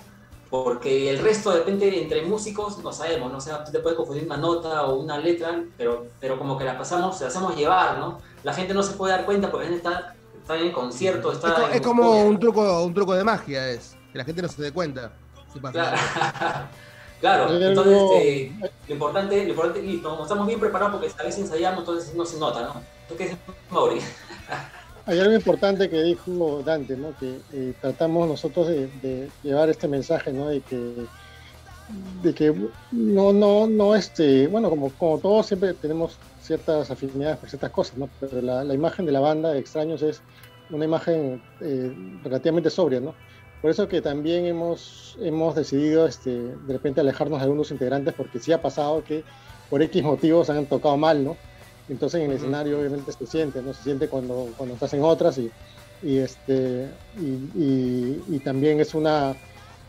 porque 0.50 1.10
el 1.10 1.18
resto 1.18 1.50
de 1.50 1.58
repente 1.58 2.02
entre 2.02 2.22
músicos 2.22 2.78
no 2.78 2.92
sabemos, 2.92 3.30
¿no? 3.32 3.38
O 3.38 3.40
sea, 3.40 3.64
tú 3.64 3.72
te 3.72 3.80
puedes 3.80 3.96
confundir 3.96 4.24
una 4.26 4.36
nota 4.36 4.84
o 4.86 4.96
una 4.96 5.18
letra, 5.18 5.62
pero, 5.76 6.06
pero 6.20 6.38
como 6.38 6.56
que 6.56 6.64
la 6.64 6.78
pasamos, 6.78 7.20
la 7.20 7.26
hacemos 7.28 7.56
llevar, 7.56 7.98
¿no? 7.98 8.18
La 8.44 8.52
gente 8.54 8.72
no 8.74 8.82
se 8.82 8.94
puede 8.94 9.12
dar 9.14 9.24
cuenta 9.24 9.50
porque 9.50 9.74
está, 9.74 10.14
está 10.40 10.56
en 10.56 10.70
concierto, 10.72 11.32
está 11.32 11.48
Es, 11.48 11.54
co- 11.54 11.66
en 11.68 11.72
es 11.74 11.80
como 11.80 12.24
un 12.26 12.38
truco, 12.38 12.82
un 12.84 12.94
truco 12.94 13.14
de 13.14 13.24
magia, 13.24 13.70
es. 13.70 13.96
Que 14.12 14.18
la 14.18 14.24
gente 14.24 14.40
no 14.42 14.48
se 14.48 14.62
dé 14.62 14.72
cuenta. 14.72 15.12
si 15.52 15.58
pasa 15.58 15.72
Claro, 15.72 15.96
claro. 17.48 17.52
Entonces 17.60 18.02
este, 18.02 18.52
lo 18.88 18.94
importante, 18.94 19.42
lo 19.44 19.50
importante, 19.50 19.82
listo, 19.82 20.10
como 20.10 20.22
estamos 20.22 20.46
bien 20.46 20.60
preparados 20.60 20.92
porque 21.00 21.12
a 21.18 21.24
veces 21.24 21.40
ensayamos, 21.42 21.80
entonces 21.80 22.14
no 22.14 22.24
se 22.24 22.38
nota, 22.38 22.60
¿no? 22.62 22.74
¿Tú 23.08 23.16
qué 23.16 23.24
dices, 23.24 23.38
Mauri? 23.70 23.98
Hay 25.06 25.20
algo 25.20 25.34
importante 25.34 25.88
que 25.88 26.02
dijo 26.02 26.62
Dante, 26.64 26.96
¿no? 26.96 27.16
Que 27.16 27.38
eh, 27.52 27.74
tratamos 27.80 28.28
nosotros 28.28 28.66
de, 28.66 29.28
llevar 29.42 29.70
este 29.70 29.86
mensaje, 29.86 30.32
¿no? 30.32 30.48
De 30.48 30.60
que, 30.60 31.06
de 32.22 32.34
que 32.34 32.52
no, 32.90 33.32
no, 33.32 33.68
no, 33.68 33.94
este, 33.94 34.48
bueno, 34.48 34.68
como, 34.68 34.90
como 34.90 35.18
todos 35.18 35.46
siempre 35.46 35.74
tenemos 35.74 36.18
ciertas 36.40 36.90
afinidades 36.90 37.38
por 37.38 37.48
ciertas 37.48 37.70
cosas, 37.70 37.96
¿no? 37.98 38.08
Pero 38.18 38.42
la, 38.42 38.64
la 38.64 38.74
imagen 38.74 39.06
de 39.06 39.12
la 39.12 39.20
banda 39.20 39.52
de 39.52 39.60
Extraños 39.60 40.02
es 40.02 40.20
una 40.70 40.84
imagen 40.84 41.40
eh, 41.60 41.94
relativamente 42.24 42.70
sobria, 42.70 42.98
¿no? 42.98 43.14
Por 43.62 43.70
eso 43.70 43.88
que 43.88 44.02
también 44.02 44.44
hemos, 44.46 45.16
hemos 45.20 45.54
decidido 45.54 46.06
este, 46.06 46.30
de 46.30 46.72
repente 46.72 47.00
alejarnos 47.00 47.38
de 47.38 47.44
algunos 47.44 47.70
integrantes 47.70 48.14
porque 48.14 48.38
sí 48.38 48.52
ha 48.52 48.60
pasado 48.60 49.02
que 49.02 49.24
por 49.70 49.82
X 49.82 50.02
motivos 50.02 50.50
han 50.50 50.66
tocado 50.66 50.96
mal, 50.96 51.24
¿no? 51.24 51.36
Entonces 51.88 52.20
en 52.20 52.30
el 52.30 52.36
escenario 52.36 52.78
obviamente 52.80 53.12
se 53.12 53.26
siente, 53.26 53.62
¿no? 53.62 53.72
Se 53.72 53.82
siente 53.82 54.08
cuando, 54.08 54.52
cuando 54.56 54.74
estás 54.74 54.92
en 54.94 55.02
otras 55.04 55.38
y, 55.38 55.50
y, 56.02 56.18
este, 56.18 56.90
y, 57.20 57.34
y- 57.54 58.24
y 58.36 58.40
también 58.40 58.80
es 58.80 58.94
una, 58.94 59.36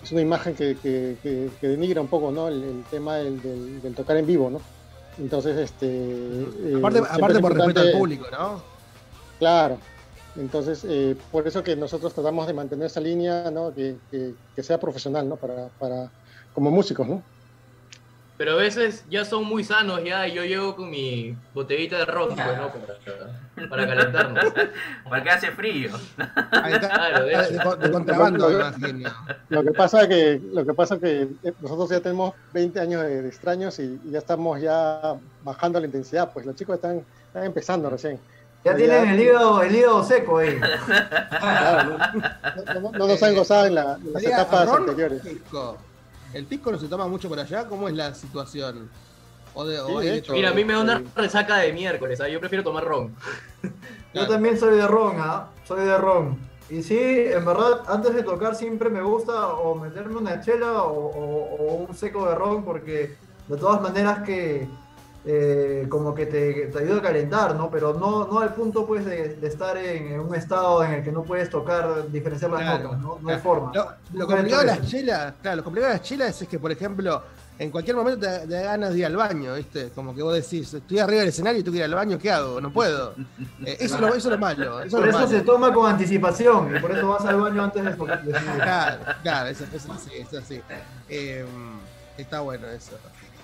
es 0.03 0.11
una 0.11 0.21
imagen 0.21 0.53
que, 0.55 0.77
que- 0.77 1.17
que- 1.21 1.49
que 1.59 1.67
denigra 1.67 2.01
un 2.01 2.07
poco, 2.07 2.31
¿no? 2.31 2.47
El, 2.47 2.63
el 2.63 2.83
tema 2.89 3.17
del, 3.17 3.41
del- 3.41 3.81
del 3.81 3.95
tocar 3.95 4.17
en 4.17 4.25
vivo, 4.27 4.49
¿no? 4.49 4.59
Entonces, 5.17 5.57
este... 5.57 5.87
eh, 5.87 6.75
Aparte, 6.77 6.99
aparte 6.99 7.39
por 7.39 7.53
respeto 7.55 7.79
al 7.81 7.91
público, 7.99 8.25
¿no? 8.31 8.63
Claro. 9.39 9.79
Entonces, 10.35 10.85
eh, 10.87 11.15
por 11.31 11.47
eso 11.47 11.63
que 11.63 11.75
nosotros 11.75 12.13
tratamos 12.13 12.45
de 12.45 12.53
mantener 12.53 12.85
esa 12.87 12.99
línea, 13.01 13.49
¿no? 13.49 13.73
Que, 13.73 13.99
que- 14.11 14.35
que 14.55 14.63
sea 14.63 14.79
profesional, 14.79 15.27
¿no? 15.27 15.37
Para, 15.37 15.69
para, 15.69 16.11
como 16.51 16.69
músicos, 16.69 17.07
¿no? 17.07 17.25
Pero 18.37 18.51
a 18.51 18.55
veces 18.55 19.03
ya 19.09 19.25
son 19.25 19.45
muy 19.45 19.63
sanos 19.63 20.03
ya 20.03 20.27
y 20.27 20.33
yo 20.33 20.43
llego 20.45 20.75
con 20.75 20.91
mi 20.91 21.35
botellita 21.55 21.97
de 21.97 22.05
ron, 22.05 22.35
pues, 22.35 22.45
¿no? 22.57 22.71
Para, 22.71 23.67
para 23.69 23.87
calentarnos. 23.87 24.53
Porque 25.09 25.29
hace 25.31 25.51
frío. 25.51 25.89
Ahí 26.51 26.73
está, 26.73 26.87
Claro, 26.89 27.25
de 27.25 27.35
de, 27.35 27.43
hecho. 27.55 27.75
de 27.77 27.91
contrabando, 27.91 28.49
Lo- 29.49 29.63
que 29.63 29.71
pasa 29.71 30.01
es 30.03 30.07
que, 30.07 30.41
lo 30.53 30.63
que, 30.65 30.73
pasa 30.75 30.95
es 30.95 31.01
que 31.01 31.21
eh, 31.43 31.53
nosotros 31.61 31.89
ya 31.89 31.99
tenemos 31.99 32.35
20 32.53 32.79
años 32.79 33.01
de, 33.01 33.23
de 33.23 33.27
extraños 33.27 33.79
y, 33.79 33.99
y 34.05 34.11
ya 34.11 34.19
estamos 34.19 34.61
ya 34.61 35.15
bajando 35.43 35.79
la 35.79 35.87
intensidad, 35.87 36.31
pues 36.31 36.45
los 36.45 36.55
chicos 36.55 36.75
están, 36.75 37.01
están 37.27 37.43
empezando 37.43 37.89
recién. 37.89 38.19
Ya 38.63 38.75
tienen 38.75 39.07
el 39.09 39.19
hígado, 39.19 39.63
el 39.63 39.75
hígado 39.75 40.03
seco 40.03 40.37
ahí. 40.39 40.59
Claro, 41.39 41.97
no, 42.73 42.79
no- 42.81 42.91
no 42.91 43.07
nos 43.07 43.23
han 43.23 43.33
gozado 43.35 43.65
en, 43.65 43.75
la- 43.75 43.95
en 43.95 44.13
las 44.13 44.23
etapas 44.23 44.69
anteriores. 44.69 45.21
¿El 46.33 46.45
pisco 46.45 46.71
no 46.71 46.77
se 46.77 46.87
toma 46.87 47.07
mucho 47.07 47.29
por 47.29 47.39
allá? 47.39 47.67
¿Cómo 47.67 47.87
es 47.87 47.93
la 47.95 48.13
situación? 48.13 48.89
O 49.53 49.65
de, 49.65 49.79
o 49.79 49.87
Sí, 49.87 49.93
hay 49.97 50.05
de 50.05 50.11
de 50.11 50.17
hecho. 50.17 50.27
todo? 50.27 50.35
Mira, 50.37 50.49
a 50.49 50.53
mí 50.53 50.63
me 50.65 50.73
da 50.73 50.79
una 50.81 51.03
resaca 51.15 51.57
de 51.57 51.73
miércoles, 51.73 52.19
¿ah? 52.21 52.27
yo 52.27 52.39
prefiero 52.39 52.63
tomar 52.63 52.83
ron. 52.85 53.15
Yo 54.13 54.27
también 54.27 54.57
soy 54.57 54.75
de 54.77 54.87
ron, 54.87 55.17
¿ah? 55.19 55.49
Soy 55.67 55.85
de 55.85 55.95
ron. 55.97 56.39
Y 56.71 56.81
sí, 56.81 56.97
en 56.99 57.45
verdad, 57.45 57.81
antes 57.87 58.15
de 58.15 58.23
tocar 58.23 58.55
siempre 58.55 58.89
me 58.89 59.01
gusta 59.01 59.47
o 59.49 59.75
meterme 59.75 60.15
una 60.17 60.41
chela 60.41 60.81
o, 60.83 60.91
o- 60.91 61.55
o 61.55 61.73
un 61.87 61.95
seco 61.95 62.27
de 62.27 62.33
ron 62.35 62.63
porque 62.63 63.15
de 63.47 63.57
todas 63.57 63.79
maneras 63.81 64.23
que 64.23 64.67
eh, 65.29 65.85
como 65.89 66.15
que 66.15 66.25
te, 66.25 66.67
te 66.67 66.79
ayuda 66.79 66.99
a 66.99 67.01
calentar, 67.01 67.53
¿no? 67.55 67.69
Pero 67.69 67.93
no, 67.93 68.25
no 68.27 68.39
al 68.39 68.53
punto 68.53 68.85
pues 68.85 69.03
de, 69.05 69.35
de 69.35 69.47
estar 69.47 69.75
en, 69.77 70.13
en 70.13 70.19
un 70.21 70.33
estado 70.33 70.81
en 70.85 70.93
el 70.93 71.03
que 71.03 71.11
no 71.11 71.23
puedes 71.23 71.49
tocar, 71.49 72.09
diferenciar 72.09 72.49
las 72.51 72.61
Claro. 72.61 72.83
notas, 72.83 72.99
¿no? 73.01 73.19
No 73.21 73.29
hay 73.29 73.39
forma. 73.39 73.71
Lo, 74.13 74.25
complicado 74.25 74.61
de 74.61 74.67
las 74.67 74.81
chelas, 74.87 75.33
claro, 75.41 75.57
lo 75.57 75.63
complicado 75.65 75.91
de 75.93 75.99
las 75.99 76.07
chelas 76.07 76.41
es 76.41 76.47
que, 76.47 76.57
por 76.59 76.71
ejemplo, 76.71 77.21
en 77.59 77.71
cualquier 77.71 77.95
momento 77.97 78.21
te, 78.25 78.47
te 78.47 78.53
da 78.53 78.61
ganas 78.61 78.93
de 78.93 78.99
ir 78.99 79.05
al 79.05 79.17
baño, 79.17 79.55
¿viste? 79.55 79.89
Como 79.89 80.15
que 80.15 80.21
vos 80.21 80.33
decís, 80.33 80.73
estoy 80.73 80.99
arriba 80.99 81.19
del 81.21 81.29
escenario 81.29 81.59
y 81.59 81.63
tengo 81.63 81.73
que 81.73 81.79
ir 81.79 81.83
al 81.85 81.95
baño, 81.95 82.17
¿qué 82.17 82.31
hago? 82.31 82.61
No 82.61 82.71
puedo. 82.71 83.13
Eh, 83.65 83.77
eso, 83.81 83.95
es 83.95 83.99
lo, 84.01 84.07
eso 84.09 84.15
es 84.17 84.25
lo 84.25 84.37
malo. 84.37 84.81
Eso 84.81 84.97
Por 84.97 85.07
es 85.07 85.13
lo 85.13 85.19
eso 85.19 85.27
malo. 85.27 85.39
se 85.39 85.41
toma 85.43 85.73
con 85.73 85.91
anticipación 85.91 86.73
y 86.73 86.79
por 86.79 86.91
eso 86.91 87.07
vas 87.09 87.25
al 87.25 87.41
baño 87.41 87.63
antes 87.65 87.83
de 87.83 87.95
Claro, 87.95 88.99
claro, 89.23 89.49
eso, 89.49 89.65
eso 89.73 89.93
sí, 89.97 90.11
eso 90.19 90.39
sí. 90.47 90.61
Eh, 91.09 91.43
está 92.17 92.39
bueno 92.41 92.67
eso. 92.67 92.91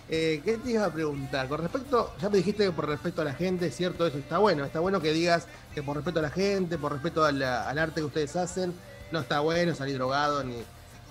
Eh, 0.10 0.42
¿Qué 0.44 0.58
te 0.58 0.72
iba 0.72 0.86
a 0.86 0.92
preguntar? 0.92 1.48
Con 1.48 1.62
respecto, 1.62 2.14
ya 2.22 2.30
me 2.30 2.38
dijiste 2.38 2.66
que 2.66 2.72
por 2.72 2.88
respeto 2.88 3.22
a 3.22 3.26
la 3.26 3.34
gente, 3.34 3.68
es 3.68 3.76
cierto, 3.76 4.06
eso 4.06 4.18
está 4.18 4.38
bueno. 4.38 4.66
Está 4.66 4.80
bueno 4.80 5.02
que 5.02 5.14
digas 5.14 5.48
que 5.74 5.82
por 5.82 5.96
respeto 5.96 6.20
a 6.20 6.24
la 6.24 6.30
gente, 6.30 6.78
por 6.78 6.92
respeto 6.92 7.30
la- 7.32 7.68
al 7.70 7.78
arte 7.80 8.02
que 8.02 8.06
ustedes 8.06 8.36
hacen, 8.36 8.74
no 9.12 9.20
está 9.22 9.40
bueno 9.40 9.74
salir 9.74 9.96
drogado 9.96 10.44
ni, 10.44 10.58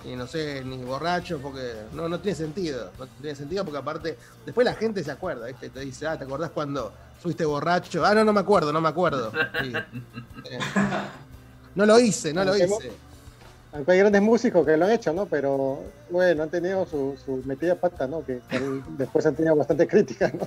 ni, 0.04 0.14
no 0.14 0.26
sé, 0.26 0.62
ni 0.64 0.76
borracho, 0.78 1.38
porque 1.40 1.72
no, 1.94 2.08
no 2.08 2.20
tiene 2.20 2.36
sentido. 2.36 2.90
No 2.98 3.06
tiene 3.20 3.34
sentido 3.34 3.64
porque 3.64 3.78
aparte, 3.78 4.18
después 4.44 4.64
la 4.64 4.74
gente 4.74 5.02
se 5.02 5.10
acuerda, 5.10 5.46
¿viste? 5.46 5.70
Te 5.70 5.80
dice, 5.80 6.06
ah, 6.06 6.18
¿te 6.18 6.24
acordás 6.24 6.50
cuando 6.50 6.92
fuiste 7.20 7.44
borracho? 7.44 8.04
Ah, 8.04 8.14
no, 8.14 8.24
no 8.24 8.32
me 8.32 8.40
acuerdo, 8.40 8.72
no 8.72 8.80
me 8.80 8.88
acuerdo. 8.88 9.32
Sí. 9.62 9.72
Eh, 10.44 10.58
no 11.76 11.86
lo 11.86 11.98
hice, 12.00 12.32
no 12.34 12.44
lo 12.44 12.56
hice. 12.56 12.90
Aunque 13.74 13.92
hay 13.92 13.98
grandes 14.00 14.20
músicos 14.20 14.66
que 14.66 14.76
lo 14.76 14.84
han 14.84 14.90
hecho, 14.92 15.12
¿no? 15.14 15.24
Pero 15.26 15.82
bueno, 16.10 16.42
han 16.42 16.50
tenido 16.50 16.84
su, 16.84 17.16
su 17.24 17.42
metida 17.46 17.74
pata, 17.74 18.06
¿no? 18.06 18.22
Que, 18.24 18.40
que 18.50 18.60
después 18.98 19.24
han 19.24 19.34
tenido 19.34 19.56
bastante 19.56 19.88
crítica, 19.88 20.28
¿no? 20.28 20.46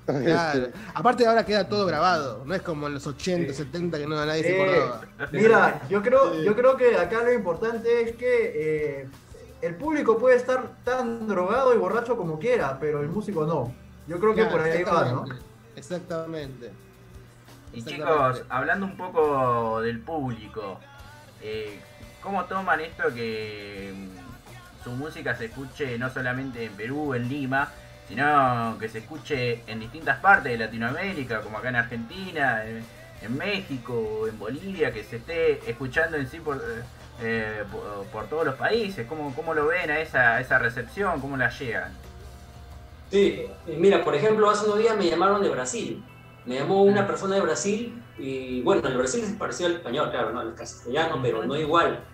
Entonces, 0.00 0.32
Claro. 0.32 0.58
este, 0.66 0.78
Aparte 0.94 1.26
ahora 1.26 1.46
queda 1.46 1.66
todo 1.68 1.86
grabado, 1.86 2.42
no 2.44 2.54
es 2.54 2.60
como 2.62 2.86
en 2.88 2.94
los 2.94 3.06
80, 3.06 3.52
70 3.54 3.98
que 3.98 4.06
no 4.06 4.24
nadie 4.26 4.42
se 4.42 4.50
Eh, 4.56 4.62
acordaba. 4.62 5.00
Mira, 5.32 5.80
yo 5.88 6.02
creo, 6.02 6.34
yo 6.42 6.54
creo 6.54 6.76
que 6.76 6.96
acá 6.96 7.22
lo 7.22 7.32
importante 7.32 8.02
es 8.02 8.16
que 8.16 8.52
eh, 9.02 9.08
el 9.62 9.74
público 9.76 10.18
puede 10.18 10.36
estar 10.36 10.68
tan 10.84 11.26
drogado 11.26 11.74
y 11.74 11.78
borracho 11.78 12.16
como 12.18 12.38
quiera, 12.38 12.78
pero 12.78 13.00
el 13.00 13.08
músico 13.08 13.46
no. 13.46 13.72
Yo 14.06 14.18
creo 14.20 14.34
que 14.34 14.42
Claro, 14.42 14.56
por 14.58 14.60
ahí 14.66 14.82
va, 14.84 15.04
¿no? 15.10 15.24
exactamente. 15.74 16.70
Y 17.72 17.82
chicos, 17.82 18.42
hablando 18.48 18.86
un 18.86 18.96
poco 18.96 19.80
del 19.82 20.00
público, 20.00 20.78
eh, 21.42 21.80
¿cómo 22.28 22.44
toman 22.44 22.78
esto 22.80 23.04
que 23.14 23.90
mm, 23.94 24.84
su 24.84 24.90
música 24.90 25.34
se 25.34 25.46
escuche 25.46 25.98
no 25.98 26.10
solamente 26.10 26.62
en 26.62 26.72
Perú, 26.74 27.14
en 27.14 27.26
Lima, 27.26 27.70
sino 28.06 28.76
que 28.78 28.90
se 28.90 28.98
escuche 28.98 29.62
en 29.66 29.80
distintas 29.80 30.18
partes 30.18 30.52
de 30.52 30.58
Latinoamérica, 30.58 31.40
como 31.40 31.56
acá 31.56 31.70
en 31.70 31.76
Argentina, 31.76 32.66
en, 32.66 32.84
en 33.22 33.38
México, 33.38 34.26
en 34.28 34.38
Bolivia, 34.38 34.92
que 34.92 35.04
se 35.04 35.16
esté 35.16 35.70
escuchando 35.70 36.18
en 36.18 36.28
sí 36.28 36.38
por, 36.38 36.62
eh, 37.22 37.64
por, 37.72 38.04
por 38.08 38.26
todos 38.26 38.44
los 38.44 38.56
países? 38.56 39.06
¿Cómo, 39.06 39.34
¿Cómo 39.34 39.54
lo 39.54 39.66
ven 39.66 39.90
a 39.90 39.98
esa, 39.98 40.34
a 40.34 40.40
esa 40.42 40.58
recepción? 40.58 41.22
¿Cómo 41.22 41.38
la 41.38 41.48
llegan? 41.48 41.92
Sí, 43.10 43.46
eh, 43.66 43.76
mira, 43.78 44.04
por 44.04 44.14
ejemplo, 44.14 44.50
hace 44.50 44.66
unos 44.66 44.80
días 44.80 44.98
me 44.98 45.08
llamaron 45.08 45.42
de 45.42 45.48
Brasil. 45.48 46.04
Me 46.44 46.56
llamó 46.56 46.82
una 46.82 47.06
persona 47.06 47.36
de 47.36 47.40
Brasil 47.40 48.02
y 48.18 48.60
bueno, 48.60 48.86
el 48.86 48.98
Brasil 48.98 49.24
es 49.24 49.32
parecido 49.32 49.70
al 49.70 49.76
español, 49.76 50.10
claro, 50.10 50.30
no 50.30 50.40
al 50.40 50.54
castellano, 50.54 51.20
pero 51.22 51.44
no 51.44 51.56
igual. 51.56 52.04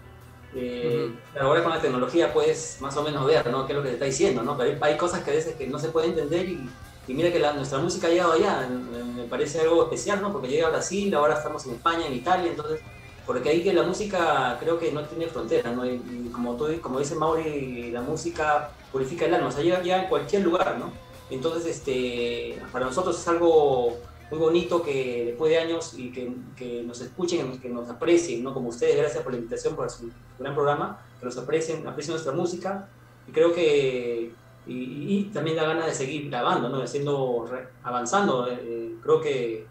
Eh, 0.56 1.20
ahora 1.40 1.62
con 1.64 1.72
la 1.72 1.80
tecnología 1.80 2.32
puedes 2.32 2.80
más 2.80 2.96
o 2.96 3.02
menos 3.02 3.26
ver, 3.26 3.46
¿no? 3.50 3.66
Qué 3.66 3.72
es 3.72 3.76
lo 3.76 3.82
que 3.82 3.88
te 3.88 3.94
está 3.94 4.06
diciendo, 4.06 4.42
¿no? 4.42 4.56
Pero 4.56 4.70
hay, 4.70 4.92
hay 4.92 4.96
cosas 4.98 5.22
que 5.24 5.30
a 5.32 5.34
veces 5.34 5.56
que 5.56 5.66
no 5.66 5.78
se 5.78 5.88
puede 5.90 6.08
entender 6.08 6.48
y, 6.48 6.78
y 7.06 7.14
mira 7.14 7.32
que 7.32 7.40
la- 7.40 7.52
nuestra 7.54 7.78
música 7.78 8.06
ha 8.06 8.10
llegado 8.10 8.32
allá. 8.32 8.68
Me 8.68 9.24
parece 9.24 9.60
algo 9.60 9.82
especial, 9.84 10.22
¿no? 10.22 10.32
Porque 10.32 10.48
llega 10.48 10.68
a 10.68 10.70
Brasil, 10.70 11.12
ahora 11.14 11.34
estamos 11.34 11.66
en 11.66 11.74
España, 11.74 12.06
en 12.06 12.14
Italia, 12.14 12.50
entonces 12.50 12.80
porque 13.24 13.48
ahí 13.48 13.62
que 13.64 13.72
la 13.72 13.82
música 13.84 14.58
creo 14.60 14.78
que 14.78 14.92
no 14.92 15.06
tiene 15.08 15.28
fronteras, 15.28 15.74
¿no? 15.74 15.84
Y, 15.86 15.94
y 16.26 16.30
como, 16.30 16.56
tú, 16.56 16.66
como 16.82 16.98
dice 16.98 17.14
Mauri, 17.14 17.90
la 17.90 18.02
música 18.02 18.76
purifica 18.92 19.24
el 19.26 19.34
alma, 19.34 19.48
o 19.48 19.52
sea, 19.52 19.62
llega 19.62 19.82
ya 19.82 20.02
en 20.02 20.08
cualquier 20.08 20.42
lugar, 20.42 20.78
¿no? 20.78 20.92
Entonces, 21.30 21.64
este, 21.66 22.62
para 22.70 22.84
nosotros 22.86 23.18
es 23.18 23.26
algo 23.28 24.04
muy 24.34 24.46
bonito 24.46 24.82
que 24.82 25.24
después 25.26 25.50
de 25.50 25.58
años 25.58 25.94
y 25.96 26.10
que, 26.10 26.32
que 26.56 26.82
nos 26.82 27.00
escuchen, 27.00 27.58
que 27.60 27.68
nos 27.68 27.88
aprecien, 27.88 28.42
¿no? 28.42 28.52
Como 28.52 28.68
ustedes, 28.68 28.96
gracias 28.96 29.22
por 29.22 29.32
la 29.32 29.38
invitación, 29.38 29.76
por 29.76 29.88
su 29.88 30.10
gran 30.38 30.54
programa, 30.54 31.00
que 31.20 31.26
nos 31.26 31.38
aprecien, 31.38 31.86
aprecien 31.86 32.14
nuestra 32.14 32.32
música 32.32 32.88
y 33.28 33.32
creo 33.32 33.52
que 33.52 34.32
y, 34.66 35.24
también 35.32 35.56
da 35.56 35.64
ganas 35.64 35.86
de 35.86 35.94
seguir 35.94 36.30
grabando, 36.30 36.68
¿no? 36.68 36.82
Haciendo, 36.82 37.48
avanzando. 37.82 38.48
eh, 38.50 38.94
creo 39.02 39.20
que 39.20 39.66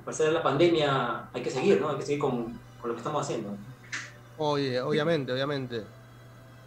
a 0.00 0.04
pesar 0.04 0.26
de 0.26 0.32
la 0.32 0.42
pandemia 0.42 1.28
hay 1.32 1.42
que 1.42 1.50
seguir, 1.50 1.80
¿no? 1.80 1.90
Hay 1.90 1.96
que 1.96 2.02
seguir 2.02 2.20
con, 2.20 2.58
con 2.80 2.88
lo 2.88 2.94
que 2.94 2.98
estamos 2.98 3.22
haciendo. 3.22 3.50
Oye, 4.38 4.80
obviamente, 4.80 5.32
obviamente. 5.32 5.84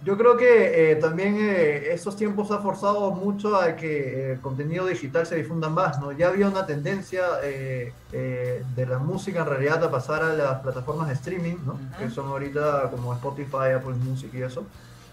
Yo 0.04 0.18
creo 0.18 0.36
que 0.36 0.92
eh, 0.92 0.96
también 0.98 1.38
eh, 1.40 1.94
estos 1.94 2.18
tiempos 2.18 2.52
ha 2.52 2.58
forzado 2.60 3.12
mucho 3.12 3.56
a 3.56 3.76
que 3.78 3.88
eh, 3.98 4.32
el 4.34 4.42
contenido 4.42 4.86
digital 4.86 5.26
se 5.26 5.36
difunda 5.36 5.70
más, 5.70 6.00
¿no? 6.02 6.12
Ya 6.12 6.28
había 6.28 6.50
una 6.50 6.66
tendencia 6.66 7.22
eh, 7.42 7.94
eh, 8.12 8.64
de 8.76 8.86
la 8.86 9.00
música 9.00 9.40
en 9.42 9.46
realidad 9.48 9.82
a 9.82 9.90
pasar 9.90 10.22
a 10.24 10.34
las 10.34 10.60
plataformas 10.60 11.08
de 11.08 11.14
streaming, 11.14 11.56
¿no? 11.66 11.80
Que 11.98 12.10
son 12.10 12.28
ahorita 12.28 12.90
como 12.92 13.14
Spotify, 13.14 13.72
Apple 13.78 13.94
Music 13.94 14.30
y 14.34 14.42
eso. 14.42 14.66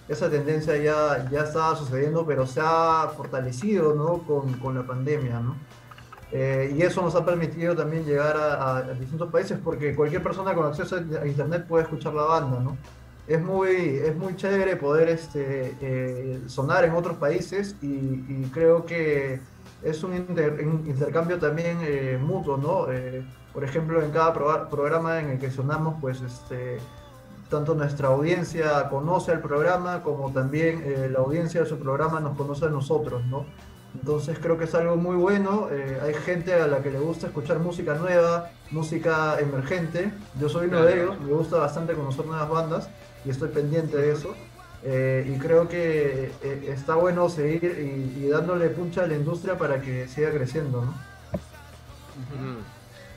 Esa 0.08 0.28
tendencia 0.28 0.76
ya, 0.76 1.28
ya 1.30 1.42
estaba 1.44 1.76
sucediendo, 1.76 2.26
pero 2.26 2.44
se 2.44 2.60
ha 2.60 3.12
fortalecido, 3.16 3.94
¿no? 3.94 4.18
Con, 4.26 4.54
con 4.54 4.74
la 4.74 4.82
pandemia, 4.82 5.38
¿no? 5.38 5.54
Eh, 6.32 6.74
y 6.76 6.82
eso 6.82 7.00
nos 7.02 7.14
ha 7.14 7.24
permitido 7.24 7.76
también 7.76 8.04
llegar 8.04 8.36
a, 8.36 8.54
a- 8.54 8.76
a 8.78 8.82
distintos 8.94 9.30
países 9.30 9.58
porque 9.62 9.94
cualquier 9.94 10.22
persona 10.22 10.52
con 10.54 10.66
acceso 10.66 10.96
a 10.96 11.26
internet 11.26 11.64
puede 11.68 11.84
escuchar 11.84 12.12
la 12.14 12.22
banda, 12.22 12.58
¿no? 12.60 12.76
Es 13.30 13.40
muy, 13.40 14.00
es 14.04 14.16
muy 14.16 14.34
chévere 14.34 14.74
poder 14.76 15.08
este, 15.08 15.76
eh, 15.80 16.40
sonar 16.46 16.84
en 16.84 16.92
otros 16.92 17.16
países 17.16 17.76
y, 17.80 17.86
y 17.86 18.50
creo 18.52 18.84
que 18.84 19.38
es 19.84 20.02
un, 20.02 20.16
inter- 20.16 20.58
un 20.66 20.84
intercambio 20.86 21.38
también 21.38 21.78
eh, 21.82 22.18
mutuo, 22.20 22.56
¿no? 22.56 22.90
Eh, 22.92 23.22
por 23.54 23.62
ejemplo, 23.62 24.02
en 24.02 24.10
cada 24.10 24.34
proga- 24.34 24.68
programa 24.68 25.20
en 25.20 25.30
el 25.30 25.38
que 25.38 25.50
sonamos, 25.50 25.94
pues 26.00 26.20
este, 26.22 26.78
tanto 27.48 27.74
nuestra 27.74 28.08
audiencia 28.08 28.88
conoce 28.88 29.30
el 29.32 29.40
programa 29.40 30.02
como 30.02 30.32
también 30.32 30.82
la 31.12 31.20
audiencia 31.20 31.60
de 31.62 31.66
su 31.66 31.78
programa 31.78 32.18
nos 32.20 32.36
conoce 32.36 32.64
a 32.66 32.68
nosotros, 32.68 33.24
¿no? 33.26 33.46
Entonces 33.94 34.38
creo 34.40 34.56
que 34.58 34.64
es 34.64 34.74
algo 34.74 34.96
muy 34.96 35.16
bueno. 35.16 35.68
eh, 35.70 35.98
hay 36.02 36.14
gente 36.14 36.54
a 36.54 36.66
la 36.66 36.78
que 36.82 36.90
le 36.90 36.98
gusta 36.98 37.28
escuchar 37.28 37.58
música 37.60 37.94
nueva, 37.94 38.50
música 38.72 39.38
emergente. 39.40 40.12
Yo 40.40 40.48
soy 40.48 40.66
uno 40.68 40.82
de 40.82 40.94
ellos, 40.94 41.20
me 41.20 41.32
gusta 41.32 41.58
bastante 41.58 41.94
conocer 41.94 42.26
nuevas 42.26 42.48
bandas 42.48 42.88
y 43.24 43.30
estoy 43.30 43.48
pendiente 43.48 43.96
de 43.96 44.12
eso. 44.12 44.34
Eh, 44.82 45.30
y 45.34 45.38
creo 45.38 45.68
que 45.68 46.32
eh, 46.42 46.72
está 46.72 46.94
bueno 46.94 47.28
seguir 47.28 48.14
y, 48.18 48.28
dándole 48.28 48.70
puncha 48.70 49.04
a 49.04 49.06
la 49.06 49.14
industria 49.14 49.58
para 49.58 49.82
que 49.82 50.08
siga 50.08 50.30
creciendo, 50.30 50.84
¿no? 50.84 50.94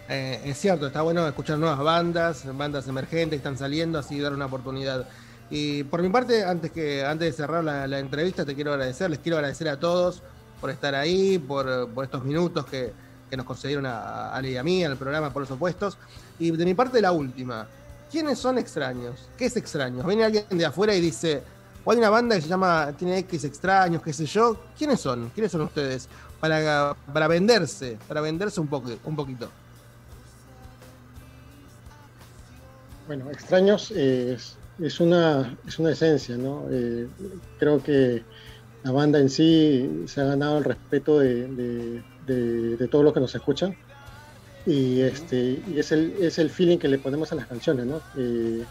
Eh, 0.09 0.41
es 0.43 0.57
cierto, 0.57 0.87
está 0.87 1.01
bueno 1.01 1.25
escuchar 1.25 1.57
nuevas 1.57 1.79
bandas, 1.79 2.45
bandas 2.57 2.87
emergentes 2.87 3.29
que 3.29 3.35
están 3.37 3.57
saliendo, 3.57 3.97
así 3.97 4.19
dar 4.19 4.33
una 4.33 4.47
oportunidad. 4.47 5.07
Y 5.49 5.83
por 5.85 6.01
mi 6.01 6.09
parte, 6.09 6.43
antes 6.43 6.71
que 6.71 7.05
antes 7.05 7.27
de 7.27 7.31
cerrar 7.31 7.63
la, 7.63 7.87
la 7.87 7.99
entrevista, 7.99 8.43
te 8.43 8.55
quiero 8.55 8.73
agradecer, 8.73 9.09
les 9.09 9.19
quiero 9.19 9.37
agradecer 9.37 9.69
a 9.69 9.79
todos 9.79 10.21
por 10.59 10.69
estar 10.69 10.95
ahí, 10.95 11.39
por, 11.39 11.89
por 11.89 12.03
estos 12.03 12.25
minutos 12.25 12.65
que, 12.65 12.91
que 13.29 13.37
nos 13.37 13.45
concedieron 13.45 13.85
a, 13.85 13.99
a 13.99 14.35
Ale 14.35 14.51
y 14.51 14.57
a 14.57 14.63
mí, 14.63 14.83
al 14.83 14.97
programa, 14.97 15.31
por 15.31 15.43
los 15.43 15.51
opuestos. 15.51 15.97
Y 16.39 16.51
de 16.51 16.65
mi 16.65 16.73
parte, 16.73 16.99
la 17.01 17.13
última. 17.13 17.67
¿Quiénes 18.13 18.37
son 18.37 18.59
extraños? 18.59 19.27
¿Qué 19.35 19.45
es 19.45 19.57
extraños? 19.57 20.05
Viene 20.05 20.23
alguien 20.23 20.45
de 20.51 20.63
afuera 20.67 20.93
y 20.93 21.01
dice, 21.01 21.41
o 21.83 21.91
hay 21.91 21.97
una 21.97 22.11
banda 22.11 22.35
que 22.35 22.43
se 22.43 22.47
llama, 22.47 22.93
tiene 22.95 23.17
X 23.17 23.43
extraños, 23.43 24.03
qué 24.03 24.13
sé 24.13 24.27
yo. 24.27 24.55
¿Quiénes 24.77 24.99
son? 24.99 25.31
¿Quiénes 25.31 25.51
son 25.51 25.61
ustedes? 25.61 26.07
Para, 26.39 26.95
para 27.11 27.27
venderse, 27.27 27.97
para 28.07 28.21
venderse 28.21 28.61
un, 28.61 28.67
poco, 28.67 28.91
un 29.05 29.15
poquito. 29.15 29.49
Bueno, 33.07 33.31
Extraños 33.31 33.89
es, 33.89 34.57
una, 34.99 35.57
es 35.67 35.79
una 35.79 35.91
esencia, 35.93 36.37
¿no? 36.37 36.65
Eh, 36.69 37.07
creo 37.57 37.81
que 37.81 38.23
la 38.83 38.91
banda 38.91 39.17
en 39.17 39.31
sí 39.31 40.03
se 40.05 40.21
ha 40.21 40.25
ganado 40.25 40.59
el 40.59 40.65
respeto 40.65 41.17
de- 41.17 42.03
de 42.27 42.87
todos 42.89 43.03
los 43.03 43.11
que 43.13 43.19
nos 43.21 43.33
escuchan. 43.33 43.75
Y 44.65 45.01
este 45.01 45.63
y 45.65 45.79
es 45.79 45.91
el 45.91 46.15
es 46.19 46.37
el 46.39 46.49
feeling 46.49 46.77
que 46.79 46.87
le 46.87 46.99
ponemos 46.99 47.31
a 47.31 47.35
las 47.35 47.47
canciones 47.47 47.85
no 47.87 48.05
Eh, 48.13 48.69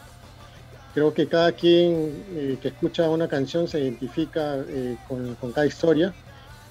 creo 0.93 1.15
que 1.15 1.29
cada 1.29 1.53
quien 1.55 2.25
eh, 2.37 2.59
que 2.61 2.69
escucha 2.69 3.11
una 3.11 3.29
canción 3.29 3.69
se 3.69 3.81
identifica 3.81 4.65
eh, 4.69 4.99
con, 5.03 5.37
con 5.37 5.53
cada 5.53 5.67
historia 5.67 6.17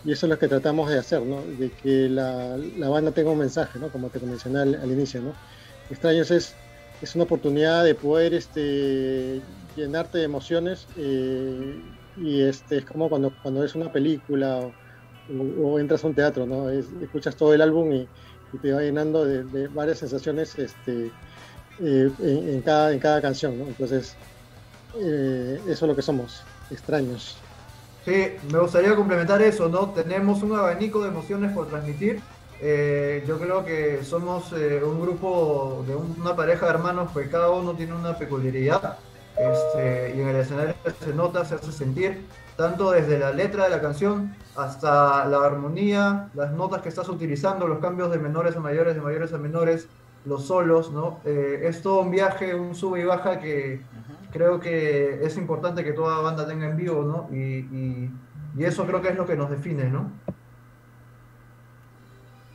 y 0.04 0.12
eso 0.14 0.26
es 0.28 0.30
lo 0.32 0.40
que 0.40 0.48
tratamos 0.50 0.90
de 0.92 1.00
hacer 1.00 1.24
no 1.26 1.48
de 1.48 1.74
que 1.76 2.10
la, 2.10 2.58
la 2.58 2.90
banda 2.90 3.14
tenga 3.14 3.32
un 3.32 3.40
mensaje 3.40 3.80
no 3.80 3.92
como 3.92 4.12
te 4.12 4.20
mencioné 4.22 4.60
al, 4.62 4.92
inicio 4.92 5.22
no 5.22 5.40
extraños 5.90 6.32
es 6.32 6.60
es 7.02 7.16
una 7.16 7.26
oportunidad 7.26 7.84
de 7.86 7.96
poder 7.96 8.34
este 8.36 9.44
llenarte 9.74 10.20
de 10.20 10.26
emociones 10.26 10.90
y 12.16 12.42
este 12.42 12.78
es 12.80 12.86
como 12.86 13.10
cuando 13.10 13.36
cuando 13.42 13.62
ves 13.62 13.76
una 13.76 13.92
película 13.92 14.62
o, 15.28 15.80
entras 15.80 16.04
a 16.04 16.08
un 16.08 16.16
teatro 16.16 16.46
no 16.46 16.70
Es- 16.70 16.92
escuchas 17.02 17.36
todo 17.36 17.54
el 17.54 17.62
álbum 17.62 17.92
y, 17.94 18.12
y 18.52 18.58
te 18.58 18.72
va 18.72 18.82
llenando 18.82 19.26
de, 19.26 19.68
varias 19.70 20.00
sensaciones 20.00 20.58
este, 20.58 21.08
eh, 21.80 22.12
en, 22.20 22.62
cada, 22.62 22.92
en 22.92 23.00
cada 23.00 23.22
canción, 23.22 23.58
¿no? 23.58 23.66
Entonces, 23.68 24.16
eh, 24.94 25.60
eso 25.66 25.86
es 25.86 25.90
lo 25.90 25.96
que 25.96 26.02
somos, 26.02 26.44
extraños. 26.70 27.38
Sí, 28.06 28.28
me 28.52 28.60
gustaría 28.60 28.96
complementar 28.96 29.42
eso, 29.42 29.70
¿no? 29.70 29.92
Tenemos 29.92 30.42
un 30.42 30.54
abanico 30.56 31.02
de 31.04 31.10
emociones 31.10 31.54
por 31.54 31.68
transmitir. 31.68 32.22
Eh, 32.60 33.24
yo 33.28 33.40
creo 33.40 33.64
que 33.64 34.04
somos 34.04 34.52
un 34.52 35.02
grupo 35.02 35.84
de 35.88 35.96
un- 35.96 36.16
una 36.20 36.36
pareja 36.36 36.66
de 36.68 36.72
hermanos, 36.74 37.10
pues 37.14 37.30
cada 37.30 37.50
uno 37.52 37.76
tiene 37.76 37.94
una 37.94 38.18
peculiaridad. 38.18 39.00
Este, 39.36 40.14
y 40.16 40.22
en 40.22 40.28
el 40.30 40.36
escenario 40.36 40.76
se 41.00 41.14
nota, 41.14 41.46
se 41.46 41.56
hace 41.56 41.72
sentir, 41.72 42.28
tanto 42.62 42.92
desde 42.92 43.18
la 43.20 43.32
letra 43.32 43.64
de 43.66 43.72
la 43.72 43.82
canción 43.82 44.36
hasta 44.56 45.26
la 45.26 45.44
armonía, 45.46 46.30
las 46.34 46.52
notas 46.54 46.82
que 46.82 46.90
estás 46.90 47.10
utilizando, 47.10 47.68
los 47.68 47.80
cambios 47.80 48.12
de 48.12 48.20
menores 48.20 48.56
a 48.56 48.60
mayores, 48.60 48.96
de 48.96 49.02
mayores 49.02 49.34
a 49.34 49.38
menores, 49.38 49.90
los 50.24 50.46
solos, 50.46 50.92
¿no? 50.94 51.22
Eh, 51.26 51.62
es 51.64 51.82
todo 51.82 52.02
un 52.02 52.12
viaje, 52.12 52.54
un 52.54 52.76
sube 52.76 53.02
y 53.02 53.06
baja 53.06 53.40
que 53.40 53.88
creo 54.32 54.60
que 54.60 55.24
es 55.24 55.36
importante 55.38 55.84
que 55.84 55.94
toda 55.94 56.22
banda 56.22 56.48
tenga 56.48 56.68
en 56.68 56.78
vivo, 56.78 57.04
¿no? 57.04 57.28
Y, 57.36 57.40
y- 57.76 58.12
y 58.56 58.64
eso 58.66 58.86
creo 58.86 59.02
que 59.02 59.10
es 59.10 59.16
lo 59.16 59.26
que 59.26 59.36
nos 59.36 59.50
define, 59.50 59.86
¿no? 59.90 60.20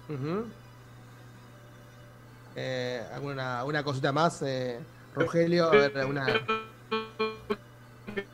Ujú. 0.08 0.44
Eh, 2.54 3.02
¿alguna, 3.12 3.58
¿Alguna 3.60 3.82
cosita 3.82 4.12
más, 4.12 4.40
eh, 4.42 4.78
Rogelio? 5.14 5.66
A 5.66 5.70
ver, 5.72 5.98
alguna... 5.98 6.26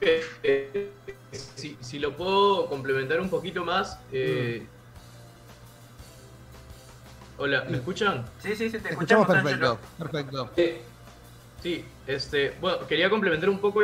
Eh, 0.01 0.93
si, 1.33 1.77
si 1.81 1.99
lo 1.99 2.17
puedo 2.17 2.67
complementar 2.67 3.21
un 3.21 3.29
poquito 3.29 3.65
más. 3.65 3.99
eh, 4.13 4.67
Hola, 7.39 7.65
¿me 7.69 7.79
escuchan? 7.79 8.25
Sí, 8.39 8.55
sí, 8.55 8.71
sí, 8.71 8.79
te 8.79 8.91
Escuchamos 8.91 9.29
escuchamos, 9.29 9.51
perfecto, 9.51 9.79
perfecto. 9.99 10.51
Eh, 10.57 10.83
sí, 11.63 11.85
este, 12.07 12.55
bueno, 12.61 12.87
quería 12.87 13.11
complementar 13.11 13.49
un 13.49 13.59
poco. 13.59 13.81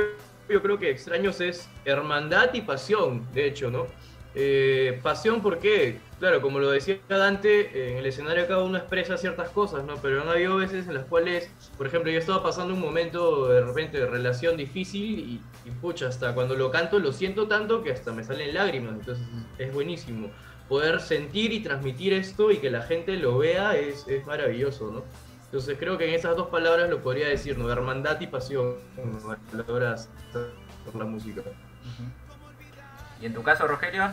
Yo 0.49 0.63
creo 0.63 0.79
que 0.79 0.91
Extraños 0.91 1.41
es 1.41 1.69
hermandad 1.85 2.55
y 2.55 2.61
pasión, 2.63 3.27
de 3.35 3.47
hecho, 3.49 3.71
¿no? 3.71 3.87
Eh, 4.35 5.01
pasión 5.03 5.41
porque, 5.43 5.99
claro, 6.21 6.41
como 6.43 6.59
lo 6.59 6.71
decía 6.71 6.99
Dante, 7.09 7.93
en 7.93 7.97
el 7.99 8.07
escenario 8.07 8.47
cada 8.47 8.63
uno 8.63 8.79
expresa 8.79 9.17
ciertas 9.17 9.49
cosas, 9.51 9.85
¿no? 9.85 9.97
Pero 9.97 10.23
han 10.23 10.29
habido 10.29 10.57
veces 10.57 10.87
en 10.87 10.95
las 10.95 11.07
cuales, 11.07 11.51
por 11.77 11.87
ejemplo, 11.87 12.11
yo 12.11 12.19
estaba 12.19 12.43
pasando 12.43 12.75
un 12.75 12.81
momento 12.81 13.49
de 13.49 13.63
repente 13.63 13.99
de 13.99 14.07
relación 14.07 14.57
difícil 14.57 15.19
y, 15.19 15.41
y 15.65 15.71
pucha, 15.81 16.09
hasta 16.09 16.35
cuando 16.35 16.55
lo 16.55 16.71
canto 16.71 16.99
lo 16.99 17.13
siento 17.13 17.49
tanto 17.49 17.83
que 17.83 17.93
hasta 17.93 18.13
me 18.13 18.23
salen 18.23 18.55
lágrimas, 18.55 18.95
entonces 18.95 19.27
es 19.59 19.73
buenísimo. 19.73 20.31
Poder 20.69 21.01
sentir 21.01 21.53
y 21.53 21.61
transmitir 21.61 22.13
esto 22.13 22.51
y 22.51 22.59
que 22.59 22.71
la 22.71 22.83
gente 22.83 23.17
lo 23.17 23.39
vea 23.39 23.77
es, 23.77 24.07
es 24.07 24.27
maravilloso, 24.27 24.91
¿no? 24.93 25.03
Entonces 25.47 25.79
creo 25.79 25.97
que 25.97 26.07
en 26.07 26.15
esas 26.15 26.37
dos 26.37 26.49
palabras 26.49 26.91
lo 26.91 27.03
podría 27.03 27.27
decir, 27.29 27.57
¿no? 27.57 27.71
Hermandad 27.71 28.21
y 28.21 28.27
pasión, 28.27 28.75
¿no? 28.99 29.37
palabras 29.51 30.11
por 30.85 30.95
la 30.97 31.07
música. 31.07 31.43
¿Y 33.21 33.27
en 33.27 33.35
tu 33.35 33.43
caso, 33.43 33.67
Rogelio? 33.67 34.13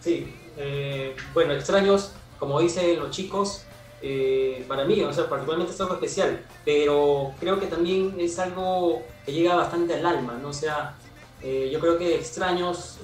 Sí, 0.00 0.32
eh, 0.56 1.16
bueno, 1.34 1.52
extraños, 1.52 2.12
como 2.38 2.60
dicen 2.60 2.98
los 3.00 3.10
chicos, 3.10 3.64
eh, 4.02 4.64
para 4.68 4.84
mí, 4.84 5.00
o 5.02 5.12
sea, 5.12 5.28
particularmente 5.28 5.74
es 5.74 5.80
algo 5.80 5.94
especial, 5.94 6.44
pero 6.64 7.32
creo 7.40 7.58
que 7.58 7.66
también 7.66 8.14
es 8.18 8.38
algo 8.38 9.02
que 9.24 9.32
llega 9.32 9.56
bastante 9.56 9.94
al 9.94 10.06
alma, 10.06 10.38
¿no? 10.40 10.48
O 10.48 10.52
sea, 10.52 10.94
eh, 11.42 11.70
yo 11.72 11.80
creo 11.80 11.98
que 11.98 12.14
extraños 12.14 12.98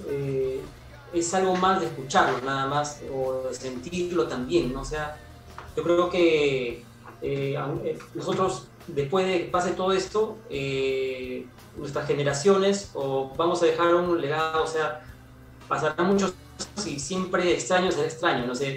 es 1.13 1.35
algo 1.35 1.57
más 1.57 1.81
de 1.81 1.87
escucharlo, 1.87 2.41
nada 2.43 2.67
más, 2.67 3.01
o 3.13 3.49
de 3.49 3.55
sentirlo 3.55 4.29
también, 4.29 4.73
¿no? 4.73 4.83
O 4.83 4.85
sea, 4.85 5.17
yo 5.77 5.83
creo 5.83 6.09
que 6.09 6.85
nosotros, 8.15 8.69
después 8.87 9.27
de 9.27 9.45
que 9.45 9.51
pase 9.51 9.73
todo 9.73 9.93
esto, 9.93 10.39
eh, 10.51 11.47
nuestras 11.77 12.07
generaciones, 12.07 12.91
o 12.95 13.33
vamos 13.37 13.63
a 13.63 13.67
dejar 13.67 13.95
un 13.95 14.21
legado, 14.21 14.65
o 14.65 14.67
sea, 14.67 15.05
pasarán 15.69 16.07
muchos 16.07 16.35
y 16.87 16.99
siempre 16.99 17.53
extraños 17.53 17.95
será 17.95 18.07
extraño, 18.07 18.47
no 18.47 18.55
sé, 18.55 18.77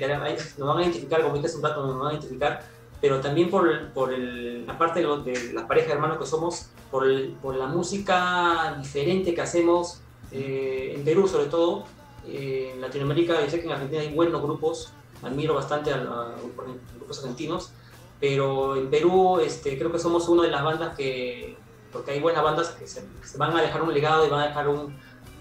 nos 0.58 0.68
van 0.68 0.78
a 0.78 0.82
identificar, 0.82 1.22
como 1.22 1.36
dijiste 1.36 1.48
hace 1.48 1.58
un 1.58 1.64
rato, 1.64 1.86
nos 1.86 2.00
van 2.00 2.08
a 2.08 2.12
identificar, 2.14 2.64
pero 3.02 3.20
también 3.20 3.50
por, 3.50 3.90
por 3.90 4.14
el, 4.14 4.66
aparte 4.68 5.02
de, 5.02 5.32
de 5.32 5.54
la 5.54 5.68
pareja 5.68 5.88
de 5.88 5.94
hermanos 5.94 6.18
que 6.18 6.26
somos, 6.26 6.70
por, 6.92 7.56
la 7.56 7.68
música 7.68 8.78
diferente 8.80 9.34
que 9.34 9.42
hacemos, 9.42 10.00
eh, 10.32 10.94
en 10.96 11.04
Perú 11.04 11.28
sobre 11.28 11.46
todo, 11.46 11.86
eh, 12.28 12.72
en 12.74 12.82
Latinoamérica, 12.82 13.44
yo 13.44 13.50
sé 13.50 13.60
que 13.60 13.66
en 13.66 13.74
Argentina 13.74 14.02
hay 14.02 14.14
buenos 14.14 14.42
grupos, 14.42 14.92
admiro 15.22 15.56
bastante 15.56 15.92
a, 15.92 15.96
a 15.96 16.36
grupos, 16.38 16.66
grupos 16.96 17.20
argentinos, 17.20 17.72
pero 18.20 18.76
en 18.76 18.90
Perú 18.90 19.40
este, 19.40 19.78
creo 19.78 19.92
que 19.92 20.00
somos 20.00 20.28
una 20.30 20.44
de 20.44 20.50
las 20.50 20.64
bandas 20.64 20.96
que, 20.96 21.58
porque 21.92 22.12
hay 22.12 22.20
buenas 22.20 22.44
bandas 22.44 22.70
que 22.70 22.88
se, 22.88 23.06
van 23.38 23.56
a 23.56 23.62
dejar 23.62 23.82
un 23.82 23.94
legado 23.94 24.26
y 24.26 24.30
van 24.30 24.42
a 24.42 24.48
dejar 24.48 24.68
un- 24.68 24.96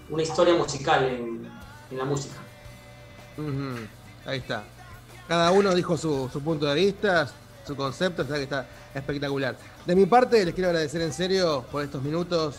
una 0.09 0.23
historia 0.23 0.53
musical 0.53 1.03
en, 1.03 1.45
la 1.91 2.03
música. 2.03 2.35
Ahí 4.25 4.39
está. 4.39 4.63
Cada 5.27 5.51
uno 5.51 5.73
dijo 5.73 5.95
su, 5.97 6.29
punto 6.43 6.65
de 6.65 6.75
vista, 6.75 7.31
su 7.65 7.75
concepto, 7.75 8.23
o 8.23 8.27
que 8.27 8.43
está 8.43 8.67
espectacular. 8.93 9.55
De 9.85 9.95
mi 9.95 10.05
parte, 10.05 10.43
les 10.43 10.53
quiero 10.53 10.69
agradecer 10.69 11.01
en 11.01 11.13
serio 11.13 11.63
por 11.71 11.83
estos 11.83 12.03
minutos. 12.03 12.57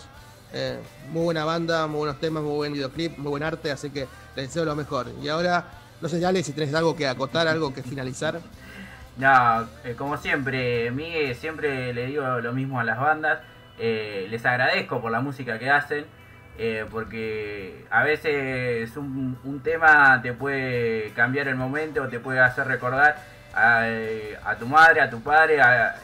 Eh, 0.53 0.79
muy 1.12 1.25
buena 1.25 1.45
banda, 1.45 1.87
muy 1.87 1.99
buenos 1.99 2.19
temas, 2.19 2.43
muy 2.43 2.55
buen 2.55 2.73
videoclip, 2.73 3.19
muy 3.19 3.31
buen 3.31 3.43
arte, 3.43 3.71
así 3.71 3.91
que 3.91 4.09
les 4.35 4.47
deseo 4.49 4.64
lo 4.64 4.75
mejor. 4.75 5.09
Y 5.23 5.29
ahora, 5.29 5.67
no 6.01 6.09
sé, 6.09 6.25
Ale, 6.25 6.43
si 6.43 6.53
tenés 6.53 6.75
algo 6.75 6.97
que 6.97 7.07
acotar, 7.07 7.47
algo 7.47 7.75
que 7.75 7.83
finalizar. 7.83 8.41
No, 9.17 9.67
eh, 9.85 9.95
como 9.97 10.17
siempre, 10.19 10.91
Miguel, 10.91 11.35
siempre 11.35 11.93
le 11.95 12.07
digo 12.07 12.41
lo 12.41 12.53
mismo 12.53 12.81
a 12.81 12.85
las 12.85 12.99
bandas. 12.99 13.39
eh, 13.79 14.27
les 14.31 14.45
agradezco 14.47 15.01
por 15.03 15.11
la 15.12 15.21
música 15.21 15.59
que 15.59 15.71
hacen, 15.71 16.07
eh, 16.59 16.87
porque 16.91 17.85
a 17.91 18.03
veces 18.05 18.97
un, 18.97 19.39
un 19.45 19.61
tema 19.62 20.21
te 20.23 20.33
puede 20.33 21.11
cambiar 21.14 21.49
el 21.49 21.57
momento 21.57 22.03
o 22.05 22.09
te 22.09 22.19
puede 22.21 22.41
hacer 22.41 22.67
recordar 22.67 23.17
a, 23.55 23.85
a 24.45 24.57
tu 24.57 24.67
madre, 24.67 25.01
a 25.03 25.11
tu 25.11 25.23
padre, 25.23 25.61
a 25.61 25.97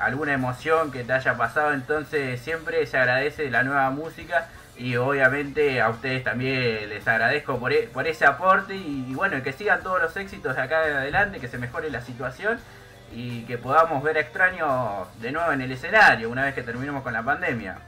alguna 0.00 0.32
emoción 0.32 0.90
que 0.92 1.04
te 1.04 1.12
haya 1.12 1.36
pasado. 1.36 1.72
Entonces 1.72 2.40
siempre 2.40 2.84
se 2.86 2.98
agradece 2.98 3.50
la 3.50 3.62
nueva 3.62 3.90
música 3.90 4.48
y 4.76 4.96
obviamente 4.96 5.80
a 5.80 5.88
ustedes 5.90 6.24
también 6.24 6.88
les 6.88 7.06
agradezco 7.06 7.58
por, 7.58 7.72
e- 7.72 7.88
por 7.92 8.06
ese 8.06 8.26
aporte 8.26 8.74
y, 8.74 9.06
y 9.08 9.14
bueno, 9.14 9.42
que 9.42 9.52
sigan 9.52 9.82
todos 9.82 10.00
los 10.02 10.16
éxitos 10.16 10.56
de 10.56 10.62
acá 10.62 10.88
en 10.88 10.96
adelante, 10.96 11.38
que 11.40 11.48
se 11.48 11.58
mejore 11.58 11.90
la 11.90 12.00
situación 12.00 12.58
y 13.12 13.42
que 13.44 13.58
podamos 13.58 14.02
ver 14.02 14.16
a 14.16 14.20
extraños 14.20 15.06
de 15.20 15.30
nuevo 15.30 15.52
en 15.52 15.60
el 15.60 15.70
escenario 15.70 16.28
una 16.30 16.42
vez 16.44 16.54
que 16.54 16.62
terminemos 16.62 17.02
con 17.02 17.12
la 17.12 17.22
pandemia. 17.22 17.78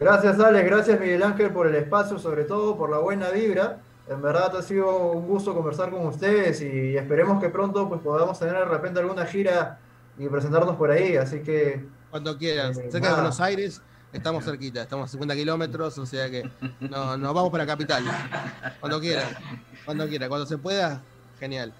Gracias 0.00 0.40
Alex, 0.40 0.68
gracias 0.68 0.98
Miguel 0.98 1.22
Ángel 1.22 1.50
por 1.50 1.68
el 1.68 1.76
espacio, 1.76 2.18
sobre 2.18 2.44
todo 2.44 2.76
por 2.76 2.90
la 2.90 2.98
buena 2.98 3.30
vibra. 3.30 3.78
En 4.08 4.20
verdad 4.20 4.56
ha 4.56 4.62
sido 4.62 5.12
un 5.12 5.28
gusto 5.28 5.54
conversar 5.54 5.90
con 5.90 6.04
ustedes 6.06 6.60
y 6.60 6.96
esperemos 6.96 7.40
que 7.40 7.48
pronto 7.50 7.88
pues 7.88 8.00
podamos 8.00 8.36
tener 8.38 8.54
de 8.54 8.64
repente 8.64 8.98
alguna 8.98 9.24
gira 9.26 9.78
y 10.18 10.26
presentarnos 10.28 10.74
por 10.76 10.90
ahí, 10.90 11.16
así 11.16 11.40
que... 11.40 11.84
Cuando 12.10 12.36
quieran. 12.36 12.72
Eh, 12.72 12.88
Cerca 12.90 13.08
de. 13.08 13.14
Buenos 13.14 13.40
Aires, 13.40 13.80
estamos 14.12 14.44
cerquita, 14.44 14.82
estamos 14.82 15.08
a 15.08 15.12
50 15.12 15.34
kilómetros, 15.34 15.98
o 15.98 16.06
sea 16.06 16.30
que 16.30 16.48
no, 16.80 17.16
nos 17.16 17.34
vamos 17.34 17.50
para 17.50 17.66
capital. 17.66 18.04
Cuando 18.80 19.00
quieran, 19.00 19.28
cuando 19.84 20.08
quieran, 20.08 20.28
cuando 20.28 20.46
se 20.46 20.58
pueda, 20.58 21.02
genial. 21.38 21.72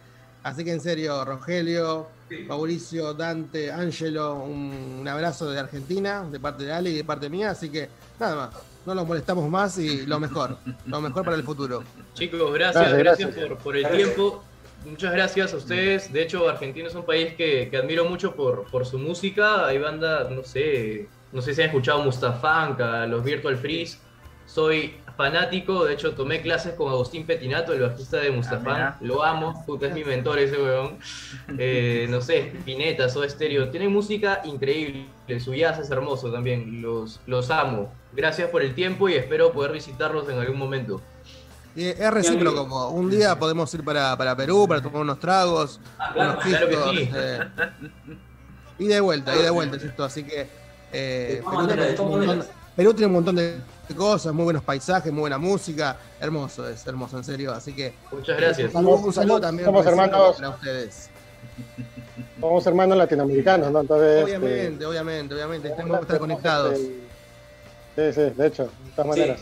Así 0.42 0.64
que 0.64 0.72
en 0.72 0.80
serio, 0.80 1.24
Rogelio, 1.24 2.08
Mauricio, 2.48 3.14
Dante, 3.14 3.70
Angelo, 3.70 4.34
un, 4.42 4.98
un 5.00 5.08
abrazo 5.08 5.50
de 5.50 5.60
Argentina, 5.60 6.24
de 6.30 6.40
parte 6.40 6.64
de 6.64 6.72
Ale 6.72 6.90
y 6.90 6.94
de 6.94 7.04
parte 7.04 7.28
mía, 7.30 7.50
así 7.50 7.68
que 7.68 7.88
nada 8.18 8.34
más, 8.36 8.54
no 8.84 8.94
los 8.94 9.06
molestamos 9.06 9.48
más 9.48 9.78
y 9.78 10.04
lo 10.06 10.18
mejor, 10.18 10.56
lo 10.86 11.00
mejor 11.00 11.24
para 11.24 11.36
el 11.36 11.44
futuro. 11.44 11.84
Chicos, 12.14 12.52
gracias, 12.54 12.82
Gracias, 12.82 12.98
gracias, 12.98 13.28
gracias. 13.28 13.48
por, 13.48 13.58
por 13.58 13.76
el 13.76 13.82
Gracias. 13.82 14.02
tiempo. 14.04 14.42
Muchas 14.84 15.12
gracias 15.12 15.54
a 15.54 15.56
ustedes. 15.58 16.12
De 16.12 16.22
hecho, 16.22 16.48
Argentina 16.48 16.88
es 16.88 16.94
un 16.96 17.04
país 17.04 17.34
que, 17.34 17.68
que 17.70 17.76
admiro 17.76 18.04
mucho 18.04 18.34
por, 18.34 18.64
por 18.68 18.84
su 18.84 18.98
música. 18.98 19.64
Hay 19.66 19.78
bandas, 19.78 20.28
no 20.32 20.42
sé, 20.42 21.08
no 21.32 21.42
sé 21.42 21.54
si 21.54 21.62
han 21.62 21.68
escuchado 21.68 22.02
Mustafanka, 22.02 23.06
los 23.06 23.24
Virtual 23.24 23.56
Freeze. 23.56 23.98
soy 24.46 24.94
fanático, 25.16 25.84
de 25.84 25.94
hecho 25.94 26.12
tomé 26.12 26.40
clases 26.40 26.74
con 26.74 26.90
Agustín 26.90 27.26
Petinato, 27.26 27.72
el 27.72 27.82
bajista 27.82 28.18
de 28.18 28.30
Mustafa, 28.30 28.72
mira. 28.72 28.98
lo 29.00 29.22
amo, 29.22 29.62
puta, 29.66 29.86
es 29.86 29.94
mi 29.94 30.04
mentor 30.04 30.38
ese 30.38 30.56
weón. 30.60 30.98
Eh, 31.58 32.06
no 32.10 32.20
sé, 32.20 32.52
Pineta, 32.64 33.08
Soda 33.08 33.28
Stereo, 33.28 33.68
tienen 33.70 33.92
música 33.92 34.40
increíble, 34.44 35.06
su 35.38 35.54
jazz 35.54 35.78
es 35.78 35.90
hermoso 35.90 36.30
también, 36.32 36.82
los, 36.82 37.20
los 37.26 37.50
amo. 37.50 37.92
Gracias 38.12 38.50
por 38.50 38.62
el 38.62 38.74
tiempo 38.74 39.08
y 39.08 39.14
espero 39.14 39.52
poder 39.52 39.72
visitarlos 39.72 40.28
en 40.28 40.38
algún 40.38 40.58
momento. 40.58 41.00
Y 41.74 41.86
es 41.86 42.10
recíproco, 42.10 42.66
como 42.66 42.90
un 42.90 43.08
día 43.10 43.38
podemos 43.38 43.72
ir 43.72 43.82
para, 43.82 44.14
para 44.16 44.36
Perú 44.36 44.66
para 44.68 44.82
tomar 44.82 45.00
unos 45.02 45.18
tragos, 45.18 45.80
claro, 45.96 46.32
unos 46.32 46.44
claro 46.44 46.68
que 46.68 46.76
sí. 46.76 47.10
eh, 47.14 47.40
y 48.78 48.86
de 48.88 49.00
vuelta, 49.00 49.34
y 49.34 49.42
de 49.42 49.50
vuelta, 49.50 49.78
¿cierto? 49.78 50.04
Así 50.04 50.24
que 50.24 50.61
eh, 50.92 51.42
Perú, 51.44 51.66
tiene 51.66 51.82
un 51.82 52.10
montón, 52.10 52.26
maneras. 52.26 52.48
Perú 52.76 52.94
tiene 52.94 53.06
un 53.06 53.12
montón 53.12 53.36
de 53.36 53.56
cosas, 53.96 54.32
muy 54.32 54.44
buenos 54.44 54.62
paisajes, 54.62 55.12
muy 55.12 55.20
buena 55.22 55.38
música, 55.38 55.96
hermoso 56.20 56.68
es, 56.68 56.86
hermoso, 56.86 57.18
en 57.18 57.24
serio. 57.24 57.52
Así 57.52 57.72
que 57.74 57.94
Muchas 58.10 58.36
gracias. 58.38 58.68
un 58.68 58.72
saludo, 58.72 58.96
un 58.96 59.12
saludo 59.12 59.40
también 59.40 59.66
Somos 59.66 59.86
hermanos. 59.86 60.36
para 60.36 60.48
ustedes. 60.50 61.10
Somos 62.40 62.66
hermanos 62.66 62.98
latinoamericanos, 62.98 63.70
¿no? 63.70 63.80
Entonces, 63.80 64.24
Obviamente, 64.24 64.86
obviamente, 64.86 65.34
obviamente, 65.34 65.70
tenemos 65.70 65.98
que 65.98 66.02
estar 66.02 66.18
conectados. 66.18 66.78
este, 66.78 68.12
sí, 68.12 68.20
sí, 68.30 68.36
de 68.36 68.46
hecho, 68.46 68.64
de 68.64 68.90
todas 68.96 69.14
Sí. 69.14 69.20
maneras. 69.20 69.40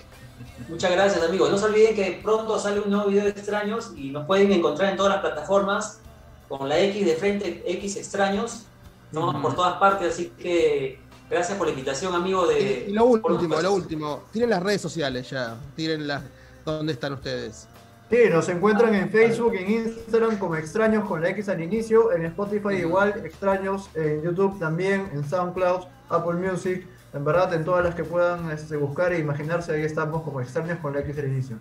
Muchas 0.68 0.90
gracias, 0.90 1.22
amigos. 1.22 1.50
No 1.50 1.58
se 1.58 1.64
olviden 1.66 1.94
que 1.94 2.20
pronto 2.22 2.58
sale 2.58 2.80
un 2.80 2.90
nuevo 2.90 3.08
video 3.08 3.24
de 3.24 3.30
extraños 3.30 3.92
y 3.96 4.10
nos 4.10 4.26
pueden 4.26 4.52
encontrar 4.52 4.90
en 4.90 4.96
todas 4.96 5.12
las 5.12 5.20
plataformas 5.20 6.00
con 6.48 6.68
la 6.68 6.78
X 6.80 7.06
de 7.06 7.14
frente, 7.14 7.62
X 7.66 7.96
extraños. 7.96 8.64
Estamos 9.06 9.40
por 9.42 9.54
todas 9.54 9.74
partes, 9.78 10.12
así 10.14 10.32
que 10.38 10.98
gracias 11.30 11.56
por 11.56 11.66
la 11.66 11.72
invitación, 11.72 12.14
amigo. 12.14 12.46
De, 12.46 12.86
Y 12.88 12.92
lo 12.92 13.04
último, 13.04 13.60
lo 13.60 13.72
último, 13.72 14.24
tiren 14.32 14.50
las 14.50 14.62
redes 14.62 14.80
sociales 14.80 15.30
ya, 15.30 15.56
tiren 15.76 16.06
las, 16.06 16.22
¿dónde 16.64 16.92
están 16.92 17.12
ustedes? 17.12 17.68
Sí, 18.10 18.18
nos 18.28 18.48
encuentran 18.48 18.92
en 18.94 19.08
Facebook, 19.08 19.54
en 19.54 19.70
Instagram 19.70 20.36
como 20.38 20.56
extraños 20.56 21.04
con 21.04 21.20
la 21.20 21.28
X 21.28 21.48
al 21.48 21.60
inicio, 21.60 22.12
en 22.12 22.24
Spotify 22.26 22.74
igual, 22.74 23.22
extraños, 23.24 23.88
en 23.94 24.22
YouTube 24.22 24.58
también, 24.58 25.08
en 25.12 25.24
SoundCloud, 25.24 25.84
Apple 26.08 26.34
Music, 26.34 26.84
en 27.12 27.24
verdad 27.24 27.54
en 27.54 27.64
todas 27.64 27.84
las 27.84 27.94
que 27.94 28.02
puedan 28.02 28.50
este, 28.50 28.76
buscar 28.76 29.12
e 29.12 29.20
imaginarse, 29.20 29.72
ahí 29.72 29.82
estamos 29.82 30.22
como 30.22 30.40
extraños 30.40 30.78
con 30.80 30.92
la 30.92 31.00
X 31.00 31.18
al 31.18 31.26
inicio. 31.26 31.56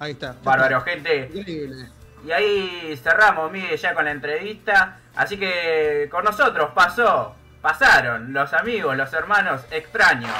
Ahí 0.00 0.12
está. 0.12 0.34
Bárbaro, 0.42 0.80
gente. 0.80 1.30
Increíble. 1.32 1.88
Y 2.26 2.32
ahí 2.32 3.00
cerramos, 3.02 3.50
Miguel, 3.52 3.76
ya 3.76 3.94
con 3.94 4.04
la 4.04 4.10
entrevista. 4.10 4.98
Así 5.14 5.38
que 5.38 6.08
con 6.10 6.24
nosotros 6.24 6.70
pasó, 6.74 7.34
pasaron 7.66 8.32
los 8.32 8.52
amigos, 8.52 8.96
los 8.96 9.12
hermanos 9.12 9.62
extraños. 9.72 10.30